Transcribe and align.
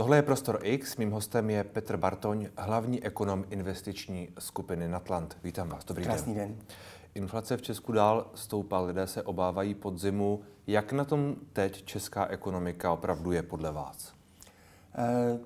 Tohle 0.00 0.16
je 0.16 0.22
Prostor 0.22 0.58
X, 0.62 0.96
mým 0.96 1.10
hostem 1.10 1.50
je 1.50 1.64
Petr 1.64 1.96
Bartoň, 1.96 2.48
hlavní 2.56 3.04
ekonom 3.04 3.44
investiční 3.50 4.28
skupiny 4.38 4.88
Natland. 4.88 5.38
Vítám 5.44 5.68
vás, 5.68 5.84
dobrý 5.84 6.04
Krásný 6.04 6.34
den. 6.34 6.48
den. 6.48 6.56
Inflace 7.14 7.56
v 7.56 7.62
Česku 7.62 7.92
dál 7.92 8.26
stoupá, 8.34 8.80
lidé 8.80 9.06
se 9.06 9.22
obávají 9.22 9.74
podzimu. 9.74 10.40
Jak 10.66 10.92
na 10.92 11.04
tom 11.04 11.36
teď 11.52 11.84
česká 11.84 12.26
ekonomika 12.26 12.92
opravdu 12.92 13.32
je 13.32 13.42
podle 13.42 13.72
vás? 13.72 14.12
Eh, 14.98 15.38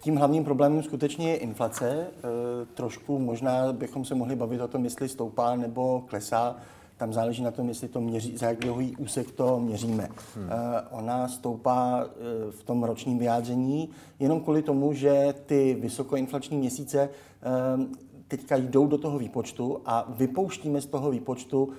tím 0.00 0.16
hlavním 0.16 0.44
problémem 0.44 0.82
skutečně 0.82 1.30
je 1.30 1.36
inflace. 1.36 2.06
Eh, 2.06 2.66
trošku 2.74 3.18
možná 3.18 3.72
bychom 3.72 4.04
se 4.04 4.14
mohli 4.14 4.36
bavit 4.36 4.60
o 4.60 4.68
tom, 4.68 4.84
jestli 4.84 5.08
stoupá 5.08 5.56
nebo 5.56 6.04
klesá. 6.08 6.56
Tam 7.00 7.12
záleží 7.12 7.42
na 7.42 7.50
tom, 7.50 7.68
jestli 7.68 7.88
to 7.88 8.00
měří, 8.00 8.36
za 8.36 8.46
jak 8.46 8.58
dlouhý 8.58 8.96
úsek 8.96 9.30
to 9.30 9.60
měříme. 9.60 10.08
Hmm. 10.36 10.44
Uh, 10.44 10.50
ona 10.90 11.28
stoupá 11.28 12.04
uh, 12.04 12.50
v 12.50 12.62
tom 12.62 12.82
ročním 12.84 13.18
vyjádření 13.18 13.88
jenom 14.18 14.40
kvůli 14.40 14.62
tomu, 14.62 14.92
že 14.92 15.34
ty 15.46 15.76
vysokoinflační 15.80 16.56
měsíce 16.56 17.08
uh, 17.08 17.84
teďka 18.30 18.56
jdou 18.56 18.86
do 18.86 18.98
toho 18.98 19.18
výpočtu 19.18 19.80
a 19.86 20.06
vypouštíme 20.08 20.80
z 20.80 20.86
toho 20.86 21.10
výpočtu 21.10 21.64
uh, 21.64 21.72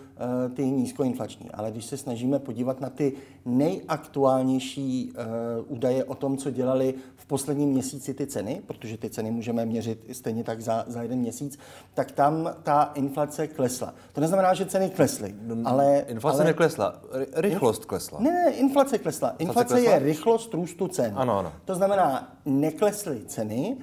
ty 0.54 0.66
nízkoinflační. 0.66 1.52
Ale 1.52 1.72
když 1.72 1.86
se 1.86 1.98
snažíme 1.98 2.40
podívat 2.40 2.82
na 2.82 2.90
ty 2.90 3.14
nejaktuálnější 3.46 5.12
uh, 5.12 5.76
údaje 5.77 6.04
o 6.04 6.16
tom, 6.16 6.38
co 6.38 6.52
dělali 6.52 6.94
v 7.16 7.26
posledním 7.26 7.70
měsíci 7.70 8.14
ty 8.14 8.27
ceny, 8.27 8.62
protože 8.68 8.98
ty 8.98 9.10
ceny 9.10 9.32
můžeme 9.32 9.66
měřit 9.66 10.05
stejně 10.12 10.44
tak 10.44 10.62
za, 10.62 10.86
za 10.88 11.02
jeden 11.02 11.20
měsíc, 11.20 11.60
tak 11.94 12.12
tam 12.12 12.55
ta 12.63 12.91
inflace 12.96 13.48
klesla. 13.48 13.94
To 14.13 14.22
neznamená, 14.22 14.54
že 14.54 14.66
ceny 14.66 14.90
klesly, 14.90 15.36
no, 15.41 15.55
ale... 15.66 16.05
Inflace 16.08 16.38
ale, 16.38 16.46
neklesla, 16.46 17.02
rychlost 17.36 17.86
klesla. 17.86 18.20
Ne, 18.20 18.32
ne, 18.32 18.52
inflace 18.52 18.98
klesla. 18.98 19.30
Inflace, 19.30 19.44
inflace 19.44 19.74
klesla? 19.74 19.91
je 19.91 19.99
rychlost 19.99 20.54
růstu 20.54 20.88
cen. 20.88 21.13
Ano, 21.16 21.38
ano. 21.38 21.54
To 21.66 21.76
znamená, 21.76 22.38
neklesly 22.46 23.22
ceny, 23.26 23.77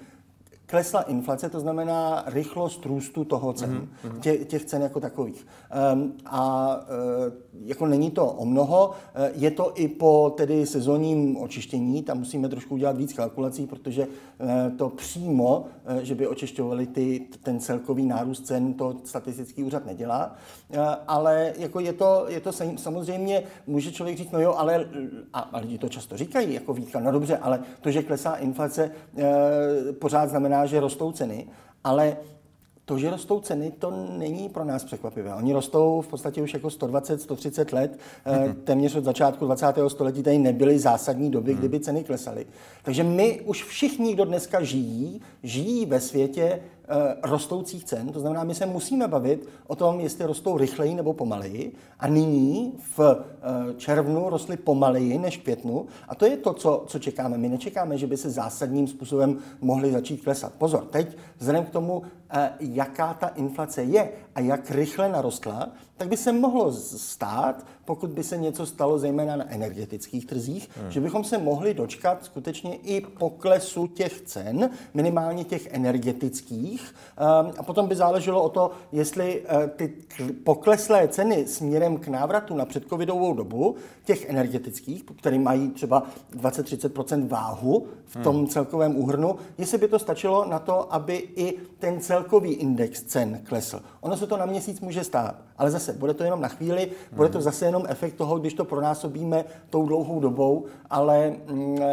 klesla 0.69 1.03
inflace, 1.03 1.49
to 1.49 1.61
znamená 1.61 2.25
rychlost 2.27 2.87
růstu 2.87 3.25
toho 3.25 3.53
cen, 3.53 3.89
mm-hmm. 4.05 4.21
tě, 4.21 4.37
těch 4.37 4.65
cen 4.65 4.83
jako 4.83 5.01
takových. 5.01 5.47
Um, 5.93 6.13
a 6.27 6.77
uh, 6.77 7.33
jako 7.65 7.87
není 7.87 8.11
to 8.11 8.27
o 8.27 8.45
mnoho, 8.45 8.91
uh, 8.91 9.43
je 9.43 9.51
to 9.51 9.73
i 9.75 9.89
po 9.89 10.35
tedy 10.37 10.67
sezónním 10.67 11.37
očištění, 11.37 12.03
tam 12.03 12.19
musíme 12.19 12.49
trošku 12.49 12.75
udělat 12.75 12.97
víc 12.97 13.13
kalkulací, 13.13 13.67
protože 13.67 14.07
uh, 14.07 14.77
to 14.77 14.89
přímo, 14.89 15.65
uh, 15.91 15.99
že 16.03 16.15
by 16.15 16.27
očišťovali 16.27 16.87
ty, 16.87 17.27
ten 17.43 17.61
celkový 17.61 18.07
nárůst 18.07 18.47
cen, 18.47 18.75
to 18.75 18.97
statistický 19.05 19.65
úřad 19.65 19.87
nedělá, 19.87 20.37
uh, 20.69 20.79
ale 21.07 21.53
jako 21.59 21.81
je 21.81 21.93
to, 21.93 22.25
je 22.29 22.41
to 22.41 22.53
samozřejmě, 22.77 23.43
může 23.67 23.93
člověk 23.93 24.19
říct, 24.19 24.31
no 24.31 24.41
jo, 24.41 24.55
ale, 24.57 24.89
a, 25.33 25.41
a 25.41 25.59
lidi 25.59 25.79
to 25.79 25.89
často 25.89 26.17
říkají, 26.17 26.55
jako 26.55 26.75
výtka, 26.75 27.01
no 27.01 27.13
dobře, 27.13 27.37
ale 27.37 27.61
to, 27.81 27.91
že 27.91 28.03
klesá 28.03 28.35
inflace, 28.35 28.91
uh, 29.13 29.23
pořád 29.99 30.31
znamená, 30.31 30.58
znamená, 30.59 30.67
že 30.67 30.81
rostou 30.81 31.13
ceny, 31.13 31.47
ale 31.85 32.17
to, 32.85 32.99
že 32.99 33.11
rostou 33.11 33.41
ceny, 33.41 33.73
to 33.79 33.91
není 34.19 34.49
pro 34.49 34.65
nás 34.65 34.85
překvapivé. 34.85 35.35
Oni 35.35 35.53
rostou 35.53 36.01
v 36.01 36.09
podstatě 36.09 36.43
už 36.43 36.55
jako 36.55 36.71
120, 36.71 37.21
130 37.21 37.73
let, 37.73 37.99
mm-hmm. 38.27 38.55
téměř 38.65 38.97
od 38.97 39.05
začátku 39.05 39.45
20. 39.45 39.67
století 39.89 40.23
tady 40.23 40.39
nebyly 40.39 40.79
zásadní 40.79 41.31
doby, 41.31 41.55
mm-hmm. 41.55 41.59
kdyby 41.59 41.81
ceny 41.81 42.05
klesaly. 42.05 42.47
Takže 42.83 43.03
my 43.03 43.41
už 43.41 43.65
všichni, 43.65 44.15
kdo 44.15 44.25
dneska 44.25 44.63
žijí, 44.63 45.21
žijí 45.43 45.87
ve 45.87 46.01
světě 46.01 46.61
Eh, 46.61 46.78
rostoucích 47.23 47.85
cen. 47.85 48.13
To 48.13 48.21
znamená, 48.21 48.45
my 48.45 48.55
se 48.55 48.67
musíme 48.67 49.09
bavit 49.09 49.49
o 49.67 49.77
tom, 49.77 50.01
jestli 50.01 50.27
rostou 50.27 50.59
rychleji 50.59 50.95
nebo 50.95 51.13
pomaleji. 51.13 51.73
A 51.99 52.09
nyní 52.09 52.73
v 52.97 53.01
eh, 53.01 53.75
červnu 53.75 54.31
rostly 54.31 54.57
pomaleji 54.57 55.19
než 55.19 55.39
v 55.39 55.43
květnu. 55.43 55.87
A 56.09 56.15
to 56.15 56.27
je 56.27 56.37
to, 56.37 56.53
co, 56.53 56.85
co 56.87 56.99
čekáme. 56.99 57.39
My 57.39 57.49
nečekáme, 57.49 57.99
že 57.99 58.07
by 58.07 58.17
se 58.17 58.31
zásadním 58.31 58.89
způsobem 58.89 59.39
mohly 59.61 59.93
začít 59.93 60.25
klesat. 60.25 60.53
Pozor, 60.59 60.85
teď 60.85 61.17
vzhledem 61.39 61.65
k 61.65 61.71
tomu, 61.71 62.03
eh, 62.31 62.53
jaká 62.61 63.15
ta 63.15 63.29
inflace 63.29 63.83
je 63.83 64.13
a 64.35 64.41
jak 64.41 64.71
rychle 64.71 65.09
narostla, 65.09 65.69
tak 65.99 66.09
by 66.09 66.17
se 66.17 66.33
mohlo 66.33 66.73
stát, 66.73 67.67
pokud 67.85 68.11
by 68.11 68.23
se 68.23 68.37
něco 68.37 68.67
stalo 68.67 68.99
zejména 68.99 69.37
na 69.37 69.51
energetických 69.53 70.27
trzích, 70.27 70.71
hmm. 70.77 70.91
že 70.91 71.01
bychom 71.01 71.25
se 71.25 71.39
mohli 71.39 71.75
dočkat 71.75 72.25
skutečně 72.25 72.77
i 72.77 73.01
poklesu 73.01 73.87
těch 73.87 74.21
cen, 74.21 74.71
minimálně 74.95 75.45
těch 75.45 75.67
energetických. 75.67 76.95
Ehm, 77.17 77.53
a 77.59 77.63
potom 77.63 77.89
by 77.89 77.97
záleželo 77.97 78.43
o 78.43 78.49
to, 78.49 78.71
jestli 78.93 79.43
eh, 79.49 79.69
ty 79.69 79.93
pokleslé 80.45 81.09
ceny 81.09 81.47
směrem 81.47 81.97
k 81.97 82.09
návratu 82.09 82.55
na 82.55 82.65
předcovidovou 82.65 83.35
dobu 83.35 83.77
těch 84.05 84.29
energetických, 84.29 85.05
které 85.19 85.39
mají 85.39 85.71
třeba 85.71 86.03
20-30 86.37 87.29
váhu 87.29 87.87
v 88.07 88.23
tom 88.23 88.37
hmm. 88.37 88.47
celkovém 88.47 88.97
úhrnu, 88.97 89.37
jestli 89.59 89.79
by 89.79 89.89
to 89.89 89.99
stačilo 89.99 90.45
na 90.49 90.59
to, 90.59 90.95
aby 90.95 91.29
i 91.37 91.59
ten 91.79 92.01
celkový 92.01 92.53
index 92.53 93.03
cen 93.03 93.41
klesl. 93.45 93.83
Ono 94.01 94.17
se 94.17 94.27
to 94.27 94.37
na 94.37 94.47
měsíc 94.47 94.81
může 94.81 95.05
stát, 95.05 95.48
ale 95.59 95.71
zase 95.71 95.93
bude 95.93 96.15
to 96.15 96.25
jenom 96.25 96.41
na 96.41 96.49
chvíli, 96.49 96.91
bude 97.13 97.29
to 97.29 97.39
hmm. 97.39 97.43
zase 97.43 97.65
jenom 97.67 97.85
efekt 97.89 98.15
toho, 98.15 98.39
když 98.39 98.55
to 98.55 98.65
pronásobíme 98.65 99.45
tou 99.71 99.87
dlouhou 99.87 100.21
dobou, 100.21 100.65
ale 100.91 101.33
mm, 101.47 101.77
e, 101.81 101.87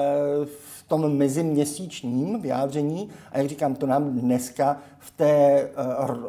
v 0.45 0.87
tom 0.87 1.17
meziměsíčním 1.17 2.41
vyjádření, 2.41 3.09
a 3.31 3.37
jak 3.37 3.47
říkám, 3.47 3.75
to 3.75 3.87
nám 3.87 4.19
dneska 4.19 4.77
v 4.99 5.11
té 5.11 5.25
e, 5.25 5.71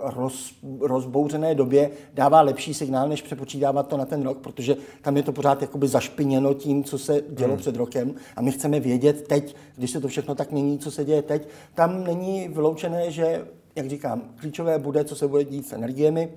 roz, 0.03 0.53
rozbouřené 0.81 1.55
době 1.55 1.91
dává 2.15 2.41
lepší 2.41 2.75
signál, 2.75 3.09
než 3.09 3.23
přepočítávat 3.23 3.89
to 3.89 3.97
na 3.97 4.05
ten 4.05 4.23
rok, 4.23 4.39
protože 4.39 4.77
tam 5.03 5.17
je 5.17 5.23
to 5.23 5.33
pořád 5.33 5.63
jakoby 5.63 5.89
zašpiněno 5.89 6.55
tím, 6.55 6.85
co 6.85 6.99
se 6.99 7.23
dělo 7.29 7.51
hmm. 7.51 7.59
před 7.59 7.77
rokem 7.77 8.15
a 8.37 8.43
my 8.43 8.53
chceme 8.53 8.81
vědět 8.81 9.29
teď, 9.29 9.57
když 9.77 9.91
se 9.91 10.01
to 10.01 10.09
všechno 10.09 10.35
tak 10.35 10.53
mění, 10.53 10.79
co 10.79 10.91
se 10.91 11.05
děje 11.05 11.23
teď. 11.23 11.49
Tam 11.75 12.05
není 12.05 12.49
vyloučené, 12.49 13.11
že 13.11 13.47
jak 13.77 13.89
říkám, 13.89 14.23
klíčové 14.37 14.79
bude, 14.79 15.05
co 15.05 15.17
se 15.17 15.29
bude 15.29 15.45
dít 15.45 15.69
s 15.69 15.73
energiemi, 15.73 16.29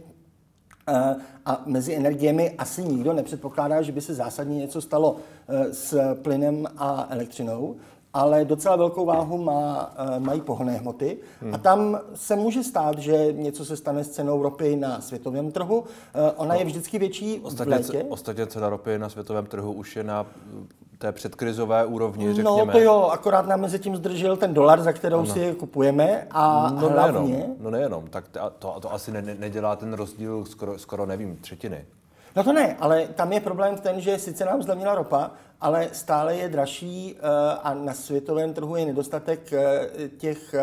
a 1.46 1.62
mezi 1.66 1.96
energiemi 1.96 2.56
asi 2.58 2.84
nikdo 2.84 3.14
nepředpokládá, 3.14 3.82
že 3.82 3.92
by 3.92 4.02
se 4.02 4.14
zásadně 4.14 4.58
něco 4.58 4.82
stalo 4.82 5.16
eh, 5.48 5.74
s 5.74 6.16
plynem 6.16 6.68
a 6.78 7.08
elektřinou, 7.10 7.76
ale 8.14 8.46
docela 8.46 8.76
velkou 8.76 9.06
váhu 9.06 9.38
má, 9.38 9.96
eh, 9.98 10.20
mají 10.20 10.42
pohonné 10.42 10.78
hmoty. 10.78 11.18
Hmm. 11.42 11.56
A 11.56 11.58
tam 11.58 12.00
se 12.16 12.36
může 12.36 12.64
stát, 12.64 12.98
že 12.98 13.34
něco 13.34 13.66
se 13.66 13.78
stane 13.78 14.04
s 14.04 14.10
cenou 14.10 14.42
ropy 14.44 14.76
na 14.76 15.02
světovém 15.02 15.52
trhu. 15.52 15.84
Ona 16.36 16.54
no, 16.54 16.60
je 16.60 16.66
vždycky 16.66 17.00
větší 17.00 17.40
ostatně, 17.40 17.76
v 17.76 17.78
létě. 17.78 18.06
Ostatně 18.10 18.48
cena 18.48 18.70
ropy 18.70 19.00
na 19.00 19.10
světovém 19.10 19.46
trhu 19.46 19.72
už 19.72 19.96
je 19.96 20.04
na 20.04 20.26
té 21.00 21.12
předkrizové 21.12 21.86
úrovni, 21.86 22.34
řekněme. 22.34 22.66
No 22.66 22.72
to 22.72 22.80
jo, 22.80 23.10
akorát 23.14 23.48
nám 23.48 23.62
mezi 23.62 23.80
tím 23.80 23.96
zdržel 23.96 24.38
ten 24.38 24.54
dolar, 24.54 24.82
za 24.82 24.94
kterou 24.94 25.20
ano. 25.20 25.34
si 25.34 25.40
je 25.40 25.56
kupujeme 25.56 26.28
a 26.32 26.70
no 26.82 26.90
hlavně... 26.90 27.34
Nejenom, 27.34 27.56
no 27.60 27.70
nejenom, 27.70 28.08
tak 28.08 28.28
to, 28.60 28.78
to 28.80 28.94
asi 28.94 29.12
ne, 29.12 29.22
nedělá 29.22 29.76
ten 29.76 29.94
rozdíl 29.94 30.46
skoro, 30.46 30.80
skoro 30.80 31.06
nevím, 31.06 31.38
třetiny. 31.38 31.86
No 32.40 32.44
to 32.44 32.54
ne, 32.54 32.76
ale 32.80 33.08
tam 33.08 33.34
je 33.34 33.40
problém 33.40 33.76
v 33.76 33.82
ten, 33.82 34.02
že 34.02 34.20
sice 34.20 34.46
nám 34.46 34.64
zlevnila 34.64 34.96
ropa, 34.96 35.32
ale 35.62 35.90
stále 35.92 36.36
je 36.36 36.50
dražší 36.50 37.16
eh, 37.16 37.22
a 37.64 37.74
na 37.74 37.94
světovém 37.94 38.54
trhu 38.54 38.76
je 38.76 38.86
nedostatek 38.86 39.54
eh, 39.54 39.90
těch 40.18 40.56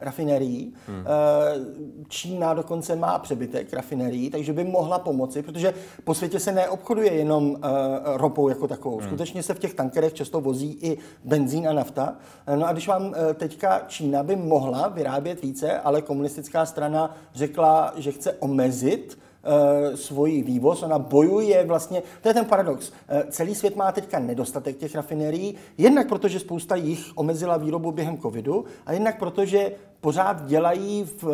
rafinerií. 0.00 0.74
Hmm. 0.86 1.04
Eh, 1.06 2.04
Čína 2.08 2.54
dokonce 2.54 2.96
má 2.96 3.18
přebytek 3.18 3.72
rafinerií, 3.72 4.30
takže 4.30 4.52
by 4.52 4.64
mohla 4.64 4.98
pomoci, 4.98 5.42
protože 5.42 5.74
po 6.04 6.14
světě 6.14 6.40
se 6.40 6.52
neobchoduje 6.52 7.12
jenom 7.12 7.56
ropou 8.04 8.48
jako 8.48 8.68
takovou. 8.68 8.98
Hmm. 8.98 9.06
Skutečně 9.06 9.42
se 9.42 9.54
v 9.54 9.58
těch 9.58 9.74
tankerech 9.74 10.14
často 10.14 10.40
vozí 10.40 10.78
i 10.82 10.98
benzín 11.24 11.68
a 11.68 11.72
nafta. 11.72 12.16
No 12.56 12.66
a 12.66 12.72
když 12.72 12.88
vám 12.88 13.14
teďka 13.34 13.82
Čína 13.86 14.22
by 14.22 14.36
mohla 14.36 14.88
vyrábět 14.88 15.42
více, 15.42 15.78
ale 15.78 16.02
komunistická 16.02 16.66
strana 16.66 17.16
řekla, 17.34 17.92
že 17.96 18.12
chce 18.12 18.32
omezit 18.32 19.18
Eh, 19.44 19.96
svůj 19.96 20.42
vývoz, 20.42 20.82
ona 20.82 20.98
bojuje 20.98 21.64
vlastně, 21.64 22.02
to 22.20 22.28
je 22.28 22.34
ten 22.34 22.44
paradox. 22.44 22.92
Eh, 23.08 23.24
celý 23.30 23.54
svět 23.54 23.76
má 23.76 23.92
teďka 23.92 24.18
nedostatek 24.18 24.76
těch 24.76 24.94
rafinérií, 24.94 25.54
jednak 25.78 26.08
protože 26.08 26.40
spousta 26.40 26.76
jich 26.76 27.12
omezila 27.14 27.56
výrobu 27.56 27.92
během 27.92 28.18
covidu 28.18 28.64
a 28.86 28.92
jednak 28.92 29.18
protože 29.18 29.72
pořád 30.00 30.46
dělají 30.46 31.04
v, 31.04 31.24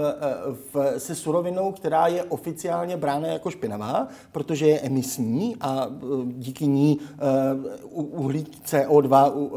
v, 0.75 1.01
se 1.01 1.15
surovinou, 1.15 1.73
která 1.73 2.07
je 2.07 2.25
oficiálně 2.25 2.97
brána 2.97 3.29
jako 3.29 3.51
špinavá, 3.51 4.09
protože 4.33 4.67
je 4.67 4.81
emisní 4.81 5.57
a 5.61 5.87
e, 5.87 5.93
díky 6.33 6.67
ní 6.67 6.99
uh, 7.95 8.21
uhlík 8.21 8.49
CO2 8.67 9.33
uh, 9.33 9.53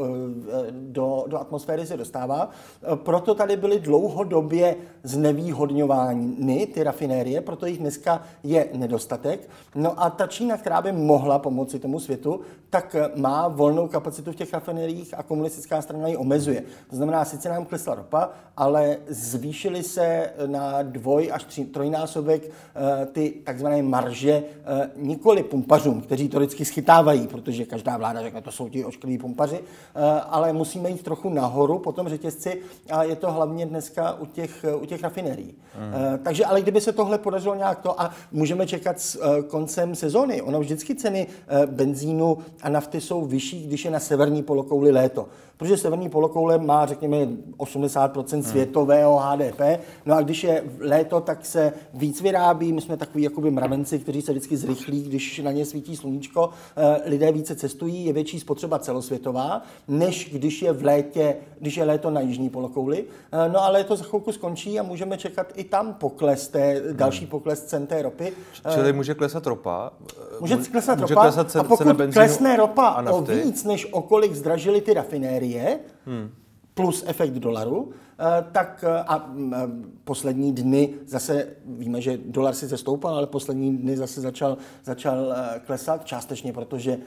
do, 0.70 1.24
do 1.26 1.40
atmosféry 1.40 1.86
se 1.86 1.96
dostává. 1.96 2.50
Proto 2.94 3.34
tady 3.34 3.56
byly 3.56 3.80
dlouhodobě 3.80 4.76
znevýhodňovány 5.02 6.66
ty 6.66 6.82
rafinérie, 6.82 7.40
proto 7.40 7.66
jich 7.66 7.78
dneska 7.78 8.22
je 8.42 8.68
nedostatek. 8.72 9.48
No 9.74 10.02
a 10.02 10.10
ta 10.10 10.26
Čína, 10.26 10.56
která 10.56 10.82
by 10.82 10.92
mohla 10.92 11.38
pomoci 11.38 11.78
tomu 11.78 12.00
světu, 12.00 12.40
tak 12.70 12.96
má 13.16 13.48
volnou 13.48 13.88
kapacitu 13.88 14.32
v 14.32 14.36
těch 14.36 14.52
rafineriích 14.52 15.18
a 15.18 15.22
komunistická 15.22 15.82
strana 15.82 16.08
ji 16.08 16.16
omezuje. 16.16 16.62
To 16.90 16.96
znamená, 16.96 17.24
sice 17.24 17.48
nám 17.48 17.64
klesla 17.64 17.94
ropa, 17.94 18.30
ale 18.56 18.99
zvýšily 19.08 19.82
se 19.82 20.30
na 20.46 20.82
dvoj 20.82 21.30
až 21.32 21.44
tři, 21.44 21.64
trojnásobek 21.64 22.42
eh, 22.44 23.06
ty 23.06 23.34
takzvané 23.44 23.82
marže 23.82 24.32
eh, 24.32 24.90
nikoli 24.96 25.42
pumpařům, 25.42 26.00
kteří 26.00 26.28
to 26.28 26.38
vždycky 26.38 26.64
schytávají, 26.64 27.26
protože 27.26 27.64
každá 27.64 27.96
vláda 27.96 28.22
řekne, 28.22 28.42
to 28.42 28.52
jsou 28.52 28.68
ti 28.68 28.84
oškliví 28.84 29.18
pumpaři, 29.18 29.60
eh, 29.60 30.20
ale 30.20 30.52
musíme 30.52 30.90
jít 30.90 31.02
trochu 31.02 31.28
nahoru 31.28 31.78
po 31.78 31.92
tom 31.92 32.08
řetězci 32.08 32.60
a 32.90 33.04
je 33.04 33.16
to 33.16 33.32
hlavně 33.32 33.66
dneska 33.66 34.14
u 34.20 34.26
těch, 34.26 34.64
u 34.80 34.86
těch 34.86 35.02
rafinerií. 35.02 35.54
Mm. 35.54 36.18
Takže 36.22 36.44
ale 36.44 36.62
kdyby 36.62 36.80
se 36.80 36.92
tohle 36.92 37.18
podařilo 37.18 37.54
nějak 37.54 37.80
to 37.80 38.00
a 38.00 38.10
můžeme 38.32 38.66
čekat 38.66 39.00
s 39.00 39.42
koncem 39.48 39.94
sezóny, 39.94 40.42
ono 40.42 40.60
vždycky 40.60 40.94
ceny 40.94 41.26
benzínu 41.66 42.38
a 42.62 42.68
nafty 42.68 43.00
jsou 43.00 43.24
vyšší, 43.24 43.66
když 43.66 43.84
je 43.84 43.90
na 43.90 44.00
severní 44.00 44.42
polokouli 44.42 44.90
léto 44.90 45.26
protože 45.60 45.76
severní 45.76 46.08
polokoule 46.08 46.58
má, 46.58 46.86
řekněme, 46.86 47.16
80% 47.56 48.34
hmm. 48.34 48.42
Světového 48.90 49.18
HDP, 49.18 49.60
no 50.06 50.14
a 50.14 50.22
když 50.22 50.44
je 50.44 50.64
léto, 50.80 51.20
tak 51.20 51.46
se 51.46 51.72
víc 51.94 52.20
vyrábí, 52.20 52.72
my 52.72 52.80
jsme 52.80 52.96
takový 52.96 53.24
jakoby 53.24 53.50
mravenci, 53.50 53.98
kteří 53.98 54.22
se 54.22 54.32
vždycky 54.32 54.56
zrychlí, 54.56 55.02
když 55.02 55.38
na 55.38 55.52
ně 55.52 55.66
svítí 55.66 55.96
sluníčko, 55.96 56.50
eh, 56.76 57.10
lidé 57.10 57.32
více 57.32 57.54
cestují, 57.54 58.04
je 58.04 58.12
větší 58.12 58.40
spotřeba 58.40 58.78
celosvětová, 58.78 59.62
než 59.88 60.30
když 60.32 60.62
je 60.62 60.72
v 60.72 60.84
létě, 60.84 61.36
když 61.58 61.76
je 61.76 61.84
léto 61.84 62.10
na 62.10 62.20
jižní 62.20 62.50
polokouli. 62.50 63.04
Eh, 63.32 63.48
no 63.48 63.62
a 63.62 63.68
léto 63.68 63.96
za 63.96 64.04
chvilku 64.04 64.32
skončí 64.32 64.80
a 64.80 64.82
můžeme 64.82 65.18
čekat 65.18 65.46
i 65.54 65.64
tam 65.64 65.94
pokles, 65.94 66.48
té, 66.48 66.82
další 66.92 67.20
hmm. 67.20 67.30
pokles 67.30 67.64
cen 67.64 67.86
té 67.86 68.02
ropy. 68.02 68.32
Čili 68.74 68.90
eh, 68.90 68.92
může 68.92 69.14
klesat 69.14 69.46
ropa? 69.46 69.92
Může 70.40 70.56
klesat 70.56 70.98
může 71.00 71.14
ropa 71.14 71.22
klesat 71.22 71.50
cen, 71.50 71.60
a 71.60 71.64
pokud 71.64 71.96
klesne 72.12 72.56
ropa 72.56 73.04
o 73.10 73.22
víc, 73.22 73.64
než 73.64 73.88
o 73.92 74.02
kolik 74.02 74.34
zdražily 74.34 74.80
ty 74.80 74.94
rafinérie, 74.94 75.78
hmm. 76.06 76.30
Plus 76.80 77.04
efekt 77.06 77.34
dolaru, 77.34 77.90
eh, 77.90 78.44
tak 78.52 78.84
eh, 78.88 79.04
a 79.06 79.26
mm, 79.26 79.54
eh, 79.54 79.58
poslední 80.04 80.52
dny 80.52 80.94
zase, 81.06 81.46
víme, 81.64 82.00
že 82.00 82.18
dolar 82.24 82.54
si 82.54 82.78
stoupal, 82.78 83.14
ale 83.14 83.26
poslední 83.26 83.78
dny 83.78 83.96
zase 83.96 84.20
začal, 84.20 84.56
začal 84.84 85.34
klesat, 85.66 86.04
částečně 86.04 86.52
protože 86.52 86.98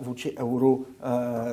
vůči 0.00 0.36
euru 0.38 0.86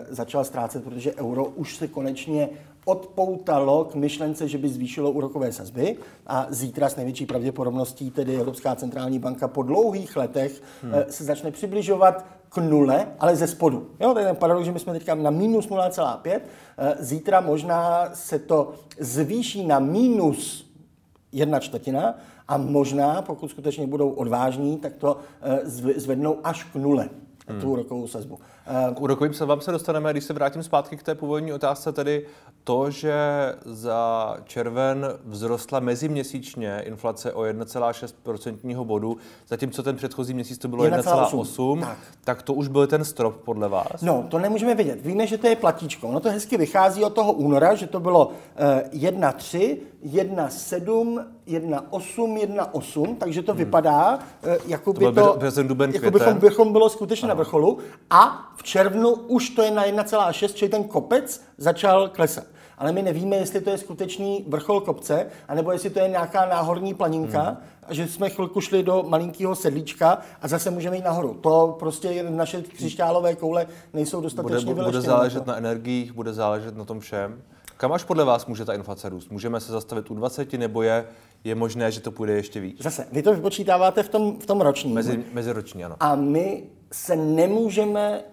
začal 0.10 0.44
ztrácet, 0.44 0.84
protože 0.84 1.16
euro 1.16 1.46
už 1.46 1.76
se 1.76 1.88
konečně 1.88 2.50
odpoutalo 2.88 3.86
k 3.86 3.96
myšlence, 3.96 4.48
že 4.48 4.58
by 4.58 4.70
zvýšilo 4.70 5.12
úrokové 5.12 5.52
sazby 5.52 5.98
a 6.28 6.48
zítra 6.50 6.90
s 6.90 6.96
největší 6.96 7.26
pravděpodobností 7.26 8.12
tedy 8.12 8.36
Evropská 8.36 8.76
centrální 8.76 9.20
banka 9.20 9.48
po 9.48 9.64
dlouhých 9.64 10.16
letech 10.16 10.62
hmm. 10.84 10.94
se 11.10 11.24
začne 11.24 11.52
přibližovat 11.52 12.26
k 12.50 12.58
nule, 12.58 13.08
ale 13.20 13.36
ze 13.36 13.48
spodu. 13.48 13.90
Jo, 14.00 14.14
to 14.14 14.20
je 14.20 14.26
ten 14.26 14.36
paradox, 14.36 14.66
že 14.66 14.72
my 14.72 14.80
jsme 14.80 14.94
teďka 14.94 15.16
na 15.16 15.30
minus 15.30 15.68
0,5, 15.68 16.40
eh, 16.78 16.96
zítra 17.00 17.42
možná 17.42 18.10
se 18.14 18.40
to 18.40 18.74
zvýší 19.00 19.68
na 19.68 19.80
minus 19.80 20.72
jedna 21.32 21.60
čtvrtina 21.60 22.16
a 22.48 22.58
možná, 22.58 23.22
pokud 23.22 23.52
skutečně 23.52 23.88
budou 23.88 24.10
odvážní, 24.10 24.78
tak 24.78 24.96
to 24.96 25.18
eh, 25.42 25.60
zvednou 26.00 26.38
až 26.44 26.64
k 26.64 26.76
nule 26.76 27.10
hmm. 27.48 27.62
tu 27.62 27.72
úrokovou 27.72 28.08
sazbu. 28.08 28.40
K 28.96 29.02
úrokovým 29.02 29.34
sazbám 29.34 29.62
se 29.62 29.72
dostaneme, 29.72 30.12
když 30.12 30.24
se 30.24 30.34
vrátím 30.34 30.64
zpátky 30.64 30.98
k 30.98 31.04
té 31.04 31.16
původní 31.16 31.54
otázce, 31.54 31.92
tedy 31.92 32.26
to, 32.64 32.92
že 32.92 33.16
za 33.66 34.34
červen 34.44 35.06
vzrostla 35.32 35.80
meziměsíčně 35.80 36.82
inflace 36.86 37.34
o 37.34 37.42
1,6% 37.42 38.84
bodu, 38.84 39.18
zatímco 39.48 39.84
ten 39.84 39.96
předchozí 39.96 40.34
měsíc 40.34 40.58
to 40.58 40.68
bylo 40.68 40.84
1,8, 40.84 41.80
tak. 41.80 41.98
tak 42.24 42.42
to 42.42 42.54
už 42.54 42.68
byl 42.68 42.88
ten 42.88 43.06
strop 43.06 43.36
podle 43.46 43.70
vás? 43.70 44.02
No, 44.02 44.26
to 44.30 44.40
nemůžeme 44.40 44.76
vědět. 44.76 45.06
Víme, 45.06 45.28
že 45.28 45.38
to 45.38 45.48
je 45.48 45.56
platíčko. 45.56 46.12
No 46.12 46.20
to 46.20 46.30
hezky 46.30 46.58
vychází 46.58 47.04
od 47.04 47.14
toho 47.14 47.34
února, 47.34 47.76
že 47.76 47.88
to 47.88 48.00
bylo 48.00 48.32
1,3, 48.92 49.78
1,7, 50.08 51.26
1,8, 51.48 52.38
1,8, 52.38 53.16
takže 53.16 53.42
to 53.42 53.52
hmm. 53.52 53.60
vypadá, 53.60 54.20
eh, 54.44 54.58
jako 54.68 54.94
by 54.94 55.06
to, 55.06 55.12
to 55.12 55.36
březen, 55.38 55.68
duben, 55.68 55.92
jako 55.92 56.12
bychom, 56.12 56.34
bychom 56.34 56.72
bylo 56.72 56.90
skutečně 56.90 57.26
ano. 57.26 57.36
na 57.36 57.36
vrcholu. 57.36 57.78
A 58.10 58.52
v 58.56 58.64
červnu 58.64 59.10
už 59.10 59.50
to 59.50 59.62
je 59.62 59.72
na 59.72 59.86
1,6, 59.86 60.54
čili 60.54 60.70
ten 60.70 60.84
kopec 60.84 61.42
začal 61.58 62.10
klesat 62.10 62.44
ale 62.78 62.92
my 62.92 63.02
nevíme, 63.02 63.36
jestli 63.36 63.62
to 63.62 63.70
je 63.70 63.78
skutečný 63.78 64.46
vrchol 64.48 64.82
kopce, 64.82 65.28
anebo 65.48 65.72
jestli 65.72 65.90
to 65.90 66.00
je 66.00 66.08
nějaká 66.08 66.46
náhorní 66.46 66.94
planinka, 66.94 67.42
hmm. 67.42 67.58
a 67.84 67.94
že 67.94 68.08
jsme 68.08 68.30
chvilku 68.30 68.62
šli 68.62 68.84
do 68.84 69.06
malinkého 69.08 69.56
sedlíčka 69.56 70.18
a 70.42 70.48
zase 70.48 70.72
můžeme 70.72 70.96
jít 70.96 71.06
nahoru. 71.06 71.34
To 71.34 71.76
prostě 71.80 72.24
naše 72.24 72.62
křišťálové 72.62 73.36
koule 73.36 73.68
nejsou 73.94 74.22
dostatečně 74.22 74.74
bude, 74.74 74.86
bude 74.86 75.02
záležet 75.02 75.48
na 75.48 75.58
energiích, 75.58 76.14
bude 76.14 76.34
záležet 76.34 76.78
na 76.78 76.86
tom 76.86 77.00
všem. 77.00 77.42
Kam 77.78 77.94
až 77.94 78.04
podle 78.04 78.26
vás 78.26 78.46
může 78.46 78.66
ta 78.66 78.74
inflace 78.74 79.10
růst? 79.10 79.32
Můžeme 79.32 79.60
se 79.60 79.72
zastavit 79.72 80.12
u 80.12 80.16
20 80.16 80.54
nebo 80.54 80.82
je, 80.82 81.06
je 81.44 81.56
možné, 81.56 81.92
že 81.92 82.00
to 82.00 82.12
půjde 82.12 82.34
ještě 82.34 82.60
víc? 82.60 82.84
Zase, 82.84 83.08
vy 83.12 83.24
to 83.24 83.34
vypočítáváte 83.34 84.04
v 84.04 84.10
tom, 84.10 84.40
v 84.40 84.46
tom 84.46 84.62
ročním. 84.62 84.96
Mezi, 84.96 85.24
meziroční, 85.34 85.84
ano. 85.84 85.96
A 86.00 86.16
my 86.16 86.64
se 86.92 87.16
nemůžeme 87.16 88.24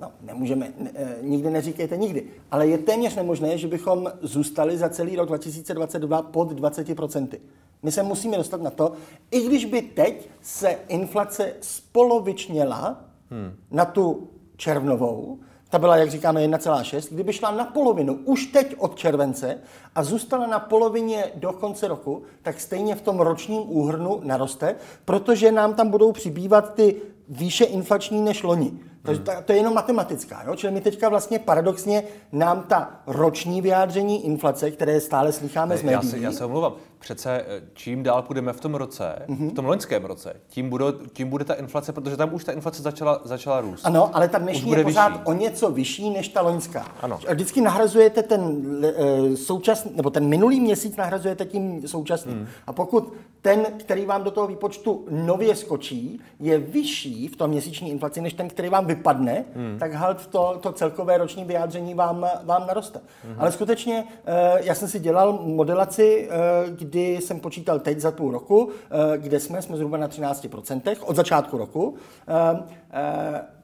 no, 0.00 0.12
nemůžeme, 0.20 0.72
ne, 0.78 0.90
eh, 0.94 1.16
nikdy 1.22 1.50
neříkejte 1.50 1.96
nikdy, 1.96 2.26
ale 2.50 2.66
je 2.66 2.78
téměř 2.78 3.16
nemožné, 3.16 3.58
že 3.58 3.68
bychom 3.68 4.12
zůstali 4.22 4.78
za 4.78 4.88
celý 4.88 5.16
rok 5.16 5.28
2022 5.28 6.22
pod 6.22 6.52
20%. 6.52 7.40
My 7.82 7.92
se 7.92 8.02
musíme 8.02 8.36
dostat 8.36 8.62
na 8.62 8.70
to, 8.70 8.92
i 9.30 9.46
když 9.46 9.64
by 9.64 9.82
teď 9.82 10.28
se 10.40 10.78
inflace 10.88 11.52
spolovičněla 11.60 13.04
hmm. 13.30 13.52
na 13.70 13.84
tu 13.84 14.28
červnovou, 14.56 15.38
ta 15.70 15.78
byla, 15.78 15.96
jak 15.96 16.10
říkáme, 16.10 16.46
1,6. 16.46 17.14
Kdyby 17.14 17.32
šla 17.32 17.50
na 17.50 17.64
polovinu 17.64 18.14
už 18.14 18.46
teď 18.46 18.74
od 18.78 18.96
července 18.96 19.58
a 19.94 20.02
zůstala 20.04 20.46
na 20.46 20.58
polovině 20.58 21.24
do 21.34 21.52
konce 21.52 21.88
roku, 21.88 22.22
tak 22.42 22.60
stejně 22.60 22.94
v 22.94 23.02
tom 23.02 23.20
ročním 23.20 23.62
úhrnu 23.66 24.20
naroste, 24.24 24.76
protože 25.04 25.52
nám 25.52 25.74
tam 25.74 25.90
budou 25.90 26.12
přibývat 26.12 26.74
ty 26.74 26.96
výše 27.28 27.64
inflační 27.64 28.22
než 28.22 28.42
loni. 28.42 28.72
Takže 29.08 29.22
to, 29.22 29.32
to 29.44 29.52
je 29.52 29.58
jenom 29.58 29.74
matematická. 29.74 30.42
Jo? 30.46 30.56
Čili 30.56 30.72
my 30.72 30.80
teďka 30.80 31.08
vlastně 31.08 31.38
paradoxně 31.38 32.02
nám 32.32 32.62
ta 32.62 33.00
roční 33.06 33.60
vyjádření 33.60 34.26
inflace, 34.26 34.70
které 34.70 35.00
stále 35.00 35.32
slycháme 35.32 35.76
z 35.76 35.82
médií. 35.82 35.92
Já 35.92 36.10
se, 36.10 36.18
já 36.18 36.32
se 36.32 36.44
omlouvám. 36.44 36.72
Přece 36.98 37.44
eh, 37.48 37.62
čím 37.74 38.02
dál 38.02 38.22
půjdeme 38.22 38.52
v 38.52 38.60
tom 38.60 38.74
roce, 38.74 39.22
mm-hmm. 39.28 39.50
v 39.50 39.54
tom 39.54 39.64
loňském 39.64 40.04
roce, 40.04 40.36
tím 40.48 40.70
bude, 40.70 40.84
tím 41.12 41.28
bude 41.28 41.44
ta 41.44 41.54
inflace, 41.54 41.92
protože 41.92 42.16
tam 42.16 42.34
už 42.34 42.44
ta 42.44 42.52
inflace 42.52 42.82
začala, 42.82 43.20
začala 43.24 43.60
růst. 43.60 43.86
Ano, 43.86 44.16
ale 44.16 44.28
ta 44.28 44.38
dnešní 44.38 44.70
je 44.70 44.84
pořád 44.84 45.08
vyšší. 45.08 45.24
o 45.24 45.32
něco 45.32 45.70
vyšší 45.70 46.10
než 46.10 46.28
ta 46.28 46.40
loňská. 46.40 46.86
Ano. 47.00 47.18
Vždycky 47.30 47.60
nahrazujete 47.60 48.22
ten 48.22 48.40
uh, 48.42 49.34
současný, 49.34 49.92
nebo 49.94 50.10
ten 50.10 50.28
minulý 50.28 50.60
měsíc 50.60 50.96
nahrazujete 50.96 51.44
tím 51.44 51.88
současným. 51.88 52.38
Mm. 52.38 52.46
A 52.66 52.72
pokud 52.72 53.12
ten, 53.42 53.66
který 53.76 54.06
vám 54.06 54.24
do 54.24 54.30
toho 54.30 54.46
výpočtu 54.46 55.06
nově 55.10 55.56
skočí, 55.56 56.20
je 56.40 56.58
vyšší 56.58 57.28
v 57.28 57.36
tom 57.36 57.50
měsíční 57.50 57.90
inflaci, 57.90 58.20
než 58.20 58.32
ten, 58.32 58.48
který 58.48 58.68
vám 58.68 58.86
vypadne, 58.98 59.44
hmm. 59.54 59.78
tak 59.78 59.92
halt 59.92 60.26
to, 60.26 60.58
to 60.60 60.72
celkové 60.72 61.18
roční 61.18 61.44
vyjádření 61.44 61.94
vám, 61.94 62.26
vám 62.44 62.66
naroste. 62.66 63.00
Hmm. 63.24 63.34
Ale 63.38 63.52
skutečně, 63.52 64.04
eh, 64.26 64.60
já 64.62 64.74
jsem 64.74 64.88
si 64.88 64.98
dělal 64.98 65.38
modelaci, 65.42 66.28
eh, 66.30 66.70
kdy 66.70 67.16
jsem 67.16 67.40
počítal 67.40 67.78
teď 67.78 68.00
za 68.00 68.10
půl 68.10 68.32
roku, 68.32 68.68
eh, 68.68 69.18
kde 69.18 69.40
jsme, 69.40 69.62
jsme 69.62 69.76
zhruba 69.76 69.96
na 69.96 70.08
13% 70.08 70.98
od 71.02 71.16
začátku 71.16 71.58
roku. 71.58 71.94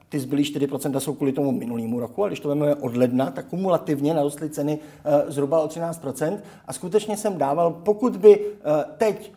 Ty 0.09 0.21
zbylý 0.21 0.45
4% 0.45 1.01
jsou 1.01 1.15
kvůli 1.15 1.33
tomu 1.33 1.53
minulýmu 1.53 2.01
roku, 2.01 2.25
a 2.25 2.29
když 2.29 2.41
to 2.41 2.49
vezmeme 2.49 2.75
od 2.75 2.97
ledna, 2.97 3.31
tak 3.31 3.47
kumulativně 3.47 4.15
narostly 4.15 4.51
ceny 4.51 4.79
zhruba 5.29 5.61
o 5.61 5.69
13%. 5.69 6.39
A 6.67 6.73
skutečně 6.73 7.17
jsem 7.17 7.39
dával, 7.39 7.71
pokud 7.71 8.17
by 8.17 8.41
teď 8.97 9.33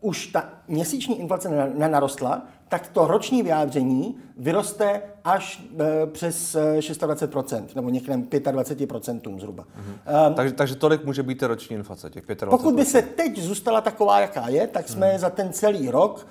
už 0.00 0.26
ta 0.26 0.48
měsíční 0.68 1.20
inflace 1.20 1.70
nenarostla, 1.74 2.42
tak 2.72 2.88
to 2.88 3.06
roční 3.06 3.42
vyjádření 3.42 4.16
vyroste 4.36 5.02
až 5.24 5.62
e, 5.80 6.06
přes 6.06 6.56
26%, 6.56 7.64
nebo 7.74 7.90
někde 7.90 8.14
25% 8.14 9.38
zhruba. 9.38 9.64
Mm-hmm. 9.64 10.28
Um, 10.28 10.34
takže, 10.34 10.54
takže 10.54 10.74
tolik 10.76 11.04
může 11.04 11.22
být 11.22 11.42
roční 11.42 11.76
inflace, 11.76 12.10
těch 12.10 12.26
25%. 12.26 12.48
Pokud 12.48 12.74
by 12.74 12.84
se 12.84 13.02
teď 13.02 13.38
zůstala 13.38 13.80
taková, 13.80 14.20
jaká 14.20 14.48
je, 14.48 14.66
tak 14.66 14.88
jsme 14.88 15.12
mm. 15.12 15.18
za 15.18 15.30
ten 15.30 15.52
celý 15.52 15.90
rok 15.90 16.26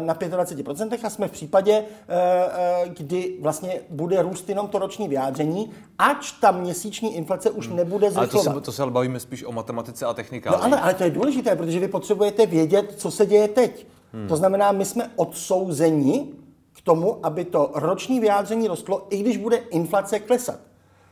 uh, 0.00 0.06
na 0.06 0.14
25% 0.14 0.98
a 1.02 1.10
jsme 1.10 1.28
v 1.28 1.30
případě, 1.30 1.84
uh, 1.84 2.92
kdy 2.92 3.38
vlastně 3.40 3.80
bude 3.90 4.22
růst 4.22 4.48
jenom 4.48 4.68
to 4.68 4.78
roční 4.78 5.08
vyjádření, 5.08 5.70
ač 5.98 6.32
ta 6.32 6.50
měsíční 6.50 7.16
inflace 7.16 7.50
už 7.50 7.68
mm. 7.68 7.76
nebude 7.76 8.10
zrychlovat. 8.10 8.46
Ale 8.46 8.54
to 8.54 8.60
se, 8.60 8.64
to 8.64 8.72
se 8.72 8.82
ale 8.82 8.90
bavíme 8.90 9.20
spíš 9.20 9.44
o 9.44 9.52
matematice 9.52 10.06
a 10.06 10.14
technikáli. 10.14 10.56
No 10.56 10.64
ale, 10.64 10.80
ale 10.80 10.94
to 10.94 11.04
je 11.04 11.10
důležité, 11.10 11.56
protože 11.56 11.80
vy 11.80 11.88
potřebujete 11.88 12.46
vědět, 12.46 12.94
co 12.96 13.10
se 13.10 13.26
děje 13.26 13.48
teď. 13.48 13.86
Hmm. 14.12 14.28
To 14.28 14.36
znamená, 14.36 14.72
my 14.72 14.84
jsme 14.84 15.10
odsouzeni 15.16 16.26
k 16.72 16.82
tomu, 16.82 17.26
aby 17.26 17.44
to 17.44 17.70
roční 17.74 18.20
vyjádření 18.20 18.68
rostlo, 18.68 19.06
i 19.10 19.18
když 19.18 19.36
bude 19.36 19.56
inflace 19.56 20.18
klesat. 20.18 20.60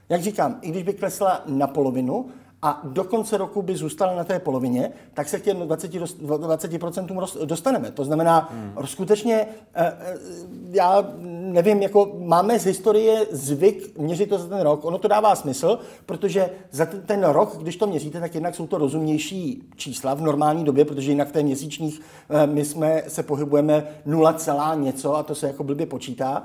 Jak 0.08 0.22
říkám, 0.22 0.58
i 0.62 0.70
když 0.70 0.82
by 0.82 0.92
klesla 0.92 1.42
na 1.46 1.66
polovinu, 1.66 2.26
a 2.62 2.80
do 2.84 3.04
konce 3.04 3.36
roku 3.36 3.62
by 3.62 3.76
zůstala 3.76 4.14
na 4.14 4.24
té 4.24 4.38
polovině, 4.38 4.92
tak 5.14 5.28
se 5.28 5.38
k 5.38 5.44
těm 5.44 5.56
20, 5.60 5.92
20% 5.92 7.44
dostaneme. 7.44 7.90
To 7.90 8.04
znamená, 8.04 8.48
hmm. 8.52 8.86
skutečně, 8.86 9.46
eh, 9.74 9.96
eh, 10.00 10.16
já 10.70 11.04
nevím, 11.52 11.82
jako 11.82 12.16
máme 12.18 12.58
z 12.58 12.64
historie 12.64 13.26
zvyk 13.30 13.98
měřit 13.98 14.28
to 14.28 14.38
za 14.38 14.48
ten 14.48 14.60
rok. 14.60 14.84
Ono 14.84 14.98
to 14.98 15.08
dává 15.08 15.34
smysl, 15.34 15.78
protože 16.06 16.50
za 16.70 16.86
ten, 16.86 17.02
ten 17.02 17.24
rok, 17.24 17.56
když 17.56 17.76
to 17.76 17.86
měříte, 17.86 18.20
tak 18.20 18.34
jednak 18.34 18.54
jsou 18.54 18.66
to 18.66 18.78
rozumnější 18.78 19.62
čísla 19.76 20.14
v 20.14 20.20
normální 20.20 20.64
době, 20.64 20.84
protože 20.84 21.10
jinak 21.10 21.28
v 21.28 21.32
té 21.32 21.42
měsíčních 21.42 22.00
eh, 22.30 22.46
my 22.46 22.64
jsme 22.64 23.02
se 23.08 23.22
pohybujeme 23.22 23.86
0, 24.06 24.74
něco 24.74 25.16
a 25.16 25.22
to 25.22 25.34
se 25.34 25.46
jako 25.46 25.64
blbě 25.64 25.86
počítá 25.86 26.42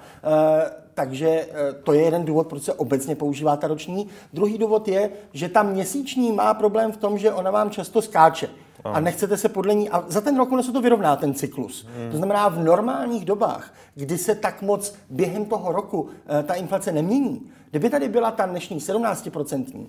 takže 0.94 1.28
eh, 1.30 1.74
to 1.84 1.94
je 1.94 2.02
jeden 2.02 2.26
důvod, 2.26 2.48
proč 2.48 2.64
se 2.64 2.74
obecně 2.74 3.16
používá 3.16 3.58
ta 3.58 3.68
roční. 3.68 4.08
Druhý 4.34 4.58
důvod 4.58 4.88
je, 4.88 5.10
že 5.34 5.50
ta 5.50 5.64
měsíční 5.64 6.32
má 6.32 6.54
problém 6.54 6.92
v 6.92 6.98
tom, 6.98 7.18
že 7.18 7.34
ona 7.34 7.52
vám 7.52 7.70
často 7.70 8.02
skáče. 8.02 8.50
A 8.84 9.00
nechcete 9.00 9.38
se 9.38 9.50
podle 9.50 9.74
ní. 9.74 9.90
A 9.90 10.04
za 10.08 10.22
ten 10.22 10.38
rok 10.38 10.52
ono 10.52 10.64
se 10.64 10.72
to 10.72 10.82
vyrovná, 10.82 11.16
ten 11.16 11.34
cyklus. 11.34 11.88
Hmm. 11.98 12.12
To 12.12 12.18
znamená, 12.18 12.50
v 12.50 12.64
normálních 12.64 13.26
dobách, 13.26 13.74
kdy 13.96 14.18
se 14.18 14.36
tak 14.36 14.62
moc 14.62 14.96
během 15.10 15.46
toho 15.46 15.72
roku 15.72 16.10
e, 16.40 16.44
ta 16.44 16.54
inflace 16.54 16.92
nemění, 16.92 17.42
kdyby 17.70 17.90
tady 17.90 18.10
byla 18.10 18.32
ta 18.32 18.46
dnešní 18.46 18.80
17% 18.80 19.66
e, 19.66 19.88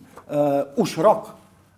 už 0.75 0.99
rok, 0.99 1.37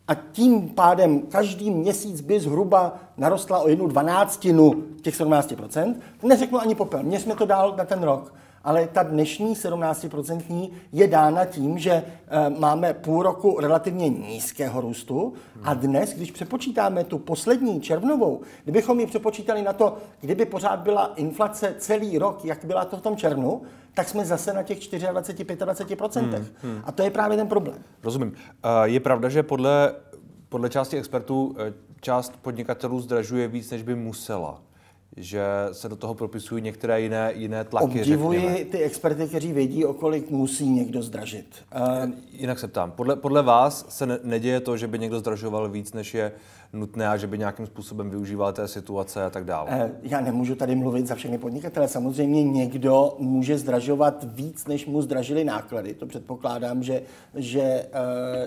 a 0.09 0.15
tím 0.15 0.69
pádem 0.69 1.21
každý 1.21 1.71
měsíc 1.71 2.21
by 2.21 2.41
zhruba 2.41 2.97
narostla 3.17 3.59
o 3.59 3.69
jednu 3.69 3.87
dvanáctinu 3.87 4.85
těch 5.03 5.21
17%, 5.21 5.95
neřeknu 6.23 6.61
ani 6.61 6.75
popel, 6.75 7.03
mě 7.03 7.21
jsme 7.21 7.35
to 7.35 7.47
dál 7.47 7.75
na 7.77 7.85
ten 7.85 8.03
rok 8.03 8.35
ale 8.67 8.89
ta 8.89 9.03
dnešní 9.03 9.55
17% 9.55 10.71
je 10.93 11.07
dána 11.07 11.45
tím, 11.45 11.79
že 11.79 11.91
eh, 11.93 12.51
máme 12.59 12.95
půl 12.95 13.23
roku 13.23 13.61
relativně 13.61 14.09
nízkého 14.09 14.81
růstu 14.81 15.33
a 15.63 15.75
dnes, 15.75 16.15
když 16.15 16.31
přepočítáme 16.31 17.05
tu 17.05 17.19
poslední 17.19 17.81
červnovou, 17.81 18.41
kdybychom 18.65 19.01
ji 19.01 19.07
přepočítali 19.07 19.63
na 19.63 19.73
to, 19.73 19.97
kdyby 20.21 20.45
pořád 20.45 20.81
byla 20.81 21.13
inflace 21.17 21.75
celý 21.79 22.19
rok, 22.19 22.45
jak 22.45 22.65
byla 22.65 22.85
to 22.85 22.97
v 22.97 23.01
tom 23.01 23.17
červnu, 23.17 23.63
tak 23.95 24.09
jsme 24.09 24.25
zase 24.25 24.53
na 24.53 24.63
těch 24.63 24.79
24-25%. 24.79 26.21
Hmm, 26.21 26.47
hmm. 26.63 26.81
A 26.85 26.93
to 26.93 27.03
je 27.03 27.11
právě 27.11 27.37
ten 27.37 27.49
problém. 27.49 27.79
Rozumím. 28.03 28.33
Eh, 28.65 28.69
je 28.85 29.01
pravda, 29.01 29.29
že 29.29 29.43
podle, 29.43 29.95
podle 30.49 30.69
části 30.69 30.99
expertů 30.99 31.57
eh, 31.59 31.73
část 32.01 32.37
podnikatelů 32.43 33.01
zdražuje 33.01 33.49
víc, 33.49 33.71
než 33.71 33.83
by 33.83 33.95
musela 33.95 34.66
že 35.17 35.43
se 35.73 35.89
do 35.89 35.97
toho 35.97 36.15
propisují 36.15 36.63
některé 36.63 37.01
jiné, 37.01 37.33
jiné 37.35 37.65
tlaky. 37.65 37.85
Obdivuji 38.01 38.41
řekněme. 38.41 38.65
ty 38.65 38.79
experty, 38.79 39.27
kteří 39.27 39.53
vědí, 39.53 39.85
o 39.85 39.95
kolik 39.95 40.31
musí 40.31 40.69
někdo 40.69 41.03
zdražit. 41.03 41.47
Uh, 41.77 42.11
Jinak 42.33 42.59
se 42.59 42.69
ptám, 42.69 42.91
podle, 42.91 43.17
podle 43.17 43.43
vás 43.43 43.87
se 43.89 44.07
ne, 44.07 44.19
neděje 44.23 44.61
to, 44.61 44.77
že 44.77 44.87
by 44.87 44.99
někdo 44.99 45.19
zdražoval 45.19 45.69
víc, 45.69 45.93
než 45.93 46.15
je 46.15 46.33
nutné 46.73 47.09
a 47.09 47.17
že 47.17 47.27
by 47.27 47.39
nějakým 47.39 47.67
způsobem 47.67 48.11
využíval 48.11 48.53
té 48.53 48.69
situace 48.69 49.25
a 49.25 49.31
tak 49.31 49.45
dále? 49.45 49.71
Uh, 49.71 49.91
já 50.03 50.21
nemůžu 50.21 50.55
tady 50.55 50.75
mluvit 50.75 51.07
za 51.07 51.15
všechny 51.15 51.39
podnikatele. 51.39 51.89
Samozřejmě 51.89 52.45
někdo 52.45 53.17
může 53.19 53.59
zdražovat 53.59 54.25
víc, 54.25 54.67
než 54.67 54.87
mu 54.87 55.03
zdražily 55.03 55.45
náklady. 55.45 55.95
To 55.95 56.07
předpokládám, 56.07 56.83
že, 56.83 57.03
že 57.35 57.87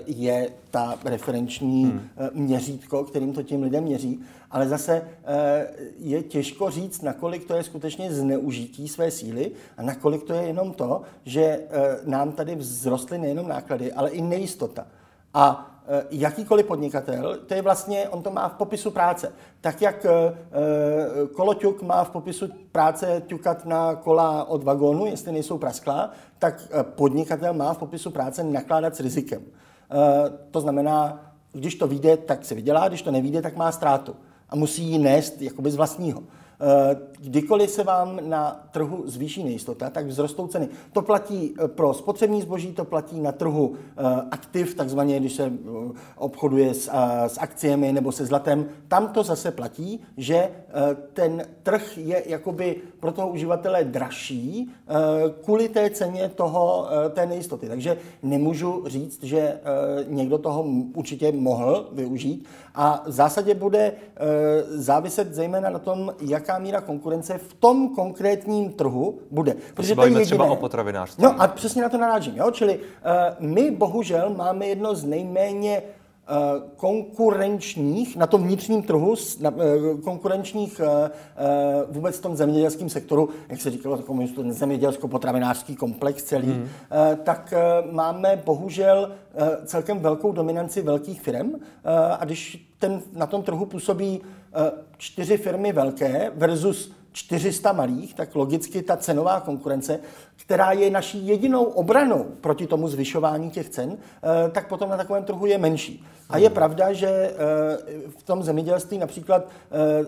uh, 0.06 0.20
je 0.20 0.50
ta 0.70 0.98
referenční 1.04 1.84
hmm. 1.84 2.00
měřítko, 2.32 3.04
kterým 3.04 3.32
to 3.32 3.42
tím 3.42 3.62
lidem 3.62 3.84
měří 3.84 4.20
ale 4.50 4.68
zase 4.68 5.02
eh, 5.24 5.68
je 5.98 6.22
těžko 6.22 6.70
říct, 6.70 7.02
nakolik 7.02 7.46
to 7.46 7.54
je 7.54 7.62
skutečně 7.62 8.12
zneužití 8.12 8.88
své 8.88 9.10
síly 9.10 9.50
a 9.76 9.82
nakolik 9.82 10.22
to 10.22 10.32
je 10.32 10.42
jenom 10.42 10.72
to, 10.72 11.02
že 11.24 11.42
eh, 11.42 11.98
nám 12.04 12.32
tady 12.32 12.56
vzrostly 12.56 13.18
nejenom 13.18 13.48
náklady, 13.48 13.92
ale 13.92 14.10
i 14.10 14.22
nejistota. 14.22 14.86
A 15.34 15.69
eh, 15.69 15.69
jakýkoliv 16.10 16.66
podnikatel, 16.66 17.38
to 17.46 17.54
je 17.54 17.62
vlastně, 17.62 18.08
on 18.08 18.22
to 18.22 18.30
má 18.30 18.48
v 18.48 18.54
popisu 18.54 18.90
práce. 18.90 19.32
Tak 19.60 19.82
jak 19.82 20.06
koloťuk 21.32 21.82
má 21.82 22.04
v 22.04 22.10
popisu 22.10 22.48
práce 22.72 23.22
ťukat 23.26 23.66
na 23.66 23.94
kola 23.94 24.44
od 24.44 24.64
vagónu, 24.64 25.06
jestli 25.06 25.32
nejsou 25.32 25.58
prasklá, 25.58 26.10
tak 26.38 26.68
podnikatel 26.82 27.54
má 27.54 27.74
v 27.74 27.78
popisu 27.78 28.10
práce 28.10 28.44
nakládat 28.44 28.96
s 28.96 29.00
rizikem. 29.00 29.42
To 30.50 30.60
znamená, 30.60 31.26
když 31.52 31.74
to 31.74 31.86
vyjde, 31.86 32.16
tak 32.16 32.44
se 32.44 32.54
vydělá, 32.54 32.88
když 32.88 33.02
to 33.02 33.10
nevíde, 33.10 33.42
tak 33.42 33.56
má 33.56 33.72
ztrátu 33.72 34.16
a 34.48 34.56
musí 34.56 34.82
ji 34.82 34.98
nést 34.98 35.42
jakoby 35.42 35.70
z 35.70 35.76
vlastního. 35.76 36.22
Eh, 36.62 36.96
kdykoliv 37.18 37.70
se 37.70 37.84
vám 37.84 38.20
na 38.28 38.68
trhu 38.70 39.02
zvýší 39.06 39.44
nejistota, 39.44 39.90
tak 39.90 40.06
vzrostou 40.06 40.46
ceny. 40.46 40.68
To 40.92 41.02
platí 41.02 41.54
eh, 41.64 41.68
pro 41.68 41.94
spotřební 41.94 42.42
zboží, 42.42 42.72
to 42.72 42.84
platí 42.84 43.20
na 43.20 43.32
trhu 43.32 43.74
eh, 43.76 44.02
aktiv, 44.30 44.74
takzvaně 44.74 45.20
když 45.20 45.32
se 45.32 45.52
obchoduje 46.16 46.74
s, 46.74 46.90
s 47.26 47.38
akciemi 47.38 47.92
nebo 47.92 48.12
se 48.12 48.26
zlatem. 48.26 48.68
Tam 48.88 49.08
to 49.08 49.22
zase 49.22 49.50
platí, 49.50 50.00
že 50.16 50.50
ten 51.12 51.46
trh 51.62 51.98
je 51.98 52.22
jakoby 52.26 52.76
pro 53.00 53.12
toho 53.12 53.28
uživatele 53.28 53.84
dražší 53.84 54.70
kvůli 55.44 55.68
té 55.68 55.90
ceně 55.90 56.28
toho, 56.28 56.88
té 57.10 57.26
nejistoty. 57.26 57.68
Takže 57.68 57.96
nemůžu 58.22 58.84
říct, 58.86 59.22
že 59.22 59.60
někdo 60.06 60.38
toho 60.38 60.64
určitě 60.94 61.32
mohl 61.32 61.88
využít 61.92 62.46
a 62.74 63.02
v 63.06 63.12
zásadě 63.12 63.54
bude 63.54 63.92
záviset 64.68 65.34
zejména 65.34 65.70
na 65.70 65.78
tom, 65.78 66.14
jak 66.20 66.40
jaká 66.40 66.58
míra 66.58 66.80
konkurence 66.80 67.38
v 67.38 67.54
tom 67.54 67.88
konkrétním 67.88 68.72
trhu 68.72 69.18
bude. 69.30 69.56
Protože 69.74 69.94
to 69.94 70.02
je 70.02 70.08
jediné. 70.08 70.24
třeba 70.24 70.44
o 70.44 70.56
potravinářství. 70.56 71.24
No 71.24 71.42
a 71.42 71.48
přesně 71.48 71.82
na 71.82 71.88
to 71.88 71.98
narážím. 71.98 72.36
Jo? 72.36 72.50
Čili 72.50 72.80
my 73.40 73.70
bohužel 73.70 74.34
máme 74.36 74.66
jedno 74.66 74.94
z 74.94 75.04
nejméně 75.04 75.82
eh, 75.82 75.99
konkurenčních, 76.76 78.16
na 78.16 78.26
tom 78.26 78.42
vnitřním 78.42 78.82
trhu, 78.82 79.14
na, 79.40 79.54
eh, 79.58 80.00
konkurenčních 80.04 80.80
vůbec 81.88 82.18
v 82.18 82.22
tom 82.22 82.36
zemědělském 82.36 82.88
sektoru, 82.88 83.28
jak 83.48 83.60
se 83.60 83.70
říkalo, 83.70 83.96
takový 83.96 84.34
zemědělsko-potravinářský 84.48 85.76
komplex 85.76 86.22
celý, 86.22 86.52
hmm. 86.52 86.68
tak 87.22 87.54
máme 87.90 88.42
bohužel 88.44 89.12
celkem 89.64 89.98
velkou 89.98 90.32
dominanci 90.32 90.82
velkých 90.82 91.20
firm 91.20 91.52
a 92.18 92.24
když 92.24 92.70
ten, 92.78 93.02
na 93.12 93.26
tom 93.26 93.42
trhu 93.42 93.66
působí 93.66 94.20
Eh, 94.54 94.72
čtyři 94.96 95.36
firmy 95.36 95.72
velké 95.72 96.32
versus 96.34 96.92
400 97.12 97.72
malých, 97.72 98.14
tak 98.14 98.34
logicky 98.34 98.82
ta 98.82 98.96
cenová 98.96 99.40
konkurence, 99.40 100.00
která 100.36 100.72
je 100.72 100.90
naší 100.90 101.26
jedinou 101.26 101.64
obranou 101.64 102.26
proti 102.40 102.66
tomu 102.66 102.88
zvyšování 102.88 103.50
těch 103.50 103.68
cen, 103.68 103.96
eh, 103.96 104.50
tak 104.50 104.68
potom 104.68 104.90
na 104.90 104.96
takovém 104.96 105.24
trhu 105.24 105.46
je 105.46 105.58
menší. 105.58 106.04
A 106.30 106.38
je 106.38 106.50
pravda, 106.50 106.92
že 106.92 107.08
eh, 107.08 107.34
v 108.18 108.22
tom 108.22 108.42
zemědělství 108.42 108.98
například 108.98 109.48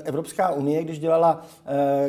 Evropská 0.04 0.50
unie, 0.50 0.85
když 0.85 0.99
dělala 0.99 1.47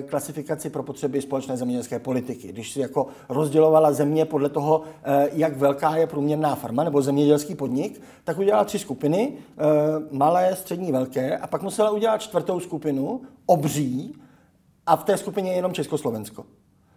klasifikaci 0.05 0.69
pro 0.69 0.83
potřeby 0.83 1.21
společné 1.21 1.57
zemědělské 1.57 1.99
politiky, 1.99 2.47
když 2.47 2.71
si 2.71 2.79
jako 2.79 3.07
rozdělovala 3.29 3.93
země 3.93 4.25
podle 4.25 4.49
toho, 4.49 4.81
jak 5.33 5.57
velká 5.57 5.95
je 5.95 6.07
průměrná 6.07 6.55
farma 6.55 6.83
nebo 6.83 7.01
zemědělský 7.01 7.55
podnik, 7.55 8.01
tak 8.23 8.37
udělala 8.37 8.63
tři 8.63 8.79
skupiny, 8.79 9.33
malé, 10.11 10.55
střední, 10.55 10.91
velké, 10.91 11.37
a 11.37 11.47
pak 11.47 11.61
musela 11.61 11.91
udělat 11.91 12.21
čtvrtou 12.21 12.59
skupinu, 12.59 13.21
obří, 13.45 14.15
a 14.85 14.95
v 14.95 15.03
té 15.03 15.17
skupině 15.17 15.51
je 15.51 15.55
jenom 15.55 15.73
Československo. 15.73 16.45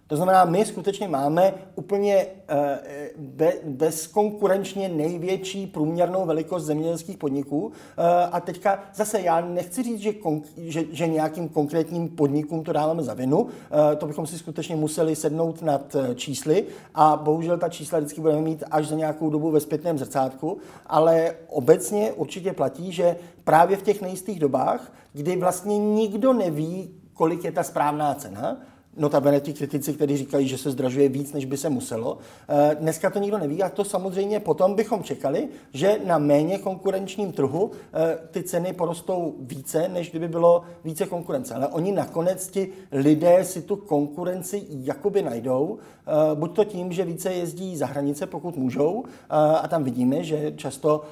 To 0.09 0.17
znamená, 0.17 0.45
my 0.45 0.65
skutečně 0.65 1.09
máme 1.09 1.55
úplně 1.75 2.27
eh, 2.49 3.53
bezkonkurenčně 3.65 4.89
největší 4.89 5.67
průměrnou 5.67 6.27
velikost 6.27 6.65
zemědělských 6.65 7.19
podniků. 7.19 7.73
Eh, 7.73 8.03
a 8.33 8.41
teďka 8.41 8.83
zase 8.95 9.21
já 9.21 9.41
nechci 9.41 9.83
říct, 9.83 10.01
že, 10.01 10.15
že, 10.57 10.85
že 10.91 11.07
nějakým 11.07 11.49
konkrétním 11.49 12.09
podnikům 12.09 12.65
to 12.65 12.73
dáváme 12.73 13.03
za 13.03 13.15
vinu. 13.15 13.47
Eh, 13.47 13.97
to 13.97 14.07
bychom 14.07 14.27
si 14.27 14.39
skutečně 14.39 14.77
museli 14.77 15.17
sednout 15.17 15.63
nad 15.63 15.97
čísly 16.15 16.65
a 16.95 17.17
bohužel 17.17 17.59
ta 17.59 17.69
čísla 17.69 17.99
vždycky 17.99 18.21
budeme 18.21 18.43
mít 18.43 18.65
až 18.71 18.89
za 18.89 18.97
nějakou 18.97 19.31
dobu 19.31 19.51
ve 19.51 19.61
zpětném 19.61 19.99
zrcátku. 19.99 20.59
Ale 20.87 21.35
obecně 21.49 22.13
určitě 22.13 22.53
platí, 22.53 22.93
že 22.93 23.17
právě 23.45 23.77
v 23.77 23.83
těch 23.83 24.03
nejistých 24.03 24.41
dobách, 24.41 24.93
kdy 25.13 25.37
vlastně 25.37 25.79
nikdo 25.79 26.33
neví, 26.33 26.96
kolik 27.17 27.45
je 27.45 27.53
ta 27.53 27.65
správná 27.65 28.15
cena, 28.15 28.57
notabene 28.97 29.41
ti 29.41 29.53
kritici, 29.53 29.93
kteří 29.93 30.17
říkají, 30.17 30.49
že 30.49 30.59
se 30.59 30.71
zdražuje 30.71 31.09
víc, 31.09 31.33
než 31.33 31.45
by 31.45 31.57
se 31.57 31.69
muselo. 31.69 32.19
Eh, 32.49 32.77
dneska 32.81 33.11
to 33.11 33.19
nikdo 33.19 33.39
neví 33.39 33.63
a 33.63 33.69
to 33.69 33.85
samozřejmě 33.85 34.41
potom 34.41 34.75
bychom 34.75 35.03
čekali, 35.03 35.49
že 35.73 35.99
na 36.05 36.19
méně 36.19 36.59
konkurenčním 36.59 37.33
trhu 37.33 37.71
eh, 37.93 38.19
ty 38.31 38.43
ceny 38.43 38.73
porostou 38.73 39.35
více, 39.41 39.89
než 39.89 40.11
kdyby 40.11 40.29
bylo 40.29 40.63
více 40.85 41.07
konkurence. 41.07 41.55
Ale 41.55 41.69
oni 41.69 41.93
nakonec 41.93 42.49
ti 42.49 42.69
lidé 42.93 43.45
si 43.45 43.63
tu 43.63 43.77
konkurenci 43.77 44.67
jakoby 44.69 45.23
najdou, 45.23 45.79
eh, 45.79 46.11
buď 46.35 46.57
to 46.57 46.65
tím, 46.65 46.93
že 46.93 47.05
více 47.05 47.33
jezdí 47.33 47.77
za 47.77 47.87
hranice, 47.87 48.27
pokud 48.27 48.57
můžou, 48.57 49.05
a 49.31 49.69
tam 49.69 49.85
vidíme, 49.85 50.25
že 50.25 50.53
často 50.57 51.03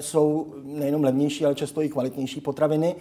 jsou 0.00 0.54
nejenom 0.62 1.04
levnější, 1.04 1.44
ale 1.44 1.54
často 1.54 1.82
i 1.82 1.88
kvalitnější 1.88 2.40
potraviny 2.40 2.96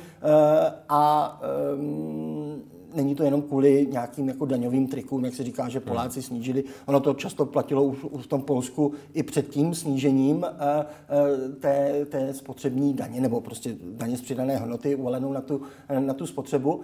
a 0.89 1.41
ehm, 1.43 2.61
není 2.95 3.15
to 3.15 3.23
jenom 3.23 3.41
kvůli 3.41 3.87
nějakým 3.91 4.27
jako 4.27 4.45
daňovým 4.45 4.87
trikům, 4.87 5.25
jak 5.25 5.33
se 5.33 5.43
říká, 5.43 5.69
že 5.69 5.79
Poláci 5.79 6.19
hmm. 6.19 6.27
snížili. 6.27 6.63
Ono 6.85 6.99
to 6.99 7.13
často 7.13 7.45
platilo 7.45 7.83
už, 7.83 8.03
už 8.03 8.23
v 8.23 8.27
tom 8.27 8.41
Polsku 8.41 8.93
i 9.13 9.23
před 9.23 9.49
tím 9.49 9.75
snížením 9.75 10.45
eh, 10.45 10.85
eh, 11.09 11.49
té, 11.49 12.05
té 12.05 12.33
spotřební 12.33 12.93
daně, 12.93 13.21
nebo 13.21 13.41
prostě 13.41 13.75
daně 13.83 14.17
z 14.17 14.21
přidané 14.21 14.57
hodnoty 14.57 14.95
uvalenou 14.95 15.33
na 15.33 15.41
tu, 15.41 15.61
na 15.99 16.13
tu 16.13 16.27
spotřebu. 16.27 16.81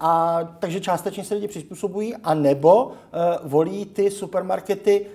A 0.00 0.42
takže 0.58 0.80
částečně 0.80 1.24
se 1.24 1.34
lidi 1.34 1.48
přizpůsobují, 1.48 2.16
a 2.16 2.34
nebo 2.34 2.92
volí 3.44 3.84
ty 3.84 4.10
supermarkety 4.10 5.06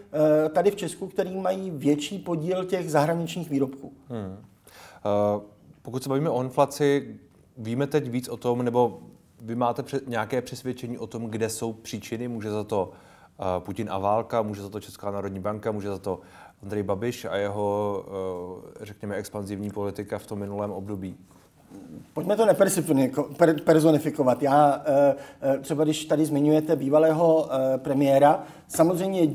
tady 0.53 0.71
v 0.71 0.75
Česku, 0.75 1.07
který 1.07 1.36
mají 1.39 1.71
větší 1.71 2.19
podíl 2.19 2.65
těch 2.65 2.91
zahraničních 2.91 3.50
výrobků. 3.50 3.91
Hmm. 4.09 4.27
Uh, 4.27 5.41
pokud 5.81 6.03
se 6.03 6.09
bavíme 6.09 6.29
o 6.29 6.43
inflaci, 6.43 7.15
víme 7.57 7.88
teď 7.88 8.09
víc 8.09 8.29
o 8.29 8.38
tom, 8.38 8.63
nebo 8.63 9.00
vy 9.41 9.56
máte 9.56 9.84
nějaké 10.08 10.41
přesvědčení 10.41 10.98
o 10.98 11.08
tom, 11.08 11.25
kde 11.25 11.50
jsou 11.50 11.74
příčiny? 11.74 12.27
Může 12.27 12.51
za 12.51 12.63
to 12.63 12.91
uh, 13.39 13.63
Putin 13.63 13.88
a 13.91 13.98
válka, 13.98 14.41
může 14.41 14.62
za 14.62 14.70
to 14.70 14.79
Česká 14.79 15.12
národní 15.12 15.39
banka, 15.39 15.72
může 15.72 15.88
za 15.88 15.98
to 15.98 16.20
Andrej 16.63 16.84
Babiš 16.84 17.25
a 17.25 17.36
jeho, 17.36 18.03
uh, 18.08 18.72
řekněme, 18.82 19.15
expanzivní 19.15 19.70
politika 19.70 20.17
v 20.17 20.25
tom 20.25 20.39
minulém 20.39 20.72
období? 20.72 21.17
Pojďme 22.13 22.36
to 22.36 22.46
nepersonifikovat. 22.46 24.44
Já 24.44 24.84
třeba, 25.62 25.84
když 25.84 26.06
tady 26.06 26.25
zmiňujete 26.25 26.75
bývalého 26.75 27.50
premiéra, 27.77 28.44
samozřejmě 28.67 29.29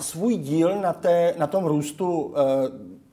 svůj 0.00 0.36
díl 0.36 0.80
na, 0.80 0.92
té, 0.92 1.34
na 1.38 1.46
tom 1.46 1.64
růstu 1.64 2.34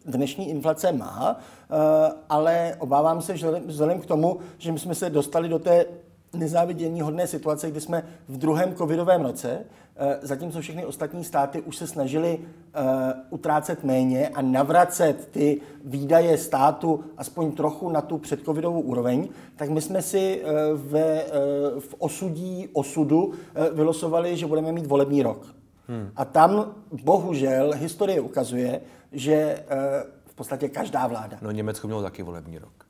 dnešní 0.06 0.50
inflace 0.50 0.92
má, 0.92 1.40
eh, 1.40 2.14
ale 2.30 2.76
obávám 2.80 3.22
se, 3.22 3.38
že 3.38 3.48
vzhledem 3.66 4.00
k 4.00 4.06
tomu, 4.06 4.40
že 4.58 4.72
my 4.72 4.80
jsme 4.80 4.96
se 4.96 5.10
dostali 5.10 5.50
do 5.50 5.60
té 5.60 5.86
nezávidění 6.34 7.02
hodné 7.02 7.28
situace, 7.28 7.72
kdy 7.72 7.82
jsme 7.82 8.04
v 8.30 8.38
druhém 8.38 8.76
covidovém 8.76 9.22
roce, 9.22 9.66
eh, 9.96 10.20
zatímco 10.22 10.62
všechny 10.62 10.86
ostatní 10.86 11.24
státy 11.24 11.62
už 11.62 11.78
se 11.78 11.88
snažili 11.88 12.40
eh, 12.40 12.82
utrácet 13.30 13.84
méně 13.84 14.30
a 14.30 14.42
navracet 14.42 15.28
ty 15.32 15.62
výdaje 15.86 16.38
státu 16.38 17.04
aspoň 17.18 17.52
trochu 17.52 17.90
na 17.90 18.02
tu 18.02 18.18
předcovidovou 18.18 18.82
úroveň, 18.82 19.28
tak 19.56 19.70
my 19.70 19.82
jsme 19.82 20.02
si 20.02 20.44
ve, 20.74 21.26
v 21.80 21.96
osudí 21.98 22.70
osudu 22.74 23.34
vylosovali, 23.74 24.38
že 24.38 24.48
budeme 24.48 24.72
mít 24.72 24.86
volební 24.86 25.24
rok. 25.24 25.62
Hmm. 25.92 26.12
A 26.16 26.26
tam 26.26 26.76
bohužel 27.04 27.72
historie 27.76 28.22
ukazuje, 28.22 28.82
že 29.12 29.34
eh, 29.34 29.64
v 30.26 30.36
podstatě 30.36 30.70
každá 30.70 31.08
vláda. 31.08 31.38
No 31.42 31.52
Německo 31.52 31.88
mělo 31.88 32.02
taky 32.02 32.24
volební 32.24 32.58
rok. 32.58 32.81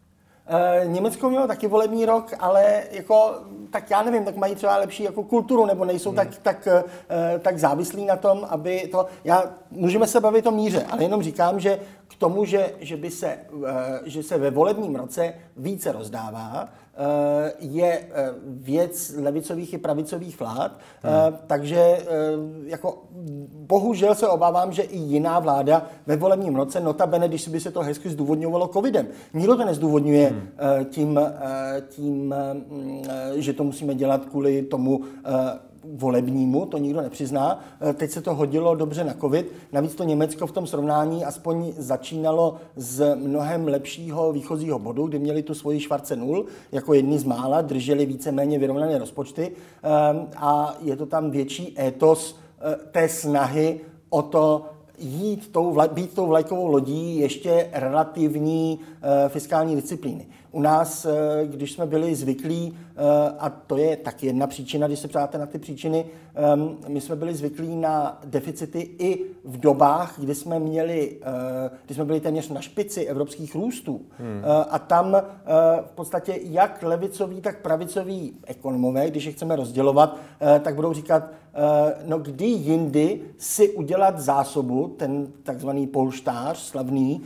Eh, 0.47 0.87
Německo 0.87 1.29
mělo 1.29 1.47
taky 1.47 1.67
volební 1.67 2.05
rok, 2.05 2.33
ale 2.39 2.83
jako, 2.91 3.35
tak 3.69 3.89
já 3.89 4.03
nevím, 4.03 4.25
tak 4.25 4.35
mají 4.35 4.55
třeba 4.55 4.77
lepší 4.77 5.03
jako 5.03 5.23
kulturu, 5.23 5.65
nebo 5.65 5.85
nejsou 5.85 6.09
hmm. 6.09 6.15
tak, 6.15 6.37
tak, 6.37 6.67
eh, 6.67 7.39
tak 7.39 7.59
závislí 7.59 8.05
na 8.05 8.15
tom, 8.15 8.47
aby 8.49 8.87
to... 8.91 9.05
Já, 9.23 9.43
můžeme 9.71 10.07
se 10.07 10.19
bavit 10.19 10.47
o 10.47 10.51
míře, 10.51 10.85
ale 10.89 11.03
jenom 11.03 11.23
říkám, 11.23 11.59
že 11.59 11.79
k 12.07 12.15
tomu, 12.15 12.45
že, 12.45 12.73
že, 12.79 12.97
by 12.97 13.11
se, 13.11 13.37
že 14.05 14.23
se 14.23 14.37
ve 14.37 14.51
volebním 14.51 14.95
roce 14.95 15.33
více 15.57 15.91
rozdává, 15.91 16.69
Eh, 16.90 16.90
je 17.59 17.99
eh, 17.99 18.33
věc 18.45 19.13
levicových 19.17 19.73
i 19.73 19.77
pravicových 19.77 20.39
vlád, 20.39 20.71
hmm. 21.03 21.37
takže 21.47 21.97
jako 22.65 23.03
bohužel 23.53 24.15
se 24.15 24.27
obávám, 24.27 24.71
že 24.71 24.81
i 24.81 24.97
jiná 24.97 25.39
vláda 25.39 25.85
ve 26.07 26.15
volebním 26.15 26.55
roce, 26.55 26.79
notabene, 26.79 27.27
když 27.27 27.47
by 27.47 27.59
se 27.59 27.71
to 27.71 27.81
hezky 27.81 28.09
zdůvodňovalo 28.09 28.67
covidem. 28.67 29.07
Nikdo 29.33 29.57
to 29.57 29.65
nezdůvodňuje 29.65 30.27
hmm. 30.27 30.47
tím, 30.89 31.19
tím, 31.89 32.35
že 33.35 33.53
to 33.53 33.63
musíme 33.63 33.95
dělat 33.95 34.25
kvůli 34.25 34.61
tomu 34.61 35.01
volebnímu, 35.83 36.65
to 36.65 36.77
nikdo 36.77 37.01
nepřizná. 37.01 37.59
E, 37.89 37.93
teď 37.93 38.11
se 38.11 38.21
to 38.21 38.35
hodilo 38.35 38.75
dobře 38.75 39.03
na 39.03 39.13
covid. 39.13 39.51
Navíc 39.71 39.95
to 39.95 40.03
Německo 40.03 40.47
v 40.47 40.51
tom 40.51 40.67
srovnání 40.67 41.25
aspoň 41.25 41.73
začínalo 41.77 42.55
z 42.75 43.15
mnohem 43.15 43.67
lepšího 43.67 44.31
výchozího 44.33 44.79
bodu, 44.79 45.07
kdy 45.07 45.19
měli 45.19 45.43
tu 45.43 45.53
svoji 45.53 45.79
švarce 45.79 46.15
nul, 46.15 46.45
jako 46.71 46.93
jedni 46.93 47.19
z 47.19 47.23
mála, 47.23 47.61
drželi 47.61 48.05
víceméně 48.05 48.59
vyrovnané 48.59 48.97
rozpočty 48.97 49.51
e, 49.51 49.51
a 50.37 50.77
je 50.81 50.95
to 50.95 51.05
tam 51.05 51.31
větší 51.31 51.79
étos 51.79 52.35
e, 52.59 52.75
té 52.91 53.09
snahy 53.09 53.79
o 54.09 54.21
to 54.21 54.65
jít 54.97 55.51
tou, 55.51 55.77
být 55.93 56.13
tou 56.13 56.27
vlajkovou 56.27 56.67
lodí 56.67 57.17
ještě 57.17 57.69
relativní 57.73 58.79
fiskální 59.27 59.75
disciplíny. 59.75 60.27
U 60.51 60.61
nás, 60.61 61.05
eh, 61.05 61.47
když 61.47 61.71
jsme 61.71 61.85
byli 61.85 62.15
zvyklí, 62.15 62.77
eh, 62.77 63.01
a 63.39 63.49
to 63.49 63.77
je 63.77 63.97
tak 63.97 64.23
jedna 64.23 64.47
příčina, 64.47 64.87
když 64.87 64.99
se 64.99 65.07
ptáte 65.07 65.37
na 65.37 65.45
ty 65.45 65.59
příčiny, 65.59 66.05
ehm, 66.35 66.77
my 66.87 67.01
jsme 67.01 67.15
byli 67.15 67.33
zvyklí 67.33 67.75
na 67.75 68.19
deficity 68.25 68.79
i 68.99 69.25
v 69.43 69.59
dobách, 69.59 70.13
kdy 70.17 70.35
jsme 70.35 70.59
měli, 70.59 71.17
eh, 71.21 71.69
kdy 71.85 71.95
jsme 71.95 72.05
byli 72.05 72.19
téměř 72.19 72.49
na 72.49 72.61
špici 72.61 73.05
evropských 73.05 73.55
růstů. 73.55 74.01
Hmm. 74.17 74.41
A 74.69 74.79
tam 74.79 75.21
v 75.81 75.91
podstatě 75.95 76.39
jak 76.43 76.83
levicoví, 76.83 77.41
tak 77.41 77.61
pravicoví 77.61 78.33
ekonomové, 78.47 79.09
když 79.09 79.25
je 79.25 79.31
chceme 79.31 79.55
rozdělovat, 79.55 80.17
tak 80.61 80.75
budou 80.75 80.93
říkat, 80.93 81.23
no 82.05 82.19
kdy 82.19 82.45
jindy 82.45 83.21
si 83.37 83.69
udělat 83.69 84.19
zásobu, 84.19 84.95
ten 84.97 85.27
takzvaný 85.43 85.87
polštář 85.87 86.57
slavný, 86.57 87.21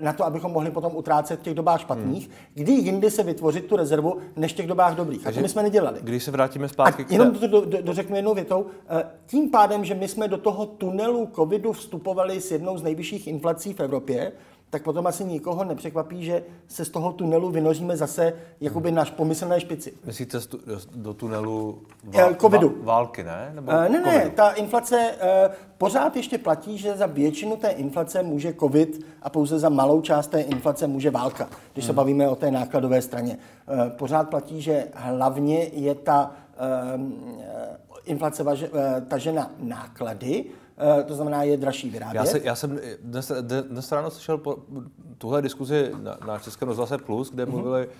na 0.00 0.12
to, 0.12 0.24
abychom 0.24 0.52
mohli 0.52 0.70
potom 0.70 0.96
utrácet 0.96 1.40
v 1.40 1.42
těch 1.42 1.54
dobách 1.54 1.80
špatných 1.80 2.03
špatných, 2.04 2.30
kdy 2.54 2.72
jindy 2.72 3.10
se 3.10 3.22
vytvořit 3.22 3.66
tu 3.66 3.76
rezervu, 3.76 4.18
než 4.36 4.52
v 4.52 4.56
těch 4.56 4.66
dobách 4.66 4.96
dobrých. 4.96 5.22
Takže, 5.22 5.38
a 5.38 5.40
to 5.40 5.42
my 5.42 5.48
jsme 5.48 5.62
nedělali. 5.62 5.98
Když 6.02 6.24
se 6.24 6.30
vrátíme 6.30 6.68
zpátky 6.68 7.04
a 7.04 7.12
jenom 7.12 7.30
to 7.30 7.46
do, 7.46 7.64
do, 7.64 7.82
dořeknu 7.82 8.16
jednou 8.16 8.34
větou. 8.34 8.66
Eh, 8.88 9.04
tím 9.26 9.50
pádem, 9.50 9.84
že 9.84 9.94
my 9.94 10.08
jsme 10.08 10.28
do 10.28 10.38
toho 10.38 10.66
tunelu 10.66 11.28
covidu 11.34 11.72
vstupovali 11.72 12.40
s 12.40 12.50
jednou 12.50 12.78
z 12.78 12.82
nejvyšších 12.82 13.26
inflací 13.26 13.72
v 13.72 13.80
Evropě, 13.80 14.32
tak 14.74 14.82
potom 14.82 15.06
asi 15.06 15.24
nikoho 15.24 15.64
nepřekvapí, 15.64 16.24
že 16.24 16.42
se 16.68 16.84
z 16.84 16.88
toho 16.88 17.12
tunelu 17.12 17.50
vynoříme 17.50 17.96
zase 17.96 18.32
jakoby 18.60 18.92
náš 18.92 19.10
pomyslné 19.10 19.60
špici. 19.60 19.94
Myslíte 20.04 20.38
do, 20.66 20.78
do 20.94 21.14
tunelu 21.14 21.82
vál, 22.04 22.34
covidu. 22.34 22.74
války, 22.82 23.24
ne? 23.24 23.52
Nebo 23.54 23.72
uh, 23.72 23.88
ne, 23.88 24.00
ne, 24.00 24.30
ta 24.30 24.50
inflace 24.50 25.10
uh, 25.12 25.54
pořád 25.78 26.16
ještě 26.16 26.38
platí, 26.38 26.78
že 26.78 26.96
za 26.96 27.06
většinu 27.06 27.56
té 27.56 27.68
inflace 27.68 28.22
může 28.22 28.54
covid 28.54 29.06
a 29.22 29.30
pouze 29.30 29.58
za 29.58 29.68
malou 29.68 30.00
část 30.00 30.26
té 30.26 30.40
inflace 30.40 30.86
může 30.86 31.10
válka, 31.10 31.48
když 31.72 31.84
hmm. 31.84 31.92
se 31.92 31.92
bavíme 31.92 32.28
o 32.28 32.36
té 32.36 32.50
nákladové 32.50 33.02
straně. 33.02 33.38
Pořád 33.88 34.30
platí, 34.30 34.62
že 34.62 34.86
hlavně 34.94 35.58
je 35.72 35.94
ta 35.94 36.30
inflace 38.04 38.42
važe, 38.42 38.70
tažena 39.08 39.50
náklady, 39.58 40.44
Eh, 40.44 40.63
to 41.06 41.14
znamená, 41.14 41.42
je 41.42 41.56
dražší 41.56 41.90
vyrábět. 41.90 42.18
Já, 42.18 42.24
se, 42.24 42.40
já 42.44 42.54
jsem 42.54 42.80
dnes, 43.02 43.32
dnes 43.68 43.92
ráno 43.92 44.10
slyšel 44.10 44.38
po, 44.38 44.56
tuhle 45.18 45.42
diskuzi 45.42 45.92
na, 46.02 46.18
na 46.26 46.38
Českém 46.38 46.68
rozhlase 46.68 46.98
Plus, 46.98 47.30
kde 47.30 47.44
mm-hmm. 47.44 47.50
mluvili 47.50 47.88
uh, 47.88 47.92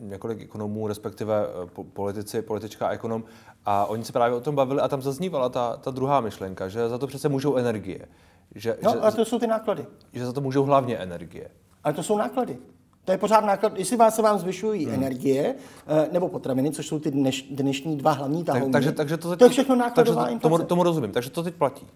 několik 0.00 0.40
ekonomů, 0.40 0.88
respektive 0.88 1.46
uh, 1.78 1.84
politici, 1.84 2.42
politička 2.42 2.86
a 2.86 2.90
ekonom, 2.90 3.24
a 3.64 3.86
oni 3.86 4.04
se 4.04 4.12
právě 4.12 4.36
o 4.36 4.40
tom 4.40 4.54
bavili 4.54 4.80
a 4.80 4.88
tam 4.88 5.02
zaznívala 5.02 5.48
ta, 5.48 5.76
ta 5.76 5.90
druhá 5.90 6.20
myšlenka, 6.20 6.68
že 6.68 6.88
za 6.88 6.98
to 6.98 7.06
přece 7.06 7.28
můžou 7.28 7.56
energie. 7.56 8.08
Že, 8.54 8.76
no, 8.82 8.92
že, 8.92 8.98
a 8.98 9.10
to 9.10 9.24
jsou 9.24 9.38
ty 9.38 9.46
náklady. 9.46 9.86
Že 10.12 10.26
za 10.26 10.32
to 10.32 10.40
můžou 10.40 10.64
hlavně 10.64 10.96
energie. 10.96 11.48
Ale 11.84 11.94
to 11.94 12.02
jsou 12.02 12.18
náklady. 12.18 12.58
To 13.04 13.12
je 13.12 13.18
pořád 13.18 13.44
náklad. 13.44 13.78
Jestli 13.78 13.96
vás 13.96 14.14
se 14.14 14.22
vám 14.22 14.38
zvyšují 14.38 14.84
hmm. 14.84 14.94
energie 14.94 15.54
eh, 15.86 16.08
nebo 16.12 16.28
potraviny, 16.28 16.70
což 16.70 16.86
jsou 16.86 16.98
ty 16.98 17.10
dneš, 17.10 17.42
dnešní 17.50 17.96
dva 17.96 18.12
hlavní 18.12 18.44
tahouny, 18.44 18.72
takže, 18.72 18.92
takže 18.92 19.16
to, 19.16 19.30
teď, 19.30 19.38
to 19.38 19.44
je 19.44 19.50
všechno 19.50 19.76
nákladová 19.76 20.24
takže 20.24 20.38
to, 20.38 20.48
tomu, 20.48 20.64
tomu 20.64 20.82
rozumím, 20.82 21.12
takže 21.12 21.30
to 21.30 21.42
teď 21.42 21.54
platí. 21.54 21.86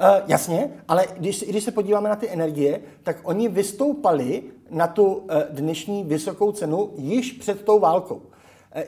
Uh, 0.00 0.06
jasně, 0.26 0.70
ale 0.88 1.06
když, 1.16 1.44
když 1.48 1.64
se 1.64 1.70
podíváme 1.70 2.08
na 2.08 2.16
ty 2.16 2.30
energie, 2.30 2.80
tak 3.02 3.16
oni 3.22 3.48
vystoupali 3.48 4.42
na 4.70 4.86
tu 4.86 5.04
uh, 5.04 5.24
dnešní 5.50 6.04
vysokou 6.04 6.52
cenu 6.52 6.90
již 6.96 7.32
před 7.32 7.62
tou 7.62 7.78
válkou. 7.78 8.14
Uh, 8.14 8.22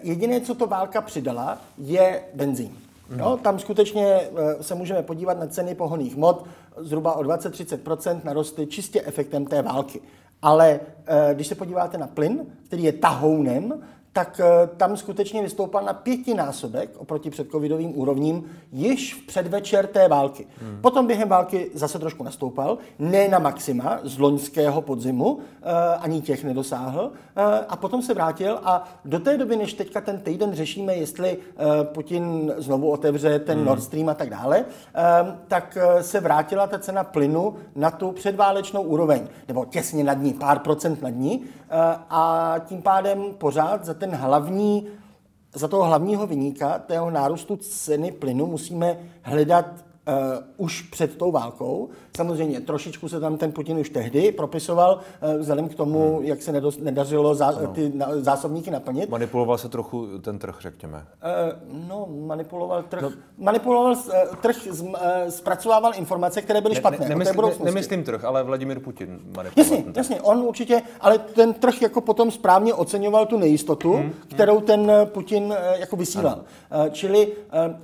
jediné, 0.03 0.41
co 0.41 0.55
to 0.55 0.67
válka 0.67 1.01
přidala, 1.01 1.59
je 1.79 2.23
benzín. 2.35 2.77
No, 3.17 3.37
tam 3.37 3.59
skutečně 3.59 4.21
uh, 4.31 4.39
se 4.61 4.75
můžeme 4.75 5.03
podívat 5.03 5.39
na 5.39 5.47
ceny 5.47 5.75
pohoných 5.75 6.17
mod, 6.17 6.47
zhruba 6.77 7.13
o 7.13 7.23
20-30% 7.23 8.21
narostly 8.25 8.67
čistě 8.67 9.03
efektem 9.03 9.47
té 9.47 9.63
války. 9.63 10.01
Ale 10.43 10.81
eh, 11.07 11.35
když 11.35 11.47
se 11.47 11.55
podíváte 11.55 11.99
na 11.99 12.07
plyn, 12.07 12.47
který 12.67 12.83
je 12.83 12.93
tahounem, 12.93 13.83
tak 14.13 14.41
eh, 14.41 14.67
tam 14.77 14.97
skutečně 14.97 15.43
vystoupal 15.43 15.85
na 15.85 15.93
pětinásobek 15.93 16.91
oproti 16.99 17.31
předcovidovým 17.31 17.99
úrovním 17.99 18.45
již 18.73 19.15
v 19.15 19.27
předvečer 19.27 19.87
té 19.87 20.09
války. 20.09 20.47
Hmm. 20.63 20.79
Potom 20.81 21.07
během 21.07 21.29
války 21.29 21.71
zase 21.75 21.99
trošku 21.99 22.25
nastoupal, 22.25 22.79
ne 22.99 23.29
na 23.29 23.39
maxima 23.39 23.99
z 24.03 24.19
loňského 24.19 24.83
podzimu, 24.83 25.39
eh, 25.39 25.97
ani 26.01 26.21
těch 26.21 26.45
nedosáhl, 26.45 27.13
a 27.69 27.77
potom 27.77 28.03
se 28.03 28.15
vrátil 28.15 28.61
a 28.65 28.89
do 29.05 29.21
té 29.21 29.37
doby, 29.37 29.57
než 29.57 29.75
teďka 29.75 30.01
ten 30.01 30.19
týden 30.19 30.53
řešíme, 30.55 30.95
jestli 30.95 31.39
Putin 31.83 32.53
znovu 32.57 32.91
otevře 32.91 33.39
ten 33.39 33.59
hmm. 33.59 33.67
Nord 33.67 33.83
Stream 33.83 34.09
a 34.09 34.15
tak 34.15 34.31
dále, 34.31 34.65
tak 35.49 35.79
se 36.01 36.21
vrátila 36.21 36.67
ta 36.67 36.79
cena 36.79 37.05
plynu 37.05 37.55
na 37.77 37.91
tu 37.91 38.13
předválečnou 38.13 38.83
úroveň, 38.83 39.29
nebo 39.49 39.65
těsně 39.65 40.05
nad 40.05 40.15
ní, 40.15 40.35
pár 40.35 40.59
procent 40.59 41.03
nad 41.03 41.11
ní, 41.11 41.45
a 42.11 42.55
tím 42.67 42.83
pádem 42.83 43.25
pořád 43.39 43.85
za 43.85 43.95
ten 44.01 44.15
hlavní 44.15 44.89
za 45.55 45.69
toho 45.69 45.85
hlavního 45.85 46.27
vyníka 46.27 46.79
tého 46.79 47.11
nárůstu 47.11 47.57
ceny 47.57 48.13
plynu 48.13 48.47
musíme 48.47 48.99
hledat 49.23 49.85
uh, 50.09 50.15
už 50.57 50.83
před 50.83 51.17
tou 51.17 51.31
válkou. 51.31 51.89
Samozřejmě 52.17 52.61
trošičku 52.61 53.09
se 53.09 53.21
tam 53.21 53.37
ten 53.37 53.53
Putin 53.53 53.79
už 53.79 53.91
tehdy 53.91 54.33
propisoval, 54.33 55.01
uh, 55.23 55.35
vzhledem 55.41 55.69
k 55.69 55.75
tomu, 55.75 56.17
hmm. 56.17 56.25
jak 56.25 56.43
se 56.43 56.53
nedos, 56.53 56.79
nedařilo 56.79 57.35
zá, 57.35 57.53
ty 57.53 57.93
na, 57.95 58.07
zásobníky 58.13 58.71
naplnit. 58.71 59.11
Manipuloval 59.11 59.59
se 59.59 59.69
trochu 59.69 60.19
ten 60.19 60.39
trh, 60.39 60.57
řekněme. 60.61 61.07
Uh, 61.69 61.89
no, 61.89 62.09
manipuloval 62.27 62.83
trh. 62.83 63.03
No. 63.03 63.11
Manipuloval 63.39 63.93
uh, 63.93 64.37
trh, 64.41 64.57
z, 64.71 64.83
uh, 64.83 64.97
zpracovával 65.29 65.93
informace, 65.97 66.43
které 66.43 66.61
byly 66.61 66.75
špatné. 66.75 66.99
Ne, 66.99 67.09
nemysl, 67.09 67.43
ne, 67.43 67.65
nemyslím 67.65 68.05
trh, 68.05 68.25
ale 68.25 68.43
Vladimír 68.43 68.81
Putin 68.81 69.09
manipuloval. 69.09 69.53
Jasně, 69.57 69.85
jasně, 69.97 70.21
on 70.21 70.39
určitě, 70.39 70.83
ale 71.01 71.19
ten 71.19 71.55
trh 71.55 71.83
jako 71.83 72.01
potom 72.01 72.31
správně 72.31 72.75
oceňoval 72.75 73.27
tu 73.27 73.39
nejistotu, 73.39 73.93
hmm. 73.93 74.13
kterou 74.29 74.61
ten 74.61 74.93
Putin 75.05 75.45
uh, 75.45 75.55
jako 75.81 75.97
vysílal. 75.97 76.37
Uh, 76.37 76.91
čili 76.91 77.27
uh, 77.27 77.33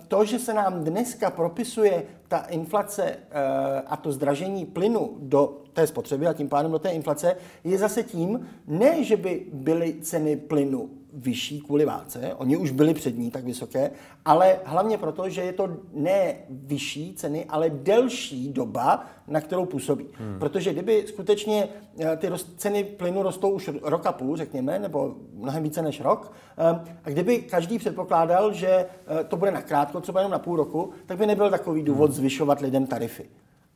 to, 0.09 0.25
že 0.25 0.39
se 0.39 0.55
nám 0.55 0.85
dneska 0.85 1.31
propisuje 1.31 2.03
ta 2.29 2.39
inflace 2.39 3.05
eh, 3.05 3.83
a 3.87 3.97
to 3.97 4.13
zdražení 4.13 4.67
plynu 4.67 5.17
do 5.19 5.63
té 5.73 5.87
spotřeby 5.87 6.27
a 6.27 6.33
tím 6.33 6.49
pádem 6.49 6.73
do 6.73 6.79
té 6.79 6.91
inflace 6.91 7.37
je 7.65 7.79
zase 7.79 8.03
tím, 8.03 8.49
ne, 8.67 9.05
že 9.05 9.17
by 9.17 9.47
byly 9.53 9.95
ceny 10.01 10.37
plynu 10.37 10.91
vyšší 11.17 11.61
kvůli 11.61 11.85
válce, 11.85 12.35
oni 12.37 12.57
už 12.57 12.71
byli 12.71 12.95
před 12.95 13.19
ní 13.19 13.31
tak 13.31 13.45
vysoké, 13.45 13.91
ale 14.25 14.59
hlavně 14.65 14.99
proto, 14.99 15.29
že 15.29 15.41
je 15.41 15.53
to 15.53 15.69
ne 15.93 16.35
vyšší 16.49 17.15
ceny, 17.15 17.45
ale 17.49 17.71
delší 17.71 18.53
doba, 18.53 19.05
na 19.29 19.41
kterou 19.41 19.65
působí. 19.65 20.07
Hmm. 20.13 20.39
Protože 20.39 20.73
kdyby 20.73 21.05
skutečně 21.07 21.69
eh, 21.99 22.17
ty 22.17 22.31
ceny 22.57 22.85
plynu 22.85 23.23
rostou 23.23 23.51
už 23.51 23.71
rok 23.83 24.07
a 24.07 24.13
půl, 24.13 24.37
řekněme, 24.37 24.79
nebo 24.79 25.15
mnohem 25.35 25.63
více 25.63 25.83
než 25.83 26.01
rok, 26.01 26.33
eh, 26.59 26.95
a 27.05 27.11
kdyby 27.11 27.39
každý 27.39 27.79
předpokládal, 27.79 28.53
že 28.53 28.69
eh, 28.69 29.25
to 29.25 29.37
bude 29.37 29.51
nakrátko, 29.51 30.01
třeba 30.01 30.21
jenom 30.21 30.33
na 30.33 30.39
půl 30.39 30.57
roku, 30.57 30.91
tak 31.07 31.19
by 31.19 31.27
nebyl 31.27 31.51
takový 31.51 31.83
důvod 31.83 32.11
hmm. 32.11 32.17
zvyšovat 32.17 32.61
lidem 32.61 32.87
tarify. 32.87 33.25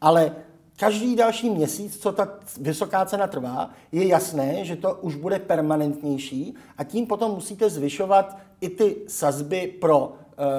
Ale 0.00 0.33
každý 0.81 1.16
další 1.16 1.51
měsíc, 1.51 1.99
co 1.99 2.12
ta 2.12 2.29
vysoká 2.61 3.05
cena 3.07 3.27
trvá, 3.27 3.71
je 3.93 4.07
jasné, 4.07 4.64
že 4.64 4.77
to 4.77 4.95
už 4.95 5.14
bude 5.14 5.38
permanentnější 5.38 6.55
a 6.79 6.85
tím 6.85 7.07
potom 7.07 7.31
musíte 7.31 7.71
zvyšovat 7.71 8.38
i 8.61 8.69
ty 8.69 8.97
sazby 9.09 9.66
pro 9.81 10.07
uh, 10.07 10.12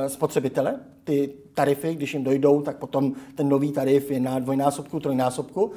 spotřebitele, 0.07 0.79
ty 1.03 1.33
tarify, 1.53 1.95
když 1.95 2.13
jim 2.13 2.23
dojdou, 2.23 2.61
tak 2.61 2.77
potom 2.77 3.13
ten 3.35 3.49
nový 3.49 3.71
tarif 3.71 4.11
je 4.11 4.19
na 4.19 4.39
dvojnásobku, 4.39 4.99
trojnásobku. 4.99 5.63
Uh, 5.63 5.71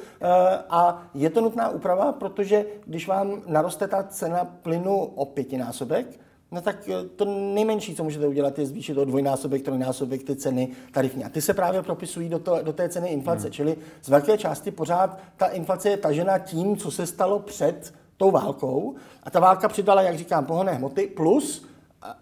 a 0.68 1.02
je 1.14 1.30
to 1.30 1.40
nutná 1.40 1.68
úprava, 1.68 2.12
protože 2.12 2.66
když 2.86 3.08
vám 3.08 3.42
naroste 3.46 3.88
ta 3.88 4.02
cena 4.02 4.44
plynu 4.44 4.96
o 4.96 5.24
pětinásobek, 5.24 6.20
No 6.54 6.60
tak 6.60 6.88
eh, 6.88 7.08
to 7.16 7.24
nejmenší, 7.54 7.94
co 7.94 8.04
můžete 8.04 8.26
udělat, 8.26 8.58
je 8.58 8.66
zvýšit 8.66 8.98
o 8.98 9.04
dvojnásobek, 9.04 9.62
trojnásobek 9.62 10.22
ty 10.22 10.36
ceny 10.36 10.68
tarifní. 10.92 11.24
A 11.24 11.28
ty 11.28 11.40
se 11.40 11.54
právě 11.54 11.82
propisují 11.82 12.28
do, 12.28 12.38
to, 12.38 12.62
do 12.62 12.72
té 12.72 12.88
ceny 12.88 13.08
inflace. 13.08 13.42
Hmm. 13.42 13.52
Čili 13.52 13.76
z 14.02 14.08
velké 14.08 14.38
části 14.38 14.70
pořád 14.70 15.18
ta 15.36 15.46
inflace 15.46 15.90
je 15.90 15.96
tažena 15.96 16.38
tím, 16.38 16.76
co 16.76 16.90
se 16.90 17.06
stalo 17.06 17.38
před 17.38 17.94
tou 18.16 18.30
válkou. 18.30 18.94
A 19.22 19.30
ta 19.30 19.40
válka 19.40 19.68
přidala, 19.68 20.02
jak 20.02 20.18
říkám, 20.18 20.46
pohonné 20.46 20.72
hmoty 20.72 21.06
plus, 21.06 21.66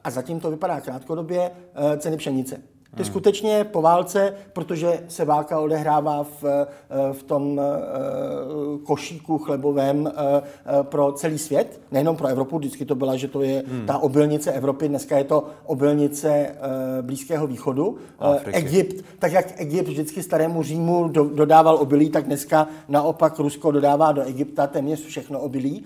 a 0.04 0.10
zatím 0.10 0.40
to 0.40 0.50
vypadá 0.50 0.80
krátkodobě, 0.80 1.50
eh, 1.74 1.98
ceny 1.98 2.16
pšenice. 2.16 2.62
Ty 2.96 3.05
skutečně 3.05 3.64
po 3.64 3.83
válce, 3.83 4.35
protože 4.52 5.00
se 5.09 5.24
válka 5.24 5.61
odehrává 5.61 6.24
v, 6.24 6.44
eh, 6.44 6.66
v 7.12 7.22
tom 7.22 7.61
eh, 7.61 8.78
košíku 8.85 9.38
chlebovém 9.38 10.12
eh, 10.12 10.42
pro 10.83 11.12
celý 11.12 11.38
svět, 11.38 11.81
nejenom 11.90 12.16
pro 12.16 12.26
Evropu, 12.26 12.59
vždycky 12.59 12.85
to 12.85 12.94
byla, 12.94 13.16
že 13.16 13.28
to 13.28 13.42
je 13.42 13.64
hmm. 13.66 13.87
ta 13.87 13.98
obilnice 13.98 14.52
Evropy, 14.52 14.88
dneska 14.88 15.18
je 15.18 15.24
to 15.24 15.46
obilnice 15.66 16.55
Blízkého 17.02 17.46
východu. 17.46 17.96
Afriky. 18.18 18.59
Egypt, 18.59 19.05
tak 19.18 19.33
jak 19.33 19.61
Egypt 19.61 19.88
vždycky 19.88 20.22
starému 20.22 20.62
Římu 20.62 21.09
do, 21.09 21.24
dodával 21.24 21.76
obilí, 21.76 22.11
tak 22.11 22.24
dneska 22.24 22.68
naopak 22.88 23.38
Rusko 23.38 23.70
dodává 23.70 24.12
do 24.12 24.22
Egypta 24.22 24.66
téměř 24.66 25.05
všechno 25.07 25.40
obilí. 25.40 25.85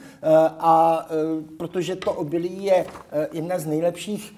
A 0.59 1.07
protože 1.57 1.97
to 1.97 2.13
obilí 2.13 2.65
je 2.65 2.87
jedna 3.33 3.59
z 3.59 3.67
nejlepších 3.67 4.37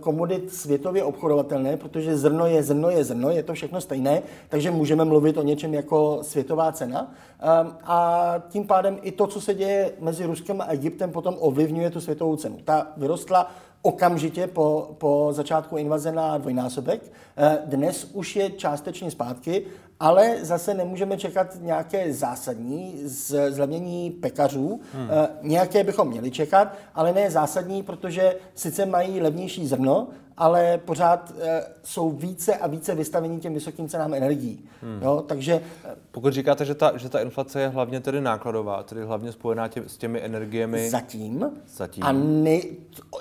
komodit 0.00 0.54
světově 0.54 1.04
obchodovatelné, 1.04 1.76
protože 1.76 2.16
zrno 2.16 2.46
je 2.46 2.62
zrno 2.62 2.90
je 2.90 3.04
zrno, 3.04 3.30
je 3.30 3.42
to 3.42 3.54
všechno 3.54 3.80
stejné, 3.80 4.22
takže 4.48 4.70
můžeme 4.70 5.04
mluvit 5.04 5.36
o 5.36 5.42
něčem 5.42 5.74
jako 5.74 6.18
světová 6.22 6.72
cena. 6.72 7.12
Eh, 7.40 7.46
a 7.84 8.34
tím 8.48 8.66
pádem 8.66 8.98
i 9.02 9.12
to, 9.12 9.26
co 9.26 9.40
se 9.40 9.54
děje 9.54 9.92
mezi 10.00 10.26
Ruskem 10.26 10.60
a 10.60 10.64
Egyptem, 10.64 11.10
potom 11.10 11.36
ovlivňuje 11.38 11.90
tu 11.90 12.00
světovou 12.00 12.36
cenu. 12.36 12.58
Ta 12.64 12.86
vyrostla 12.96 13.50
okamžitě 13.82 14.46
po, 14.46 14.90
po 14.98 15.28
začátku 15.30 15.76
invaze 15.76 16.12
na 16.12 16.38
dvojnásobek. 16.38 17.12
Eh, 17.36 17.58
dnes 17.64 18.10
už 18.12 18.36
je 18.36 18.50
částečně 18.50 19.10
zpátky, 19.10 19.66
ale 20.00 20.36
zase 20.42 20.74
nemůžeme 20.74 21.16
čekat 21.16 21.56
nějaké 21.60 22.12
zásadní 22.12 22.94
zlevnění 23.48 24.10
pekařů. 24.10 24.80
Hmm. 24.92 25.08
Nějaké 25.42 25.84
bychom 25.84 26.08
měli 26.08 26.30
čekat, 26.30 26.74
ale 26.94 27.12
ne 27.12 27.30
zásadní, 27.30 27.82
protože 27.82 28.36
sice 28.54 28.86
mají 28.86 29.20
levnější 29.20 29.66
zrno, 29.66 30.08
ale 30.36 30.78
pořád 30.78 31.32
e, 31.40 31.64
jsou 31.82 32.10
více 32.10 32.56
a 32.56 32.66
více 32.66 32.94
vystavení 32.94 33.40
těm 33.40 33.54
vysokým 33.54 33.88
cenám 33.88 34.14
energií. 34.14 34.64
Hmm. 34.82 35.02
Jo, 35.02 35.24
takže... 35.26 35.60
Pokud 36.10 36.32
říkáte, 36.32 36.64
že 36.64 36.74
ta, 36.74 36.96
že 36.96 37.08
ta 37.08 37.20
inflace 37.20 37.60
je 37.60 37.68
hlavně 37.68 38.00
tedy 38.00 38.20
nákladová, 38.20 38.82
tedy 38.82 39.04
hlavně 39.04 39.32
spojená 39.32 39.68
tě, 39.68 39.82
s 39.86 39.96
těmi 39.96 40.24
energiemi... 40.24 40.90
Zatím. 40.90 41.50
Zatím. 41.68 42.04
A 42.04 42.12
ne, 42.12 42.60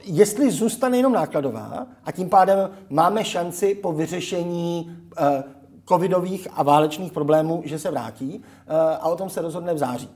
jestli 0.04 0.52
zůstane 0.52 0.98
jenom 0.98 1.14
nákladová 1.14 1.88
a 2.06 2.12
tím 2.12 2.30
pádem 2.30 2.70
máme 2.90 3.26
šanci 3.26 3.76
po 3.76 3.94
vyřešení 3.94 4.98
e, 5.18 5.44
covidových 5.90 6.48
a 6.54 6.64
válečných 6.64 7.12
problémů, 7.12 7.62
že 7.66 7.80
se 7.80 7.92
vrátí 7.92 8.42
eh, 8.42 8.74
a 8.76 9.10
o 9.10 9.16
tom 9.16 9.30
se 9.30 9.42
rozhodne 9.42 9.74
v 9.74 9.78
září. 9.78 10.10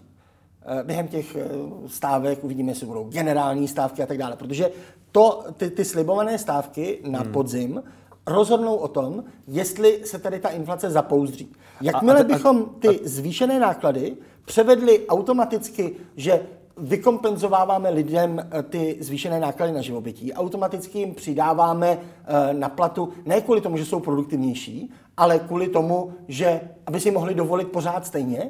Eh, 0.65 0.83
během 0.83 1.07
těch 1.07 1.35
eh, 1.35 1.49
stávek 1.87 2.43
uvidíme, 2.43 2.71
jestli 2.71 2.85
budou 2.85 3.03
generální 3.03 3.67
stávky 3.67 4.03
a 4.03 4.05
tak 4.05 4.17
dále, 4.17 4.35
protože 4.35 4.71
to, 5.11 5.43
ty, 5.57 5.69
ty 5.69 5.85
slibované 5.85 6.37
stávky 6.37 6.99
na 7.09 7.19
hmm. 7.19 7.31
podzim 7.31 7.83
rozhodnou 8.27 8.75
o 8.75 8.87
tom, 8.87 9.23
jestli 9.47 10.01
se 10.05 10.19
tady 10.19 10.39
ta 10.39 10.49
inflace 10.49 10.89
zapouzdří. 10.89 11.51
Jakmile 11.81 12.17
a, 12.17 12.21
a, 12.21 12.23
bychom 12.23 12.65
ty 12.65 12.99
zvýšené 13.03 13.59
náklady 13.59 14.17
převedli 14.45 15.07
automaticky, 15.07 15.95
že 16.15 16.41
vykompenzováváme 16.77 17.89
lidem 17.89 18.39
eh, 18.51 18.63
ty 18.63 18.97
zvýšené 18.99 19.39
náklady 19.39 19.71
na 19.71 19.81
živobytí, 19.81 20.33
automaticky 20.33 20.99
jim 20.99 21.13
přidáváme 21.13 21.97
eh, 21.97 22.53
na 22.53 22.69
platu 22.69 23.09
ne 23.25 23.41
kvůli 23.41 23.61
tomu, 23.61 23.77
že 23.77 23.85
jsou 23.85 23.99
produktivnější, 23.99 24.91
ale 25.17 25.39
kvůli 25.39 25.67
tomu, 25.67 26.13
že 26.27 26.61
aby 26.85 26.99
si 26.99 27.11
mohli 27.11 27.33
dovolit 27.33 27.67
pořád 27.67 28.05
stejně, 28.05 28.49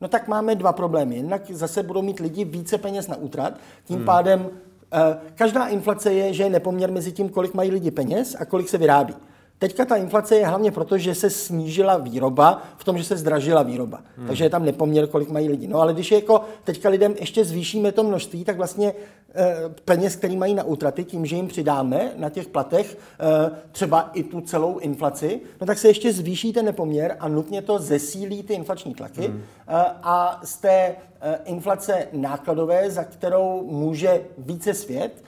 no 0.00 0.08
tak 0.08 0.28
máme 0.28 0.54
dva 0.54 0.72
problémy. 0.72 1.16
Jednak 1.16 1.50
zase 1.50 1.82
budou 1.82 2.02
mít 2.02 2.20
lidi 2.20 2.44
více 2.44 2.78
peněz 2.78 3.08
na 3.08 3.16
útrat, 3.16 3.54
tím 3.84 3.96
hmm. 3.96 4.06
pádem 4.06 4.50
eh, 4.92 5.16
každá 5.34 5.66
inflace 5.66 6.12
je, 6.12 6.32
že 6.34 6.42
je 6.42 6.50
nepoměr 6.50 6.92
mezi 6.92 7.12
tím, 7.12 7.28
kolik 7.28 7.54
mají 7.54 7.70
lidi 7.70 7.90
peněz 7.90 8.36
a 8.38 8.44
kolik 8.44 8.68
se 8.68 8.78
vyrábí. 8.78 9.14
Teďka 9.60 9.84
ta 9.84 9.96
inflace 9.96 10.36
je 10.36 10.46
hlavně 10.46 10.70
proto, 10.70 10.98
že 10.98 11.14
se 11.14 11.30
snížila 11.30 11.96
výroba 11.96 12.62
v 12.76 12.84
tom, 12.84 12.98
že 12.98 13.04
se 13.04 13.16
zdražila 13.16 13.62
výroba. 13.62 14.00
Hmm. 14.16 14.26
Takže 14.26 14.44
je 14.44 14.50
tam 14.50 14.64
nepoměr, 14.64 15.06
kolik 15.06 15.30
mají 15.30 15.48
lidi. 15.48 15.68
No 15.68 15.80
ale 15.80 15.92
když 15.92 16.10
je 16.10 16.18
jako 16.18 16.40
teďka 16.64 16.88
lidem 16.88 17.14
ještě 17.20 17.44
zvýšíme 17.44 17.92
to 17.92 18.04
množství, 18.04 18.44
tak 18.44 18.56
vlastně 18.56 18.94
e, 19.34 19.54
peněz, 19.84 20.16
který 20.16 20.36
mají 20.36 20.54
na 20.54 20.64
útraty, 20.64 21.04
tím, 21.04 21.26
že 21.26 21.36
jim 21.36 21.48
přidáme 21.48 22.12
na 22.16 22.30
těch 22.30 22.48
platech 22.48 22.98
e, 23.20 23.50
třeba 23.72 24.10
i 24.14 24.22
tu 24.22 24.40
celou 24.40 24.78
inflaci, 24.78 25.40
no 25.60 25.66
tak 25.66 25.78
se 25.78 25.88
ještě 25.88 26.12
zvýší 26.12 26.52
ten 26.52 26.64
nepoměr 26.64 27.16
a 27.20 27.28
nutně 27.28 27.62
to 27.62 27.78
zesílí 27.78 28.42
ty 28.42 28.54
inflační 28.54 28.94
tlaky. 28.94 29.28
Hmm. 29.28 29.42
E, 29.68 29.84
a 30.02 30.40
z 30.44 30.56
té 30.56 30.70
e, 30.70 30.96
inflace 31.44 32.06
nákladové, 32.12 32.90
za 32.90 33.04
kterou 33.04 33.66
může 33.70 34.20
více 34.38 34.74
svět, 34.74 35.24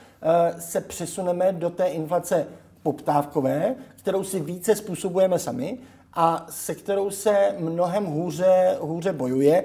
se 0.59 0.81
přesuneme 0.81 1.51
do 1.51 1.69
té 1.69 1.85
inflace 1.85 2.47
poptávkové, 2.83 3.75
kterou 3.95 4.23
si 4.23 4.39
více 4.39 4.75
způsobujeme 4.75 5.39
sami 5.39 5.77
a 6.13 6.45
se 6.49 6.75
kterou 6.75 7.09
se 7.11 7.55
mnohem 7.59 8.05
hůře, 8.05 8.77
hůře 8.81 9.13
bojuje, 9.13 9.63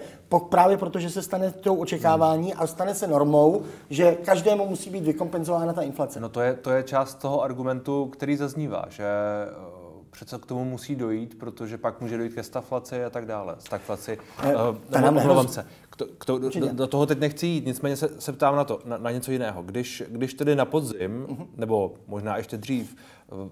právě 0.50 0.76
protože 0.76 1.11
se 1.11 1.22
stane 1.22 1.50
tou 1.50 1.76
očekávání 1.76 2.54
a 2.54 2.66
stane 2.66 2.94
se 2.94 3.07
normou, 3.07 3.62
že 3.90 4.14
každému 4.14 4.66
musí 4.66 4.90
být 4.90 5.04
vykompenzována 5.04 5.72
ta 5.72 5.83
inflace. 5.83 6.20
No 6.20 6.28
to 6.28 6.40
je, 6.40 6.54
to 6.54 6.70
je 6.70 6.83
část 6.83 7.14
toho 7.14 7.42
argumentu, 7.42 8.07
který 8.07 8.37
zaznívá, 8.37 8.85
že 8.88 9.04
eh, 9.04 9.78
přece 10.11 10.38
k 10.38 10.46
tomu 10.46 10.64
musí 10.64 10.96
dojít, 10.96 11.38
protože 11.38 11.78
pak 11.78 12.00
může 12.00 12.16
dojít 12.16 12.35
ke 12.35 12.42
staflaci 12.42 13.04
a 13.04 13.11
tak 13.11 13.26
dále. 13.26 13.57
Stagflaci. 13.59 14.18
Uh, 14.44 15.37
uh, 15.37 15.46
se. 15.46 15.66
To, 15.99 16.07
k 16.19 16.25
to, 16.25 16.39
do, 16.39 16.51
do 16.73 16.87
toho 16.87 17.07
teď 17.07 17.19
nechci 17.19 17.47
jít, 17.47 17.67
nicméně 17.67 17.97
se, 17.97 18.21
se 18.21 18.33
ptám 18.33 18.57
na 18.57 18.65
to, 18.65 18.81
na, 18.85 18.99
na 18.99 19.11
něco 19.11 19.33
jiného. 19.33 19.63
Když, 19.63 20.03
když 20.09 20.35
tedy 20.35 20.57
na 20.57 20.65
podzim, 20.65 21.27
uh-huh. 21.29 21.47
nebo 21.57 21.95
možná 22.07 22.37
ještě 22.37 22.57
dřív, 22.57 22.97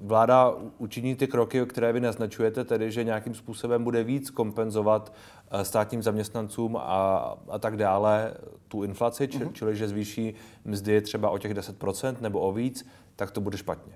vláda 0.01 0.55
učiní 0.79 1.17
ty 1.17 1.27
kroky, 1.27 1.67
které 1.67 1.93
vy 1.93 2.01
naznačujete, 2.01 2.65
tedy 2.65 2.93
že 2.93 3.05
nějakým 3.05 3.35
způsobem 3.35 3.85
bude 3.85 4.05
víc 4.05 4.31
kompenzovat 4.31 5.13
eh, 5.51 5.65
státním 5.65 6.03
zaměstnancům 6.03 6.77
a, 6.77 7.17
a 7.49 7.59
tak 7.59 7.77
dále 7.77 8.35
tu 8.69 8.83
inflaci, 8.83 9.29
či, 9.29 9.39
mm-hmm. 9.39 9.53
čili 9.53 9.77
že 9.77 9.89
zvýší 9.89 10.35
mzdy 10.65 11.01
třeba 11.01 11.31
o 11.31 11.39
těch 11.39 11.55
10% 11.55 12.17
nebo 12.21 12.41
o 12.41 12.53
víc, 12.53 12.87
tak 13.17 13.31
to 13.31 13.41
bude 13.41 13.59
špatně. 13.59 13.93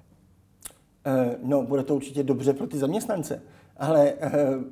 No, 1.42 1.62
bude 1.62 1.82
to 1.82 1.94
určitě 1.94 2.22
dobře 2.22 2.52
pro 2.52 2.66
ty 2.66 2.78
zaměstnance 2.78 3.42
ale 3.80 4.08
e, 4.08 4.14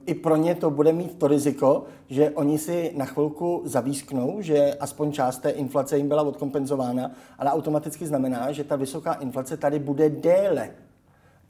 i 0.07 0.15
pro 0.15 0.37
ně 0.37 0.55
to 0.55 0.71
bude 0.71 0.93
mít 0.93 1.19
to 1.19 1.29
riziko, 1.29 1.85
že 2.09 2.31
oni 2.31 2.59
si 2.59 2.93
na 2.97 3.05
chvilku 3.05 3.63
zavísknou, 3.65 4.37
že 4.41 4.75
aspoň 4.75 5.13
část 5.13 5.39
té 5.39 5.51
inflace 5.51 5.99
jim 5.99 6.09
byla 6.09 6.23
odkompenzována, 6.23 7.11
ale 7.39 7.53
automaticky 7.53 8.07
znamená, 8.07 8.53
že 8.53 8.65
ta 8.65 8.77
vysoká 8.77 9.13
inflace 9.13 9.57
tady 9.57 9.79
bude 9.79 10.11
déle. 10.11 10.71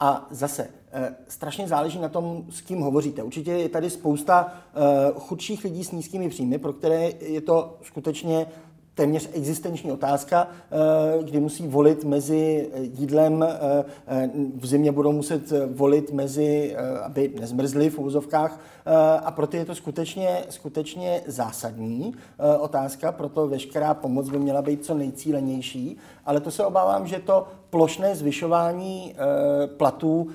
A 0.00 0.26
zase, 0.30 0.68
e, 0.92 1.14
strašně 1.28 1.68
záleží 1.68 1.98
na 1.98 2.08
tom, 2.08 2.44
s 2.50 2.60
kým 2.60 2.80
hovoříte. 2.80 3.22
Určitě 3.22 3.52
je 3.52 3.68
tady 3.68 3.90
spousta 3.90 4.52
e, 4.52 5.12
chudších 5.18 5.64
lidí 5.64 5.84
s 5.84 5.92
nízkými 5.92 6.28
příjmy, 6.28 6.58
pro 6.58 6.72
které 6.72 7.10
je 7.20 7.40
to 7.40 7.78
skutečně 7.82 8.46
téměř 8.98 9.30
existenční 9.32 9.92
otázka, 9.92 10.48
eh, 10.48 11.22
kdy 11.22 11.40
musí 11.40 11.66
volit 11.68 12.04
mezi 12.04 12.70
jídlem, 12.98 13.42
eh, 13.42 13.84
eh, 14.06 14.30
v 14.56 14.66
zimě 14.66 14.92
budou 14.92 15.12
muset 15.12 15.52
volit 15.74 16.12
mezi, 16.12 16.76
aby 17.02 17.30
nezmrzli 17.40 17.90
v 17.90 17.98
uvozovkách 17.98 18.60
a 19.24 19.30
proto 19.30 19.56
je 19.56 19.64
to 19.64 19.74
skutečně, 19.74 20.44
skutečně 20.48 21.22
zásadní 21.26 22.14
otázka, 22.58 23.12
proto 23.12 23.48
veškerá 23.48 23.94
pomoc 23.94 24.28
by 24.28 24.38
měla 24.38 24.62
být 24.62 24.84
co 24.84 24.94
nejcílenější, 24.94 25.96
ale 26.26 26.40
to 26.40 26.50
se 26.50 26.64
obávám, 26.64 27.06
že 27.06 27.18
to 27.18 27.46
plošné 27.70 28.16
zvyšování 28.16 29.14
platů 29.76 30.28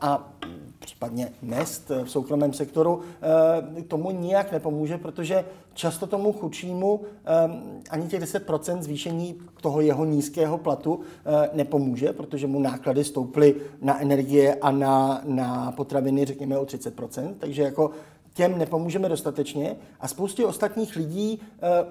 a 0.00 0.32
případně 0.86 1.32
mest 1.42 1.90
v 2.04 2.10
soukromém 2.10 2.52
sektoru, 2.52 3.00
eh, 3.78 3.82
tomu 3.82 4.10
nijak 4.10 4.52
nepomůže, 4.52 4.98
protože 4.98 5.44
často 5.74 6.06
tomu 6.06 6.32
chudšímu 6.32 7.00
eh, 7.04 7.82
ani 7.90 8.08
těch 8.08 8.20
10% 8.20 8.82
zvýšení 8.82 9.34
toho 9.60 9.80
jeho 9.80 10.04
nízkého 10.04 10.58
platu 10.58 11.00
eh, 11.00 11.50
nepomůže, 11.52 12.12
protože 12.12 12.46
mu 12.46 12.60
náklady 12.60 13.04
stouply 13.04 13.54
na 13.82 14.00
energie 14.00 14.54
a 14.54 14.70
na, 14.70 15.22
na 15.24 15.72
potraviny, 15.72 16.24
řekněme, 16.24 16.58
o 16.58 16.64
30%. 16.64 17.34
Takže 17.38 17.62
jako 17.62 17.90
těm 18.36 18.58
nepomůžeme 18.58 19.08
dostatečně 19.08 19.76
a 20.00 20.08
spoustě 20.08 20.46
ostatních 20.46 20.96
lidí 20.96 21.40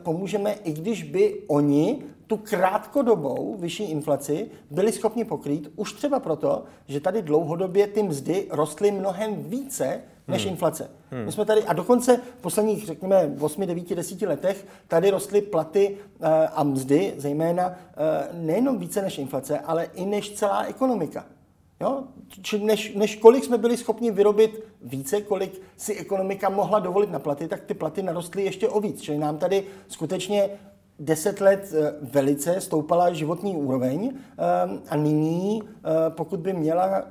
pomůžeme, 0.03 0.53
i 0.53 0.73
když 0.73 1.03
by 1.03 1.41
oni 1.47 2.03
tu 2.27 2.37
krátkodobou 2.37 3.55
vyšší 3.59 3.83
inflaci 3.83 4.47
byli 4.69 4.91
schopni 4.91 5.25
pokrýt 5.25 5.71
už 5.75 5.93
třeba 5.93 6.19
proto, 6.19 6.63
že 6.87 6.99
tady 6.99 7.21
dlouhodobě 7.21 7.87
ty 7.87 8.03
mzdy 8.03 8.47
rostly 8.49 8.91
mnohem 8.91 9.43
více 9.43 10.01
než 10.27 10.43
hmm. 10.43 10.51
inflace. 10.51 10.89
Hmm. 11.11 11.25
My 11.25 11.31
jsme 11.31 11.45
tady, 11.45 11.63
a 11.63 11.73
dokonce 11.73 12.17
v 12.17 12.41
posledních, 12.41 12.85
řekněme, 12.85 13.35
8, 13.39 13.65
9, 13.65 13.89
10 13.89 14.21
letech 14.21 14.65
tady 14.87 15.09
rostly 15.09 15.41
platy 15.41 15.97
uh, 16.19 16.27
a 16.53 16.63
mzdy, 16.63 17.13
zejména 17.17 17.67
uh, 17.67 17.73
nejenom 18.45 18.77
více 18.77 19.01
než 19.01 19.17
inflace, 19.17 19.59
ale 19.59 19.89
i 19.93 20.05
než 20.05 20.31
celá 20.31 20.63
ekonomika. 20.63 21.25
Jo? 21.81 22.03
Či 22.41 22.59
než, 22.59 22.93
než 22.93 23.15
kolik 23.15 23.43
jsme 23.43 23.57
byli 23.57 23.77
schopni 23.77 24.11
vyrobit 24.11 24.63
více, 24.81 25.21
kolik 25.21 25.61
si 25.77 25.95
ekonomika 25.95 26.49
mohla 26.49 26.79
dovolit 26.79 27.11
na 27.11 27.19
platy, 27.19 27.47
tak 27.47 27.61
ty 27.61 27.73
platy 27.73 28.03
narostly 28.03 28.43
ještě 28.43 28.69
o 28.69 28.79
víc. 28.79 29.01
Čili 29.01 29.17
nám 29.17 29.37
tady 29.37 29.63
skutečně 29.87 30.49
deset 30.99 31.41
let 31.41 31.73
eh, 31.73 31.93
velice 32.01 32.61
stoupala 32.61 33.13
životní 33.13 33.55
úroveň 33.55 34.11
eh, 34.13 34.43
a 34.89 34.95
nyní, 34.95 35.63
eh, 35.63 35.89
pokud 36.09 36.39
by 36.39 36.53
měla 36.53 37.03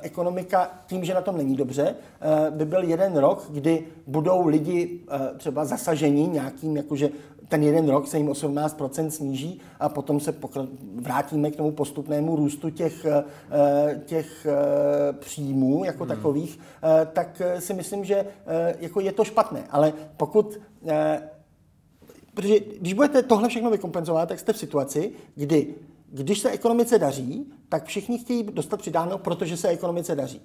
ekonomika 0.00 0.70
tím, 0.86 1.04
že 1.04 1.14
na 1.14 1.20
tom 1.20 1.36
není 1.36 1.56
dobře, 1.56 1.94
by 2.50 2.64
byl 2.64 2.82
jeden 2.82 3.16
rok, 3.16 3.46
kdy 3.50 3.84
budou 4.06 4.46
lidi 4.46 5.00
třeba 5.36 5.64
zasaženi 5.64 6.26
nějakým, 6.26 6.76
jakože 6.76 7.10
ten 7.48 7.62
jeden 7.62 7.88
rok 7.88 8.06
se 8.06 8.18
jim 8.18 8.28
18% 8.28 9.08
sníží 9.08 9.60
a 9.80 9.88
potom 9.88 10.20
se 10.20 10.34
vrátíme 10.94 11.50
k 11.50 11.56
tomu 11.56 11.70
postupnému 11.70 12.36
růstu 12.36 12.70
těch, 12.70 13.06
těch 14.04 14.46
příjmů 15.18 15.84
jako 15.84 16.04
hmm. 16.04 16.08
takových, 16.08 16.60
tak 17.12 17.42
si 17.58 17.74
myslím, 17.74 18.04
že 18.04 18.26
jako 18.78 19.00
je 19.00 19.12
to 19.12 19.24
špatné. 19.24 19.64
Ale 19.70 19.92
pokud 20.16 20.58
Protože 22.38 22.60
když 22.60 22.92
budete 22.92 23.22
tohle 23.22 23.48
všechno 23.48 23.70
vykompenzovat, 23.70 24.28
tak 24.28 24.38
jste 24.40 24.52
v 24.52 24.58
situaci, 24.58 25.12
kdy 25.34 25.74
když 26.08 26.38
se 26.38 26.50
ekonomice 26.50 26.98
daří, 26.98 27.52
tak 27.68 27.84
všichni 27.84 28.18
chtějí 28.18 28.42
dostat 28.42 28.76
přidáno, 28.76 29.18
protože 29.18 29.56
se 29.56 29.68
ekonomice 29.68 30.14
daří. 30.14 30.40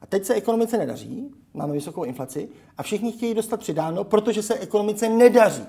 A 0.00 0.06
teď 0.06 0.24
se 0.24 0.34
ekonomice 0.34 0.78
nedaří, 0.78 1.30
máme 1.54 1.72
vysokou 1.72 2.04
inflaci, 2.04 2.48
a 2.78 2.82
všichni 2.82 3.12
chtějí 3.12 3.34
dostat 3.34 3.60
přidáno, 3.60 4.04
protože 4.04 4.42
se 4.42 4.54
ekonomice 4.54 5.08
nedaří. 5.08 5.62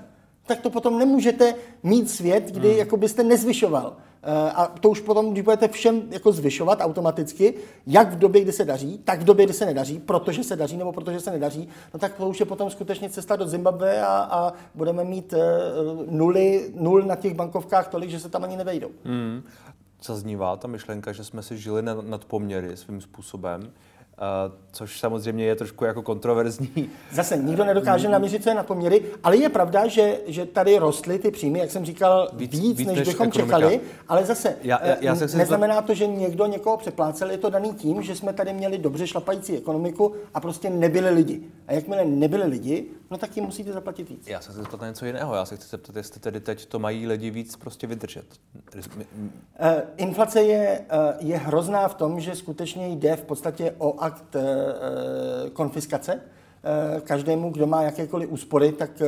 Tak 0.46 0.60
to 0.60 0.70
potom 0.70 0.98
nemůžete 0.98 1.54
mít 1.82 2.10
svět, 2.10 2.44
kdy 2.50 2.68
hmm. 2.68 2.78
jako 2.78 2.96
byste 2.96 3.22
nezvyšoval 3.22 3.96
Eh, 4.26 4.50
a 4.50 4.66
to 4.66 4.90
už 4.90 5.00
potom, 5.00 5.30
když 5.30 5.44
budete 5.44 5.68
všem 5.68 6.02
jako 6.10 6.32
zvyšovat 6.32 6.78
automaticky, 6.80 7.54
jak 7.86 8.12
v 8.12 8.18
době, 8.18 8.42
kdy 8.42 8.52
se 8.52 8.64
daří, 8.64 8.98
tak 9.04 9.20
v 9.20 9.24
době, 9.24 9.44
kdy 9.44 9.54
se 9.54 9.66
nedaří, 9.66 9.98
protože 9.98 10.44
se 10.44 10.56
daří 10.56 10.76
nebo 10.76 10.92
protože 10.92 11.20
se 11.20 11.30
nedaří, 11.30 11.68
no 11.94 12.00
tak 12.00 12.14
to 12.14 12.28
už 12.28 12.40
je 12.40 12.46
potom 12.46 12.70
skutečně 12.70 13.10
cesta 13.10 13.36
do 13.36 13.48
Zimbabwe 13.48 14.02
a, 14.02 14.28
a 14.30 14.52
budeme 14.74 15.04
mít 15.04 15.32
uh, 15.32 15.38
nuly, 16.10 16.72
nul 16.74 17.02
na 17.02 17.16
těch 17.16 17.34
bankovkách 17.34 17.88
tolik, 17.88 18.10
že 18.10 18.20
se 18.20 18.28
tam 18.28 18.44
ani 18.44 18.56
nevejdou. 18.56 18.90
Hmm. 19.04 19.42
Zaznívá 20.02 20.56
ta 20.56 20.68
myšlenka, 20.68 21.12
že 21.12 21.24
jsme 21.24 21.42
si 21.42 21.58
žili 21.58 21.82
nad 21.82 22.24
poměry 22.24 22.76
svým 22.76 23.00
způsobem. 23.00 23.72
Uh, 24.18 24.54
což 24.72 25.00
samozřejmě 25.00 25.44
je 25.44 25.54
trošku 25.54 25.84
jako 25.84 26.02
kontroverzní. 26.02 26.90
Zase 27.12 27.36
nikdo 27.36 27.64
nedokáže 27.64 28.08
naměřit, 28.08 28.42
co 28.42 28.48
je 28.48 28.54
na 28.54 28.62
poměry, 28.62 29.02
ale 29.24 29.36
je 29.36 29.48
pravda, 29.48 29.86
že, 29.86 30.18
že 30.26 30.46
tady 30.46 30.78
rostly 30.78 31.18
ty 31.18 31.30
příjmy, 31.30 31.58
jak 31.58 31.70
jsem 31.70 31.84
říkal, 31.84 32.28
víc, 32.32 32.52
víc, 32.52 32.78
víc 32.78 32.88
než, 32.88 32.98
než 32.98 33.08
bychom 33.08 33.26
ekonomika. 33.26 33.58
čekali, 33.58 33.80
ale 34.08 34.24
zase 34.24 34.56
já, 34.62 34.86
já, 34.86 34.96
já 35.00 35.16
eh, 35.22 35.36
neznamená 35.36 35.82
to, 35.82 35.94
že 35.94 36.06
někdo 36.06 36.46
někoho 36.46 36.76
přeplácel, 36.76 37.30
je 37.30 37.38
to 37.38 37.50
daný 37.50 37.74
tím, 37.74 38.02
že 38.02 38.16
jsme 38.16 38.32
tady 38.32 38.52
měli 38.52 38.78
dobře 38.78 39.06
šlapající 39.06 39.56
ekonomiku 39.56 40.14
a 40.34 40.40
prostě 40.40 40.70
nebyli 40.70 41.10
lidi. 41.10 41.40
A 41.66 41.72
jakmile 41.72 42.04
nebyli 42.04 42.46
lidi, 42.46 42.86
no 43.10 43.18
tak 43.18 43.36
jim 43.36 43.44
musíte 43.44 43.72
zaplatit 43.72 44.08
víc. 44.08 44.26
Já 44.26 44.40
se 44.40 44.50
chci 44.50 44.60
zeptat 44.60 44.80
na 44.80 44.88
něco 44.88 45.06
jiného. 45.06 45.34
Já 45.34 45.44
se 45.44 45.56
chci 45.56 45.68
zeptat, 45.68 45.96
jestli 45.96 46.20
tedy 46.20 46.40
teď 46.40 46.66
to 46.66 46.78
mají 46.78 47.06
lidi 47.06 47.30
víc 47.30 47.56
prostě 47.56 47.86
vydržet. 47.86 48.24
Uh, 48.74 48.82
inflace 49.96 50.42
je, 50.42 50.80
uh, 50.80 51.28
je 51.28 51.36
hrozná 51.36 51.88
v 51.88 51.94
tom, 51.94 52.20
že 52.20 52.34
skutečně 52.34 52.88
jde 52.88 53.16
v 53.16 53.24
podstatě 53.24 53.74
o 53.78 54.03
akt 54.04 54.34
uh, 54.34 54.42
konfiskace. 55.52 56.14
Uh, 56.14 57.00
každému, 57.00 57.50
kdo 57.50 57.66
má 57.66 57.82
jakékoliv 57.82 58.30
úspory, 58.30 58.72
tak 58.72 59.02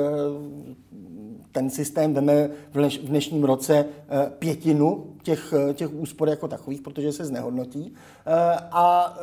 ten 1.53 1.71
systém 1.71 2.15
veme 2.15 2.51
v 2.73 2.89
dnešním 2.89 3.45
roce 3.45 3.85
pětinu 4.39 5.07
těch, 5.23 5.55
těch 5.75 5.95
úspor 5.95 6.29
jako 6.29 6.49
takových, 6.49 6.81
protože 6.81 7.13
se 7.13 7.25
znehodnotí. 7.25 7.95
A 8.73 9.17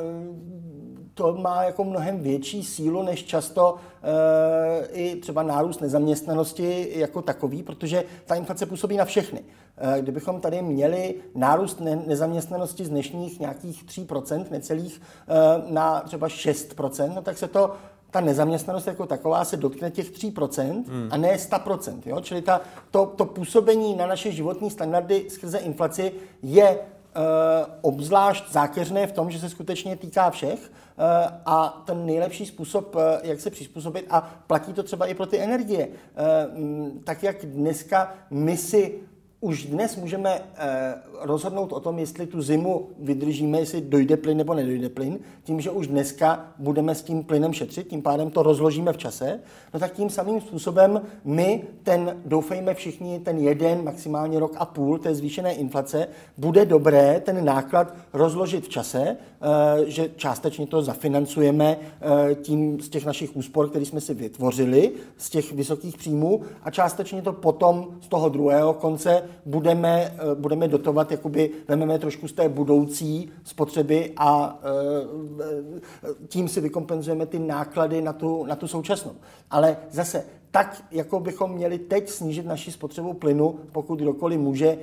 to 1.13 1.33
má 1.33 1.63
jako 1.63 1.83
mnohem 1.83 2.19
větší 2.19 2.63
sílu 2.63 3.03
než 3.03 3.23
často 3.23 3.75
e, 4.03 4.85
i 4.87 5.15
třeba 5.15 5.43
nárůst 5.43 5.81
nezaměstnanosti 5.81 6.91
jako 6.95 7.21
takový, 7.21 7.63
protože 7.63 8.03
ta 8.25 8.35
inflace 8.35 8.65
působí 8.65 8.97
na 8.97 9.05
všechny. 9.05 9.43
E, 9.77 10.01
kdybychom 10.01 10.41
tady 10.41 10.61
měli 10.61 11.15
nárůst 11.35 11.79
ne- 11.79 12.03
nezaměstnanosti 12.07 12.85
z 12.85 12.89
dnešních 12.89 13.39
nějakých 13.39 13.85
3%, 13.85 14.45
necelých, 14.51 15.01
e, 15.27 15.71
na 15.73 16.01
třeba 16.01 16.27
6%, 16.27 17.15
no 17.15 17.21
tak 17.21 17.37
se 17.37 17.47
to 17.47 17.71
ta 18.13 18.21
nezaměstnanost 18.21 18.87
jako 18.87 19.05
taková 19.05 19.45
se 19.45 19.57
dotkne 19.57 19.91
těch 19.91 20.11
3% 20.11 20.83
hmm. 20.87 21.07
a 21.11 21.17
ne 21.17 21.35
100%. 21.35 22.01
Jo? 22.05 22.21
Čili 22.21 22.41
ta, 22.41 22.61
to, 22.91 23.05
to 23.05 23.25
působení 23.25 23.95
na 23.95 24.07
naše 24.07 24.31
životní 24.31 24.71
standardy 24.71 25.25
skrze 25.29 25.57
inflaci 25.57 26.11
je 26.43 26.79
obzvlášť 27.81 28.51
zákeřné 28.51 29.07
v 29.07 29.11
tom, 29.11 29.31
že 29.31 29.39
se 29.39 29.49
skutečně 29.49 29.95
týká 29.95 30.29
všech 30.29 30.71
eh, 30.71 31.03
a 31.45 31.83
ten 31.85 32.05
nejlepší 32.05 32.45
způsob, 32.45 32.95
eh, 32.95 33.19
jak 33.23 33.41
se 33.41 33.49
přizpůsobit, 33.49 34.05
a 34.09 34.21
platí 34.47 34.73
to 34.73 34.83
třeba 34.83 35.05
i 35.05 35.13
pro 35.13 35.25
ty 35.25 35.39
energie, 35.39 35.87
tak 37.03 37.23
jak 37.23 37.45
dneska 37.45 38.13
my 38.29 38.57
si 38.57 38.99
už 39.43 39.65
dnes 39.65 39.95
můžeme 39.95 40.41
eh, 40.55 40.95
rozhodnout 41.21 41.71
o 41.71 41.79
tom, 41.79 41.99
jestli 41.99 42.27
tu 42.27 42.41
zimu 42.41 42.89
vydržíme, 42.99 43.59
jestli 43.59 43.81
dojde 43.81 44.17
plyn 44.17 44.37
nebo 44.37 44.53
nedojde 44.53 44.89
plyn, 44.89 45.19
tím, 45.43 45.61
že 45.61 45.71
už 45.71 45.87
dneska 45.87 46.53
budeme 46.57 46.95
s 46.95 47.03
tím 47.03 47.23
plynem 47.23 47.53
šetřit, 47.53 47.87
tím 47.87 48.01
pádem 48.01 48.31
to 48.31 48.43
rozložíme 48.43 48.93
v 48.93 48.97
čase, 48.97 49.39
no 49.73 49.79
tak 49.79 49.93
tím 49.93 50.09
samým 50.09 50.41
způsobem 50.41 51.01
my 51.23 51.63
ten, 51.83 52.21
doufejme 52.25 52.73
všichni, 52.73 53.19
ten 53.19 53.37
jeden, 53.37 53.83
maximálně 53.83 54.39
rok 54.39 54.55
a 54.57 54.65
půl 54.65 54.99
té 54.99 55.15
zvýšené 55.15 55.53
inflace, 55.53 56.07
bude 56.37 56.65
dobré 56.65 57.21
ten 57.25 57.45
náklad 57.45 57.95
rozložit 58.13 58.65
v 58.65 58.69
čase, 58.69 59.01
eh, 59.07 59.85
že 59.85 60.09
částečně 60.15 60.67
to 60.67 60.81
zafinancujeme 60.81 61.77
eh, 61.77 62.35
tím 62.35 62.81
z 62.81 62.89
těch 62.89 63.05
našich 63.05 63.35
úspor, 63.35 63.69
které 63.69 63.85
jsme 63.85 64.01
si 64.01 64.13
vytvořili, 64.13 64.91
z 65.17 65.29
těch 65.29 65.53
vysokých 65.53 65.97
příjmů 65.97 66.41
a 66.63 66.71
částečně 66.71 67.21
to 67.21 67.33
potom 67.33 67.87
z 68.01 68.07
toho 68.07 68.29
druhého 68.29 68.73
konce 68.73 69.23
budeme, 69.45 70.15
eh, 70.15 70.35
budeme 70.35 70.67
dotovat, 70.67 71.11
jakoby 71.11 71.51
vezmeme 71.67 71.99
trošku 71.99 72.27
z 72.27 72.33
té 72.33 72.49
budoucí 72.49 73.31
spotřeby 73.43 74.13
a 74.17 74.59
tím 76.27 76.47
si 76.47 76.61
vykompenzujeme 76.61 77.25
ty 77.25 77.39
náklady 77.39 78.01
na 78.01 78.13
tu, 78.13 78.45
na 78.45 78.55
tu 78.55 78.67
současnou. 78.67 79.11
Ale 79.51 79.77
zase 79.91 80.25
tak, 80.51 80.83
jako 80.91 81.19
bychom 81.19 81.51
měli 81.51 81.79
teď 81.79 82.09
snížit 82.09 82.45
naši 82.45 82.71
spotřebu 82.71 83.13
plynu, 83.13 83.59
pokud 83.71 83.99
kdokoliv 83.99 84.39
může, 84.39 84.77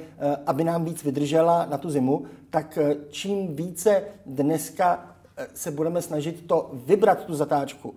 aby 0.46 0.64
nám 0.64 0.84
víc 0.84 1.04
vydržela 1.04 1.66
na 1.70 1.78
tu 1.78 1.90
zimu, 1.90 2.22
tak 2.50 2.78
čím 3.10 3.56
více 3.56 4.02
dneska 4.26 5.16
se 5.54 5.70
budeme 5.70 6.02
snažit 6.02 6.46
to 6.46 6.70
vybrat 6.72 7.24
tu 7.24 7.34
zatáčku, 7.34 7.94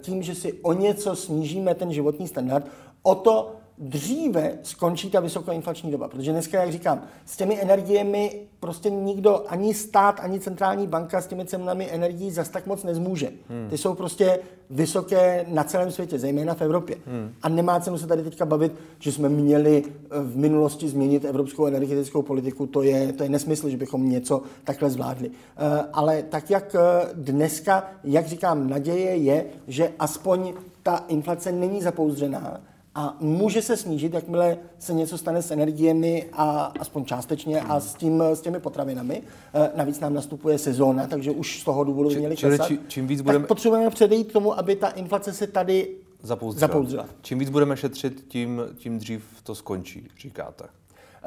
tím, 0.00 0.22
že 0.22 0.34
si 0.34 0.52
o 0.52 0.72
něco 0.72 1.16
snížíme 1.16 1.74
ten 1.74 1.92
životní 1.92 2.28
standard, 2.28 2.66
o 3.02 3.14
to 3.14 3.56
dříve 3.80 4.58
skončí 4.62 5.10
ta 5.10 5.20
vysokoinflační 5.20 5.90
doba. 5.90 6.08
Protože 6.08 6.32
dneska, 6.32 6.60
jak 6.60 6.72
říkám, 6.72 7.02
s 7.24 7.36
těmi 7.36 7.62
energiemi 7.62 8.40
prostě 8.60 8.90
nikdo, 8.90 9.44
ani 9.48 9.74
stát, 9.74 10.20
ani 10.20 10.40
centrální 10.40 10.86
banka 10.86 11.20
s 11.20 11.26
těmi 11.26 11.44
cenami 11.44 11.90
energií 11.90 12.30
zas 12.30 12.48
tak 12.48 12.66
moc 12.66 12.84
nezmůže. 12.84 13.30
Hmm. 13.48 13.70
Ty 13.70 13.78
jsou 13.78 13.94
prostě 13.94 14.38
vysoké 14.70 15.46
na 15.48 15.64
celém 15.64 15.90
světě, 15.90 16.18
zejména 16.18 16.54
v 16.54 16.62
Evropě. 16.62 16.96
Hmm. 17.06 17.32
A 17.42 17.48
nemá 17.48 17.80
cenu 17.80 17.98
se 17.98 18.06
tady 18.06 18.22
teďka 18.22 18.46
bavit, 18.46 18.72
že 18.98 19.12
jsme 19.12 19.28
měli 19.28 19.82
eh, 19.86 20.20
v 20.22 20.36
minulosti 20.36 20.88
změnit 20.88 21.24
evropskou 21.24 21.66
energetickou 21.66 22.22
politiku. 22.22 22.66
To 22.66 22.82
je, 22.82 23.12
to 23.12 23.22
je 23.22 23.28
nesmysl, 23.28 23.68
že 23.68 23.76
bychom 23.76 24.08
něco 24.08 24.42
takhle 24.64 24.90
zvládli. 24.90 25.30
Eh, 25.30 25.84
ale 25.92 26.22
tak, 26.22 26.50
jak 26.50 26.74
eh, 26.74 27.08
dneska, 27.14 27.84
jak 28.04 28.26
říkám, 28.26 28.70
naděje 28.70 29.16
je, 29.16 29.44
že 29.66 29.92
aspoň 29.98 30.54
ta 30.82 31.04
inflace 31.08 31.52
není 31.52 31.82
zapouzdřená, 31.82 32.60
a 32.98 33.16
může 33.20 33.62
se 33.62 33.76
snížit, 33.76 34.14
jakmile 34.14 34.58
se 34.78 34.94
něco 34.94 35.18
stane 35.18 35.42
s 35.42 35.50
energiemi 35.50 36.26
a 36.32 36.72
aspoň 36.80 37.04
částečně 37.04 37.60
a 37.60 37.80
s, 37.80 37.94
tím, 37.94 38.22
s 38.22 38.40
těmi 38.40 38.60
potravinami. 38.60 39.22
Eh, 39.54 39.70
navíc 39.76 40.00
nám 40.00 40.14
nastupuje 40.14 40.58
sezóna, 40.58 41.06
takže 41.06 41.30
už 41.30 41.60
z 41.60 41.64
toho 41.64 41.84
důvodu 41.84 42.10
měli 42.10 42.36
klesat. 42.36 42.66
Či, 42.66 42.78
čím 42.88 43.06
víc 43.06 43.20
budeme... 43.20 43.42
Tak 43.42 43.48
potřebujeme 43.48 43.90
předejít 43.90 44.32
tomu, 44.32 44.58
aby 44.58 44.76
ta 44.76 44.88
inflace 44.88 45.32
se 45.32 45.46
tady 45.46 45.88
zapouzdřila. 46.22 46.68
zapouzdřila. 46.68 47.06
Čím 47.22 47.38
víc 47.38 47.50
budeme 47.50 47.76
šetřit, 47.76 48.24
tím, 48.28 48.62
tím 48.76 48.98
dřív 48.98 49.24
to 49.42 49.54
skončí, 49.54 50.08
říkáte. 50.20 50.64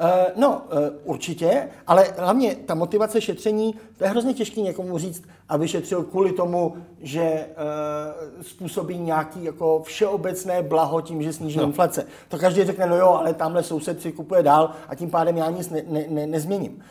Uh, 0.00 0.40
no, 0.40 0.62
uh, 0.72 0.78
určitě, 1.04 1.68
ale 1.86 2.06
hlavně 2.18 2.54
ta 2.54 2.74
motivace 2.74 3.20
šetření, 3.20 3.74
to 3.98 4.04
je 4.04 4.10
hrozně 4.10 4.34
těžké 4.34 4.60
někomu 4.60 4.98
říct, 4.98 5.22
aby 5.48 5.68
šetřil 5.68 6.02
kvůli 6.02 6.32
tomu, 6.32 6.76
že 7.00 7.46
uh, 8.36 8.42
způsobí 8.42 8.98
nějaký 8.98 9.44
jako 9.44 9.82
všeobecné 9.82 10.62
blaho 10.62 11.00
tím, 11.00 11.22
že 11.22 11.32
sníží 11.32 11.58
no. 11.58 11.64
inflace. 11.64 12.06
To 12.28 12.38
každý 12.38 12.64
řekne, 12.64 12.86
no 12.86 12.96
jo, 12.96 13.08
ale 13.08 13.34
tamhle 13.34 13.62
soused 13.62 14.02
si 14.02 14.12
kupuje 14.12 14.42
dál 14.42 14.70
a 14.88 14.94
tím 14.94 15.10
pádem 15.10 15.36
já 15.36 15.50
nic 15.50 15.70
ne, 15.70 15.82
ne, 15.88 16.04
ne, 16.08 16.26
nezměním. 16.26 16.82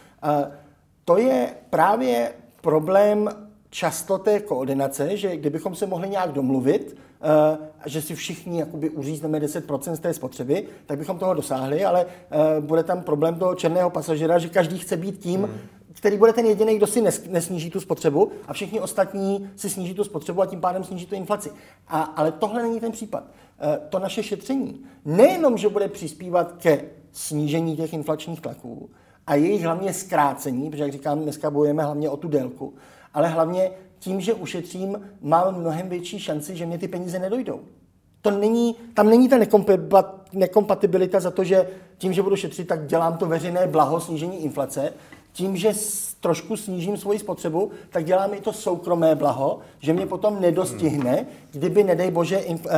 To 1.06 1.18
je 1.18 1.54
právě 1.70 2.34
problém 2.62 3.30
často 3.72 4.18
té 4.18 4.40
koordinace, 4.40 5.18
že 5.18 5.38
kdybychom 5.38 5.76
se 5.76 5.88
mohli 5.88 6.10
nějak 6.10 6.32
domluvit, 6.32 6.98
Eh, 7.24 7.58
že 7.86 8.02
si 8.02 8.16
všichni 8.16 8.60
jakoby 8.60 8.90
uřízneme 8.90 9.40
10% 9.40 9.96
z 9.96 10.00
té 10.00 10.14
spotřeby, 10.14 10.68
tak 10.86 10.98
bychom 10.98 11.20
toho 11.20 11.34
dosáhli, 11.34 11.86
ale 11.86 12.06
eh, 12.06 12.62
bude 12.62 12.84
tam 12.84 13.02
problém 13.02 13.36
toho 13.36 13.56
černého 13.56 13.90
pasažera, 13.90 14.40
že 14.40 14.50
každý 14.50 14.78
chce 14.78 14.98
být 14.98 15.20
tím, 15.20 15.42
hmm 15.42 15.60
který 15.94 16.18
bude 16.18 16.34
ten 16.34 16.46
jediný, 16.46 16.78
kdo 16.78 16.88
si 16.88 17.04
nesníží 17.30 17.70
tu 17.70 17.80
spotřebu 17.80 18.32
a 18.48 18.54
všichni 18.54 18.80
ostatní 18.80 19.50
si 19.56 19.70
sníží 19.70 19.94
tu 19.94 20.04
spotřebu 20.04 20.42
a 20.42 20.46
tím 20.46 20.62
pádem 20.62 20.84
sníží 20.84 21.06
tu 21.06 21.16
inflaci. 21.16 21.52
A, 21.88 22.02
ale 22.02 22.32
tohle 22.32 22.64
není 22.64 22.80
ten 22.80 22.92
případ. 22.92 23.24
Eh, 23.60 23.80
to 23.90 24.00
naše 24.00 24.24
šetření 24.24 24.84
nejenom, 25.06 25.58
že 25.58 25.70
bude 25.70 25.88
přispívat 25.88 26.52
ke 26.58 26.86
snížení 27.12 27.78
těch 27.78 27.94
inflačních 27.94 28.42
tlaků 28.42 28.90
a 29.28 29.36
jejich 29.36 29.64
hlavně 29.64 29.94
zkrácení, 29.94 30.70
protože 30.70 30.84
jak 30.84 30.92
říkám, 30.92 31.20
dneska 31.20 31.52
bojujeme 31.52 31.84
hlavně 31.84 32.10
o 32.10 32.18
tu 32.18 32.28
délku, 32.28 32.74
ale 33.14 33.28
hlavně 33.28 33.72
tím, 34.00 34.22
že 34.22 34.34
ušetřím, 34.34 35.02
mám 35.22 35.60
mnohem 35.60 35.90
větší 35.90 36.20
šanci, 36.20 36.56
že 36.56 36.66
mě 36.66 36.78
ty 36.78 36.88
peníze 36.88 37.20
nedojdou. 37.20 37.60
To 38.22 38.32
není, 38.32 38.76
tam 38.94 39.10
není 39.10 39.30
ta 39.30 39.38
nekompatibilita 40.34 41.20
za 41.20 41.32
to, 41.32 41.44
že 41.44 41.68
tím, 41.98 42.14
že 42.14 42.22
budu 42.22 42.36
šetřit, 42.36 42.68
tak 42.68 42.88
dělám 42.88 43.18
to 43.18 43.26
veřejné 43.26 43.68
blaho, 43.68 44.00
snížení 44.00 44.44
inflace. 44.44 44.94
Tím, 45.34 45.58
že 45.58 45.74
trošku 46.20 46.58
snížím 46.58 46.98
svoji 46.98 47.20
spotřebu, 47.20 47.72
tak 47.90 48.06
dělám 48.06 48.34
i 48.34 48.42
to 48.42 48.54
soukromé 48.54 49.16
blaho, 49.16 49.60
že 49.80 49.94
mě 49.94 50.06
potom 50.06 50.42
nedostihne, 50.42 51.26
kdyby, 51.52 51.84
nedej 51.84 52.12
bože, 52.12 52.38
inf, 52.38 52.66
uh, 52.66 52.72
uh, 52.72 52.76